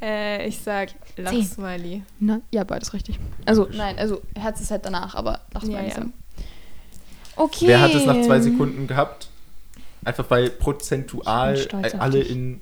Äh, 0.00 0.46
ich 0.46 0.58
sag 0.60 0.90
Lachsmiley. 1.16 2.02
Na, 2.20 2.40
ja, 2.50 2.64
beides 2.64 2.92
richtig. 2.92 3.18
Also, 3.46 3.68
nein, 3.72 3.98
also 3.98 4.20
Herz 4.36 4.60
ist 4.60 4.70
halt 4.70 4.84
danach, 4.84 5.14
aber 5.14 5.40
Lachsmiley 5.52 5.88
Ja, 5.88 5.98
ja. 5.98 6.06
Okay. 7.36 7.66
Wer 7.66 7.80
hat 7.80 7.94
es 7.94 8.06
nach 8.06 8.20
zwei 8.22 8.40
Sekunden 8.40 8.86
gehabt? 8.86 9.28
Einfach 10.04 10.28
weil 10.30 10.50
prozentual 10.50 11.66
alle 11.98 12.20
dich. 12.20 12.30
in 12.30 12.60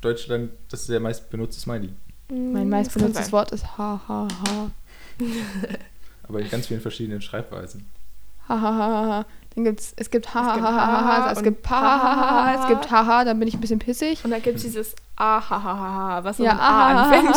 Deutschland 0.00 0.50
das 0.68 0.80
ist 0.80 0.88
der 0.90 1.00
meist 1.00 1.30
benutzte 1.30 1.60
Smiley. 1.60 1.90
Mein 2.28 2.66
Mm, 2.66 2.70
meist 2.70 2.94
benutztes. 2.94 3.32
Wort 3.32 3.52
ist 3.52 3.78
ha 3.78 4.00
ha 4.06 4.28
ha. 4.46 4.70
Aber 6.28 6.40
in 6.40 6.48
ganz 6.50 6.66
vielen 6.68 6.80
verschiedenen 6.80 7.20
Schreibweisen. 7.20 7.86
Ha 8.48 8.60
ha 8.60 8.72
ha, 8.76 9.06
ha. 9.06 9.26
Dann 9.54 9.64
gibt's, 9.64 9.92
es 9.96 10.10
gibt 10.10 10.32
ha 10.32 10.44
ha 10.44 10.54
gibt 10.54 10.66
ha 10.66 10.72
ha 10.72 10.86
ha, 10.86 11.24
ha, 11.26 11.32
es 11.32 11.42
gibt 11.42 11.68
ha 11.68 11.80
ha 11.80 12.02
ha 12.02 12.16
ha, 12.16 12.44
ha, 12.44 12.62
es 12.62 12.68
gibt 12.68 12.90
ha 12.90 13.06
ha, 13.06 13.24
dann 13.24 13.38
bin 13.38 13.48
ich 13.48 13.54
ein 13.54 13.60
bisschen 13.60 13.80
pissig. 13.80 14.24
Und 14.24 14.30
dann 14.30 14.42
gibt 14.42 14.56
es 14.56 14.62
dieses 14.62 14.94
Ahahaha, 15.16 16.22
was 16.22 16.38
Ja, 16.38 16.44
ja, 16.44 16.54
mit 16.54 16.62
A 16.62 17.02
anfängt. 17.02 17.36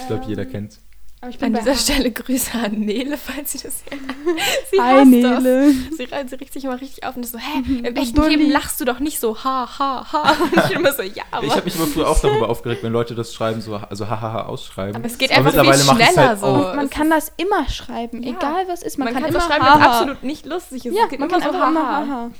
Ich 0.00 0.06
glaube, 0.08 0.24
jeder 0.26 0.44
kennt's. 0.44 0.80
Aber 1.24 1.30
ich 1.30 1.42
An 1.42 1.52
bei 1.54 1.58
dieser 1.60 1.72
ha. 1.72 1.76
Stelle 1.78 2.10
Grüße 2.12 2.50
an 2.58 2.72
Nele, 2.72 3.16
falls 3.16 3.52
sie 3.52 3.58
das 3.58 3.82
hier 3.88 3.98
Sie 4.70 4.78
Hi, 4.78 4.98
hasst 4.98 5.06
Nele. 5.10 5.72
das. 5.88 5.96
Sie, 5.96 6.04
re- 6.04 6.24
sie 6.28 6.34
regt 6.34 6.52
sich 6.52 6.64
immer 6.64 6.78
richtig 6.78 7.02
auf 7.06 7.16
und 7.16 7.22
ist 7.22 7.32
so, 7.32 7.38
hä, 7.38 7.62
im 7.66 7.94
Du 7.94 8.00
echten. 8.02 8.22
Leben 8.28 8.50
lachst 8.50 8.78
du 8.78 8.84
doch 8.84 8.98
nicht 8.98 9.18
so, 9.18 9.42
ha, 9.42 9.66
ha, 9.78 10.06
ha. 10.12 10.32
Und 10.42 10.54
ich 10.54 10.62
bin 10.68 10.78
immer 10.80 10.92
so, 10.92 11.02
ja, 11.02 11.22
aber, 11.30 11.46
Ich 11.46 11.52
habe 11.52 11.64
mich 11.64 11.76
aber 11.76 11.86
früher 11.86 12.08
auch 12.10 12.18
darüber 12.22 12.50
aufgeregt, 12.50 12.82
wenn 12.82 12.92
Leute 12.92 13.14
das 13.14 13.32
schreiben, 13.32 13.62
so 13.62 13.74
also 13.76 14.06
hahaha 14.10 14.42
ausschreiben. 14.42 14.96
aber 14.96 15.06
es 15.06 15.16
geht 15.16 15.30
einfach 15.30 15.44
mittlerweile 15.44 15.78
viel 15.82 15.94
schneller 15.94 16.28
halt 16.28 16.40
so. 16.40 16.46
Man 16.46 16.84
Es 16.84 16.90
kann 16.90 17.08
das 17.08 17.32
immer 17.38 17.68
schreiben, 17.70 18.22
Ja. 18.22 18.30
egal 18.36 18.64
was 18.68 18.82
ist. 18.82 18.98
Man, 18.98 19.06
man 19.06 19.14
kann, 19.14 19.22
kann 19.22 19.32
immer 19.32 19.40
schreiben, 19.40 19.64
ha 19.64 19.74
wenn 19.76 19.80
es 19.80 19.86
ha. 19.86 19.92
absolut 20.00 20.22
nicht 20.24 20.44
lustig 20.44 20.84
ist. 20.84 20.94
Ja, 20.94 21.04
es 21.04 21.08
geht 21.08 21.20
man 21.20 21.30
immer 21.30 21.38
kann 21.40 21.50
so, 21.50 21.56
einfach 21.58 21.70
immer 21.70 21.88
ha, 21.88 21.92
ha 21.96 22.06
ha. 22.06 22.06
ha. 22.06 22.30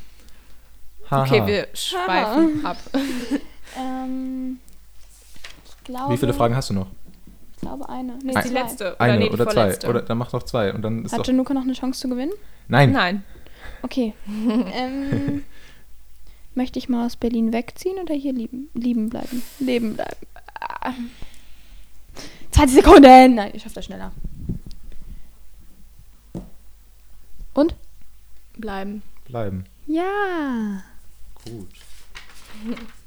Haha. 1.10 1.22
Okay, 1.22 1.46
wir 1.46 1.68
schweifen 1.72 2.66
ab. 2.66 2.76
Ähm, 3.78 4.58
ich 5.66 5.84
glaube, 5.84 6.12
Wie 6.12 6.16
viele 6.18 6.34
Fragen 6.34 6.54
hast 6.54 6.68
du 6.70 6.74
noch? 6.74 6.86
Ich 7.64 7.68
glaube 7.70 7.88
eine. 7.88 8.18
Nee, 8.22 8.34
Das 8.34 8.44
ist 8.44 8.50
die 8.50 8.54
zwei. 8.54 8.62
letzte. 8.62 8.84
Oder 8.92 9.00
Eine 9.00 9.18
nee, 9.18 9.24
die 9.28 9.30
oder 9.32 9.44
zwei. 9.46 9.52
vorletzte. 9.54 9.88
Oder 9.88 10.02
dann 10.02 10.18
mach 10.18 10.32
noch 10.32 10.42
zwei. 10.42 10.74
Und 10.74 10.82
dann 10.82 11.04
ist 11.04 11.12
Hat 11.12 11.20
doch. 11.20 11.26
Januka 11.26 11.54
noch 11.54 11.62
eine 11.62 11.72
Chance 11.72 12.00
zu 12.00 12.08
gewinnen? 12.10 12.32
Nein. 12.68 12.92
Nein. 12.92 13.24
Okay. 13.82 14.12
ähm, 14.26 15.44
möchte 16.54 16.78
ich 16.78 16.90
mal 16.90 17.06
aus 17.06 17.16
Berlin 17.16 17.54
wegziehen 17.54 17.96
oder 17.98 18.14
hier 18.14 18.34
lieben, 18.34 18.68
lieben 18.74 19.08
bleiben? 19.08 19.42
Leben 19.60 19.94
bleiben. 19.94 20.26
Ah. 20.60 20.92
20 22.50 22.76
Sekunden! 22.84 23.34
Nein, 23.34 23.50
ich 23.54 23.62
schaffe 23.62 23.76
das 23.76 23.86
schneller. 23.86 24.12
Und? 27.54 27.74
Bleiben. 28.58 29.02
Bleiben. 29.26 29.64
Ja. 29.86 30.82
Gut. 31.44 31.68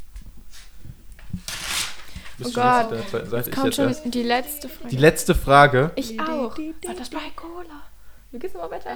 Oh 2.39 2.43
Bist 2.43 2.55
du 2.55 2.61
Gott. 2.61 2.65
jetzt 2.65 2.83
auf 2.83 2.89
der 2.91 3.07
zweiten 3.09 3.29
Seite? 3.29 3.49
Ich 3.49 3.55
Kommt 3.55 3.65
jetzt 3.65 3.75
schon 3.75 3.87
erst. 3.87 4.13
die 4.13 4.23
letzte 4.23 4.69
Frage. 4.69 4.89
Die 4.89 4.97
letzte 4.97 5.35
Frage. 5.35 5.91
ich 5.95 6.19
auch. 6.19 6.57
War 6.57 6.93
das 6.97 7.09
bei 7.09 7.17
Cola? 7.35 7.81
Wie 8.31 8.39
geht's 8.39 8.53
mal 8.53 8.69
weiter? 8.69 8.89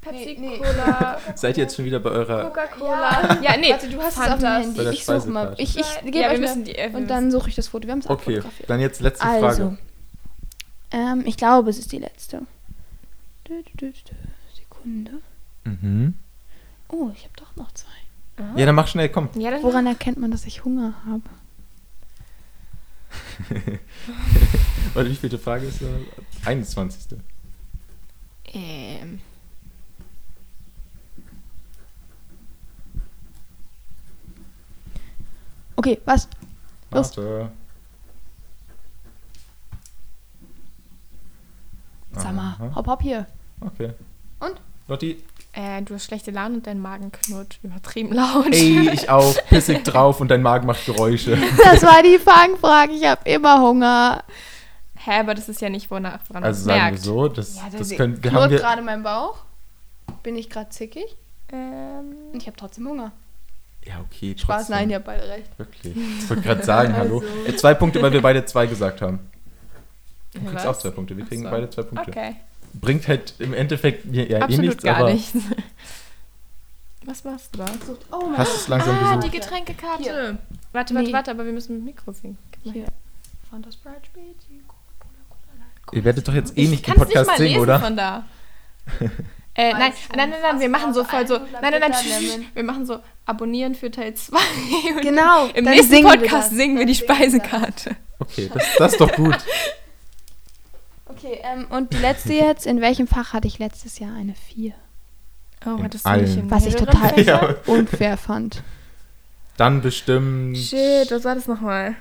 Pepsi, 0.00 0.36
nee, 0.38 0.48
nee. 0.50 0.58
Cola, 0.58 1.18
Seid 1.34 1.56
ihr 1.56 1.64
jetzt 1.64 1.74
schon 1.74 1.86
wieder 1.86 1.98
bei 1.98 2.10
eurer. 2.10 2.44
Coca-Cola. 2.44 3.38
Ja, 3.42 3.56
nee. 3.56 3.70
Warte, 3.70 3.88
du 3.88 4.00
hast 4.00 4.14
Fantas. 4.16 4.28
es 4.28 4.44
auf 4.68 4.74
dem 4.74 4.76
Handy. 4.84 4.94
Ich 4.96 5.04
suche 5.06 5.28
mal. 5.30 5.54
Ich, 5.58 5.76
ich 5.78 6.00
gebe 6.04 6.18
ja, 6.18 6.26
euch 6.28 6.32
wir 6.34 6.40
mal- 6.40 6.40
müssen 6.40 6.64
die. 6.64 6.76
Äh, 6.76 6.92
wir 6.92 6.98
Und 6.98 7.08
dann 7.08 7.30
suche 7.30 7.48
ich 7.48 7.54
das 7.56 7.68
Foto. 7.68 7.86
Wir 7.86 7.92
haben 7.92 8.00
es 8.00 8.08
Okay, 8.10 8.42
dann 8.68 8.80
jetzt 8.80 9.00
letzte 9.00 9.24
Also. 9.26 9.46
Frage. 9.46 9.78
Ähm, 10.92 11.22
ich 11.26 11.36
glaube, 11.36 11.70
es 11.70 11.78
ist 11.78 11.90
die 11.90 11.98
letzte. 11.98 12.42
Sekunde. 14.56 15.12
Mhm. 15.64 16.14
Oh, 16.88 17.10
ich 17.14 17.24
habe 17.24 17.32
doch 17.36 17.56
noch 17.56 17.72
zwei. 17.72 17.88
müssen- 18.36 18.58
Ja, 18.58 18.66
dann 18.66 18.74
mach 18.74 18.86
schnell, 18.86 19.08
komm. 19.08 19.28
Ja, 19.36 19.50
dann 19.50 19.62
Woran 19.62 19.86
erkennt 19.86 20.18
man, 20.18 20.30
dass 20.30 20.44
ich 20.44 20.64
Hunger 20.64 20.94
habe? 21.06 21.22
Warte, 24.94 25.10
wie 25.10 25.16
viele 25.16 25.38
Frage 25.38 25.66
ist 25.66 25.82
das? 25.82 25.88
21. 26.46 27.18
Ähm. 28.52 29.20
Okay, 35.76 36.00
was? 36.04 36.28
Los. 36.90 37.16
Warte. 37.16 37.50
Sag 42.16 42.34
mal, 42.34 42.54
Aha. 42.58 42.74
hopp, 42.76 42.86
hopp 42.86 43.02
hier. 43.02 43.26
Okay. 43.60 43.92
Und? 44.38 44.60
Lotti. 44.86 45.22
Äh, 45.54 45.82
du 45.82 45.94
hast 45.94 46.04
schlechte 46.06 46.30
Laune 46.32 46.56
und 46.56 46.66
dein 46.66 46.80
Magen 46.80 47.12
knurrt 47.12 47.58
übertrieben 47.62 48.12
laut. 48.12 48.52
Ey, 48.52 48.90
ich 48.92 49.08
auch. 49.10 49.34
Pissig 49.48 49.84
drauf 49.84 50.20
und 50.20 50.28
dein 50.28 50.42
Magen 50.42 50.66
macht 50.66 50.84
Geräusche. 50.84 51.38
Das 51.62 51.82
war 51.82 52.02
die 52.02 52.18
Fangfrage. 52.18 52.92
Ich 52.92 53.04
habe 53.06 53.20
immer 53.30 53.60
Hunger. 53.60 54.24
Hä, 54.96 55.20
aber 55.20 55.34
das 55.34 55.48
ist 55.48 55.60
ja 55.60 55.68
nicht, 55.68 55.90
wonach 55.90 56.20
man 56.32 56.42
Also 56.42 56.64
sagen 56.64 56.78
wir 56.78 56.84
merkt. 56.84 56.98
so, 57.04 57.28
das, 57.28 57.56
Ja, 57.56 57.62
das 57.70 57.88
der 57.88 57.96
können, 57.98 58.22
wir 58.22 58.30
knurrt 58.30 58.44
haben 58.44 58.50
wir, 58.52 58.58
gerade 58.58 58.82
mein 58.82 59.02
Bauch. 59.02 59.36
Bin 60.22 60.34
ich 60.36 60.48
gerade 60.50 60.70
zickig? 60.70 61.04
Ähm, 61.52 62.14
Und 62.32 62.40
ich 62.40 62.46
habe 62.46 62.56
trotzdem 62.56 62.88
Hunger. 62.88 63.12
Ja, 63.84 64.00
okay. 64.00 64.34
Spaß, 64.36 64.56
trotzdem. 64.66 64.76
nein, 64.76 64.90
ihr 64.90 64.96
habt 64.96 65.04
beide 65.04 65.28
recht. 65.28 65.58
Wirklich. 65.58 65.94
Ich 65.96 66.30
wollte 66.30 66.42
gerade 66.42 66.64
sagen, 66.64 66.96
hallo. 66.96 67.18
Also. 67.20 67.44
Äh, 67.52 67.56
zwei 67.56 67.74
Punkte, 67.74 68.00
weil 68.02 68.12
wir 68.12 68.22
beide 68.22 68.44
zwei 68.46 68.66
gesagt 68.66 69.02
haben. 69.02 69.20
Du 70.32 70.40
kriegst 70.40 70.54
was? 70.54 70.66
auch 70.66 70.78
zwei 70.78 70.90
Punkte. 70.90 71.16
Wir 71.16 71.26
kriegen 71.26 71.42
so. 71.44 71.50
beide 71.50 71.68
zwei 71.70 71.82
Punkte. 71.82 72.10
Okay, 72.10 72.36
Bringt 72.80 73.08
halt 73.08 73.34
im 73.38 73.54
Endeffekt 73.54 74.04
mir 74.04 74.28
ja 74.28 74.38
eh 74.38 74.42
absolut 74.42 74.66
nichts, 74.66 74.82
gar 74.82 74.96
aber 74.96 75.12
nichts. 75.12 75.32
Was 77.06 77.24
machst 77.24 77.54
du 77.54 77.58
da? 77.58 77.66
Oh 78.12 78.26
mein 78.26 78.38
hast 78.38 78.52
du 78.52 78.56
es 78.56 78.68
langsam 78.68 78.96
ah, 78.96 79.16
gesucht? 79.16 79.24
die 79.24 79.38
Getränkekarte. 79.38 80.02
Hier. 80.02 80.38
Warte, 80.72 80.94
warte, 80.94 81.08
Nee. 81.08 81.12
warte, 81.12 81.30
aber 81.30 81.44
wir 81.44 81.52
müssen 81.52 81.76
mit 81.76 81.84
Mikro 81.84 82.12
singen. 82.12 82.38
Hier. 82.62 82.86
Fanta 83.50 83.70
Sprite 83.70 84.06
Spezi, 84.06 84.62
Ihr 85.92 86.04
werdet 86.04 86.26
doch 86.26 86.34
jetzt 86.34 86.56
eh 86.56 86.62
Ich 86.62 86.70
nicht 86.70 86.86
den 86.86 86.94
kann's 86.94 87.08
nicht 87.08 87.14
Podcast 87.14 87.26
mal 87.28 87.36
singen, 87.36 87.50
lesen 87.50 87.62
oder? 87.62 87.80
von 87.80 87.96
da. 87.96 88.24
Äh, 89.56 89.72
nein, 89.72 89.92
nein, 90.16 90.30
nein, 90.30 90.40
nein, 90.42 90.60
wir 90.60 90.68
machen 90.68 90.92
so 90.92 91.04
voll 91.04 91.28
so. 91.28 91.38
Nein, 91.38 91.48
nein, 91.60 91.80
nein, 91.80 92.46
wir 92.54 92.64
machen 92.64 92.86
so 92.86 92.98
abonnieren 93.24 93.76
für 93.76 93.88
Teil 93.88 94.12
2. 94.12 94.36
Genau, 95.00 95.46
Im 95.54 95.64
nächsten 95.66 96.02
Podcast 96.02 96.50
singen 96.50 96.76
wir 96.76 96.86
die. 96.86 96.96
Speisekarte. 96.96 97.94
Okay, 98.18 98.50
das, 98.52 98.64
das 98.78 98.92
ist 98.94 99.00
doch 99.00 99.12
gut. 99.12 99.36
Okay, 101.16 101.38
ähm, 101.42 101.66
und 101.70 101.92
die 101.92 101.98
letzte 101.98 102.32
jetzt. 102.34 102.66
In 102.66 102.80
welchem 102.80 103.06
Fach 103.06 103.32
hatte 103.32 103.46
ich 103.48 103.58
letztes 103.58 103.98
Jahr 103.98 104.14
eine 104.14 104.34
4? 104.34 104.72
Oh, 105.66 105.76
In 105.76 105.84
hattest 105.84 106.04
du 106.06 106.10
nicht 106.10 106.20
allen. 106.30 106.38
in 106.40 106.50
Was 106.50 106.66
ich 106.66 106.76
total 106.76 107.14
Fächern? 107.14 107.54
unfair 107.66 108.16
fand. 108.16 108.62
Dann 109.56 109.80
bestimmt. 109.82 110.58
Shit, 110.58 111.10
was 111.10 111.24
war 111.24 111.34
das 111.34 111.46
nochmal? 111.46 111.94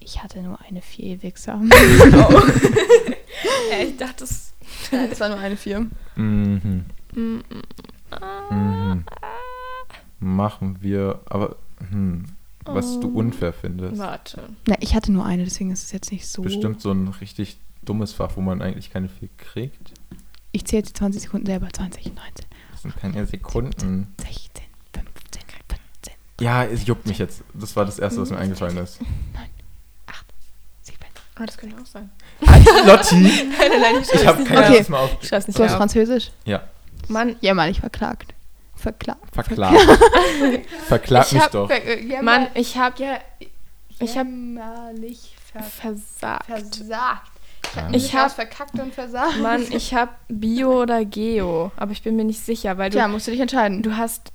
Ich 0.00 0.22
hatte 0.22 0.40
nur 0.42 0.58
eine 0.68 0.82
4, 0.82 1.04
ihr 1.04 1.22
Wichser. 1.22 1.60
Ja, 3.70 3.78
ich 3.86 3.96
dachte, 3.96 4.16
das. 4.20 4.52
Nein, 4.92 5.08
es 5.10 5.18
war 5.20 5.28
nur 5.30 5.38
eine 5.38 5.56
4. 5.56 5.86
Mhm. 6.16 6.84
Mm, 7.14 7.38
Mhm. 8.50 9.04
Machen 10.20 10.76
wir, 10.82 11.20
aber 11.24 11.56
hm, 11.90 12.26
was 12.66 13.00
du 13.00 13.08
Oh. 13.14 13.18
unfair 13.18 13.52
findest. 13.54 13.98
Warte. 13.98 14.42
Na, 14.66 14.76
ich 14.80 14.94
hatte 14.94 15.10
nur 15.10 15.24
eine, 15.24 15.44
deswegen 15.44 15.70
ist 15.70 15.82
es 15.82 15.92
jetzt 15.92 16.12
nicht 16.12 16.28
so. 16.28 16.42
Bestimmt 16.42 16.80
so 16.82 16.92
ein 16.92 17.08
richtig 17.08 17.56
dummes 17.84 18.12
Fach, 18.12 18.32
wo 18.36 18.40
man 18.40 18.62
eigentlich 18.62 18.90
keine 18.90 19.08
viel 19.08 19.28
kriegt. 19.36 19.92
Ich 20.52 20.64
zähle 20.66 20.80
jetzt 20.80 20.90
die 20.90 20.94
20 20.98 21.22
Sekunden 21.22 21.46
selber. 21.46 21.68
20, 21.72 22.04
19, 22.06 22.22
Das 22.72 22.82
sind 22.82 22.96
keine 22.96 23.26
Sekunden. 23.26 24.14
16, 24.18 24.64
15, 24.92 25.42
14, 25.68 26.14
Ja, 26.40 26.64
es 26.64 26.86
juckt 26.86 27.06
mich 27.06 27.18
jetzt. 27.18 27.42
Das 27.54 27.74
war 27.76 27.84
das 27.84 27.98
Erste, 27.98 28.20
was 28.20 28.30
mir 28.30 28.38
eingefallen 28.38 28.76
ist. 28.78 29.00
8, 30.06 30.24
7. 30.82 30.98
Ah, 31.36 31.46
das 31.46 31.56
könnte 31.56 31.76
auch 31.80 31.86
sein. 31.86 32.10
Lotti! 32.84 33.14
Nein, 33.58 33.80
nein, 33.80 33.94
ich 34.12 34.26
habe 34.26 34.38
nicht 34.42 34.48
kein 34.52 34.70
mehr 34.70 34.80
Okay. 34.80 34.90
Mal 34.90 34.98
auf. 35.00 35.16
Ich 35.22 35.28
schreib's 35.28 35.46
nicht 35.46 35.58
Du 35.58 35.64
hast. 35.64 35.74
Französisch? 35.74 36.30
Ja, 36.44 36.62
Mann, 37.08 37.36
Ja, 37.40 37.54
Mann, 37.54 37.70
ich 37.70 37.80
verklagt. 37.80 38.34
Verklagt. 38.74 39.32
verklagt. 39.32 39.76
Verklag 40.88 41.26
ich 41.26 41.32
mich 41.34 41.46
doch. 41.46 41.70
Mann, 42.22 42.48
ich 42.54 42.76
hab 42.76 42.98
Ja, 42.98 43.18
Ich 44.00 44.16
hab- 44.18 44.26
jämmerlich 44.26 45.34
ver 45.52 45.62
versagt. 45.62 46.82
Versagt. 47.72 47.96
Ich 47.96 48.12
Ja. 48.12 48.20
habe 48.20 48.30
verkackt 48.30 48.78
und 48.78 48.94
versagt. 48.94 49.40
Mann, 49.40 49.64
ich 49.70 49.94
hab 49.94 50.18
Bio 50.28 50.82
oder 50.82 51.04
Geo, 51.04 51.72
aber 51.76 51.92
ich 51.92 52.02
bin 52.02 52.16
mir 52.16 52.24
nicht 52.24 52.40
sicher, 52.44 52.78
weil 52.78 52.90
du, 52.90 52.98
Tja, 52.98 53.08
musst 53.08 53.26
du 53.26 53.30
dich 53.30 53.40
entscheiden. 53.40 53.82
du 53.82 53.96
hast 53.96 54.30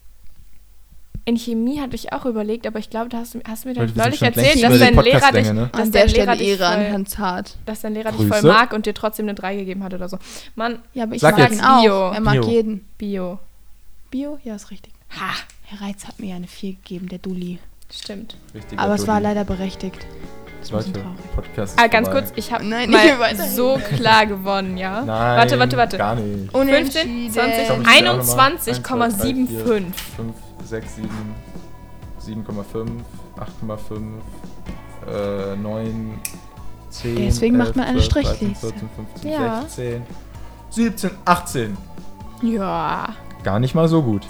in 1.26 1.36
Chemie 1.36 1.82
hatte 1.82 1.94
ich 1.96 2.14
auch 2.14 2.26
überlegt, 2.26 2.66
aber 2.66 2.80
ich 2.80 2.90
glaube, 2.90 3.10
da 3.10 3.18
hast 3.18 3.36
du, 3.36 3.42
hast 3.46 3.66
du 3.66 3.70
mir 3.70 3.76
wir 3.76 3.82
neulich 3.96 4.22
erzählt, 4.22 4.64
dass 4.64 4.80
dein 4.80 4.96
Lehrer 4.96 5.32
dich, 5.34 5.52
ne? 5.52 5.70
dass 5.74 5.82
An 5.82 5.92
dein 5.92 5.92
der 5.92 6.08
Lehrer 6.08 6.10
Stelle 6.10 6.38
dich 6.38 6.48
Ehre 6.48 6.68
an 6.68 6.82
voll, 6.84 6.92
Hans 6.94 7.18
Hart. 7.18 7.58
dass 7.66 7.82
dein 7.82 7.94
Lehrer 7.96 8.12
dich 8.14 8.20
voll 8.22 8.30
Grüße. 8.30 8.48
mag 8.48 8.72
und 8.72 8.86
dir 8.86 8.94
trotzdem 8.94 9.26
eine 9.26 9.34
3 9.36 9.58
gegeben 9.58 9.84
hat 9.84 9.94
oder 9.94 10.08
so. 10.08 10.18
Mann, 10.56 10.80
Ja, 10.94 11.04
aber 11.04 11.16
ich 11.16 11.22
Sag 11.22 11.38
mag 11.38 11.50
jetzt. 11.50 11.60
ihn 11.60 11.66
auch. 11.66 11.82
Bio. 11.82 12.12
Er 12.12 12.22
mag 12.22 12.32
Bio. 12.36 12.44
jeden. 12.50 12.86
Bio. 12.98 13.40
Bio? 14.10 14.40
Ja, 14.46 14.56
ist 14.56 14.72
richtig. 14.72 14.94
Ha, 15.20 15.32
Herr 15.66 15.82
Reitz 15.86 16.08
hat 16.08 16.18
mir 16.22 16.34
eine 16.34 16.48
4 16.48 16.76
gegeben, 16.76 17.10
der 17.10 17.20
Dulli. 17.20 17.60
stimmt. 17.92 18.38
Richtiger 18.56 18.82
Aber 18.82 18.96
es 18.96 19.06
war 19.06 19.20
Dulli. 19.20 19.28
leider 19.34 19.44
berechtigt. 19.44 20.08
Leute. 20.72 20.92
Podcast 21.36 21.76
ist 21.76 21.80
Ah, 21.84 21.88
ganz 21.88 22.08
vorbei. 22.08 22.22
kurz, 22.22 22.34
ich 22.36 22.52
habe 22.52 22.66
Nein, 22.66 22.90
mal 22.92 23.36
so 23.36 23.80
klar 23.96 24.26
gewonnen, 24.26 24.78
ja? 24.78 25.02
Nein, 25.02 25.08
warte, 25.38 25.60
warte, 25.60 25.78
warte. 25.78 25.98
gar 25.98 26.16
nicht. 26.16 26.52
15, 26.52 26.92
20, 26.92 27.28
Ich 27.28 27.34
glaub, 27.34 27.48
ich 27.82 27.88
zähl 27.88 28.08
auch 28.08 28.18
noch 28.18 28.36
mal. 28.36 28.52
21,75. 28.52 29.94
5, 30.16 30.36
6, 30.66 30.96
7, 30.96 31.10
7,5, 32.20 33.04
8,5, 33.38 34.22
äh, 35.08 35.56
9, 35.56 36.20
10. 36.90 37.16
Deswegen 37.16 37.58
macht 37.58 37.76
man 37.76 37.86
eine 37.86 38.00
12, 38.00 38.10
13, 38.10 38.56
Strichliste. 38.56 38.68
14, 38.68 38.90
15, 38.96 39.32
Ja. 39.32 39.62
16, 39.62 40.02
17, 40.70 41.12
18. 41.26 41.78
Ja, 42.42 43.10
Gar 43.44 43.60
nicht 43.60 43.76
mal 43.76 43.88
so 43.88 44.02
gut. 44.04 44.24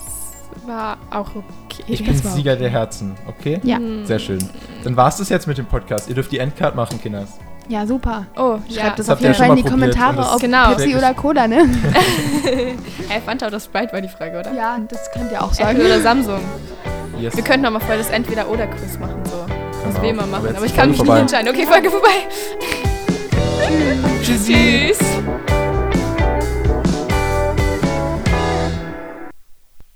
War 0.66 0.98
auch 1.12 1.30
okay. 1.36 1.84
Ich 1.88 2.04
bin 2.04 2.16
Sieger 2.16 2.56
der 2.56 2.70
Herzen, 2.70 3.16
okay? 3.28 3.60
Ja. 3.64 3.78
Sehr 4.06 4.20
schön. 4.20 4.40
Dann 4.84 4.96
war 4.98 5.10
es 5.10 5.18
das 5.18 5.30
jetzt 5.30 5.48
mit 5.48 5.58
dem 5.58 5.66
Podcast. 5.66 6.10
Ihr 6.10 6.16
dürft 6.16 6.32
die 6.32 6.40
Endcard 6.40 6.76
machen, 6.76 7.02
Kinders. 7.02 7.30
Ja, 7.70 7.86
super. 7.86 8.26
Oh, 8.38 8.58
ja. 8.70 8.82
Schreibt 8.82 9.00
es 9.00 9.08
Das 9.08 9.16
auf 9.16 9.22
jeden 9.22 9.34
ja 9.34 9.38
Fall 9.40 9.50
in 9.58 9.64
die 9.64 9.70
Kommentare, 9.70 10.16
das 10.18 10.34
ob 10.36 10.40
Genau. 10.40 10.70
Pepsi 10.70 10.96
oder 10.96 11.14
Cola, 11.14 11.48
ne? 11.48 11.68
Hey, 13.10 13.22
Fanta 13.26 13.48
oder 13.48 13.60
Sprite 13.60 13.92
war 13.92 14.00
die 14.02 14.08
Frage, 14.08 14.40
oder? 14.40 14.54
Ja, 14.54 14.78
das 14.88 15.12
könnt 15.12 15.32
ihr 15.32 15.42
auch 15.44 15.52
Apple 15.52 15.66
sagen. 15.66 15.82
oder 15.82 16.00
Samsung. 16.02 16.40
Yes. 17.20 17.36
Wir 17.36 17.44
könnten 17.44 17.64
nochmal 17.64 17.82
voll 17.82 17.98
das 17.98 18.10
Entweder-Oder-Quiz 18.10 19.00
machen, 19.00 19.22
so. 19.26 19.46
Was 19.86 19.94
Genau. 19.96 20.02
wir 20.04 20.10
immer 20.12 20.22
Aber 20.24 20.32
machen. 20.32 20.56
Aber 20.56 20.66
ich 20.66 20.76
kann 20.76 20.90
mich 20.90 20.98
vorbei. 20.98 21.22
nicht 21.22 21.34
entscheiden. 21.34 21.50
Okay, 21.54 21.66
Folge 21.68 21.90
vorbei. 21.90 22.10
Tschüss. 24.24 25.00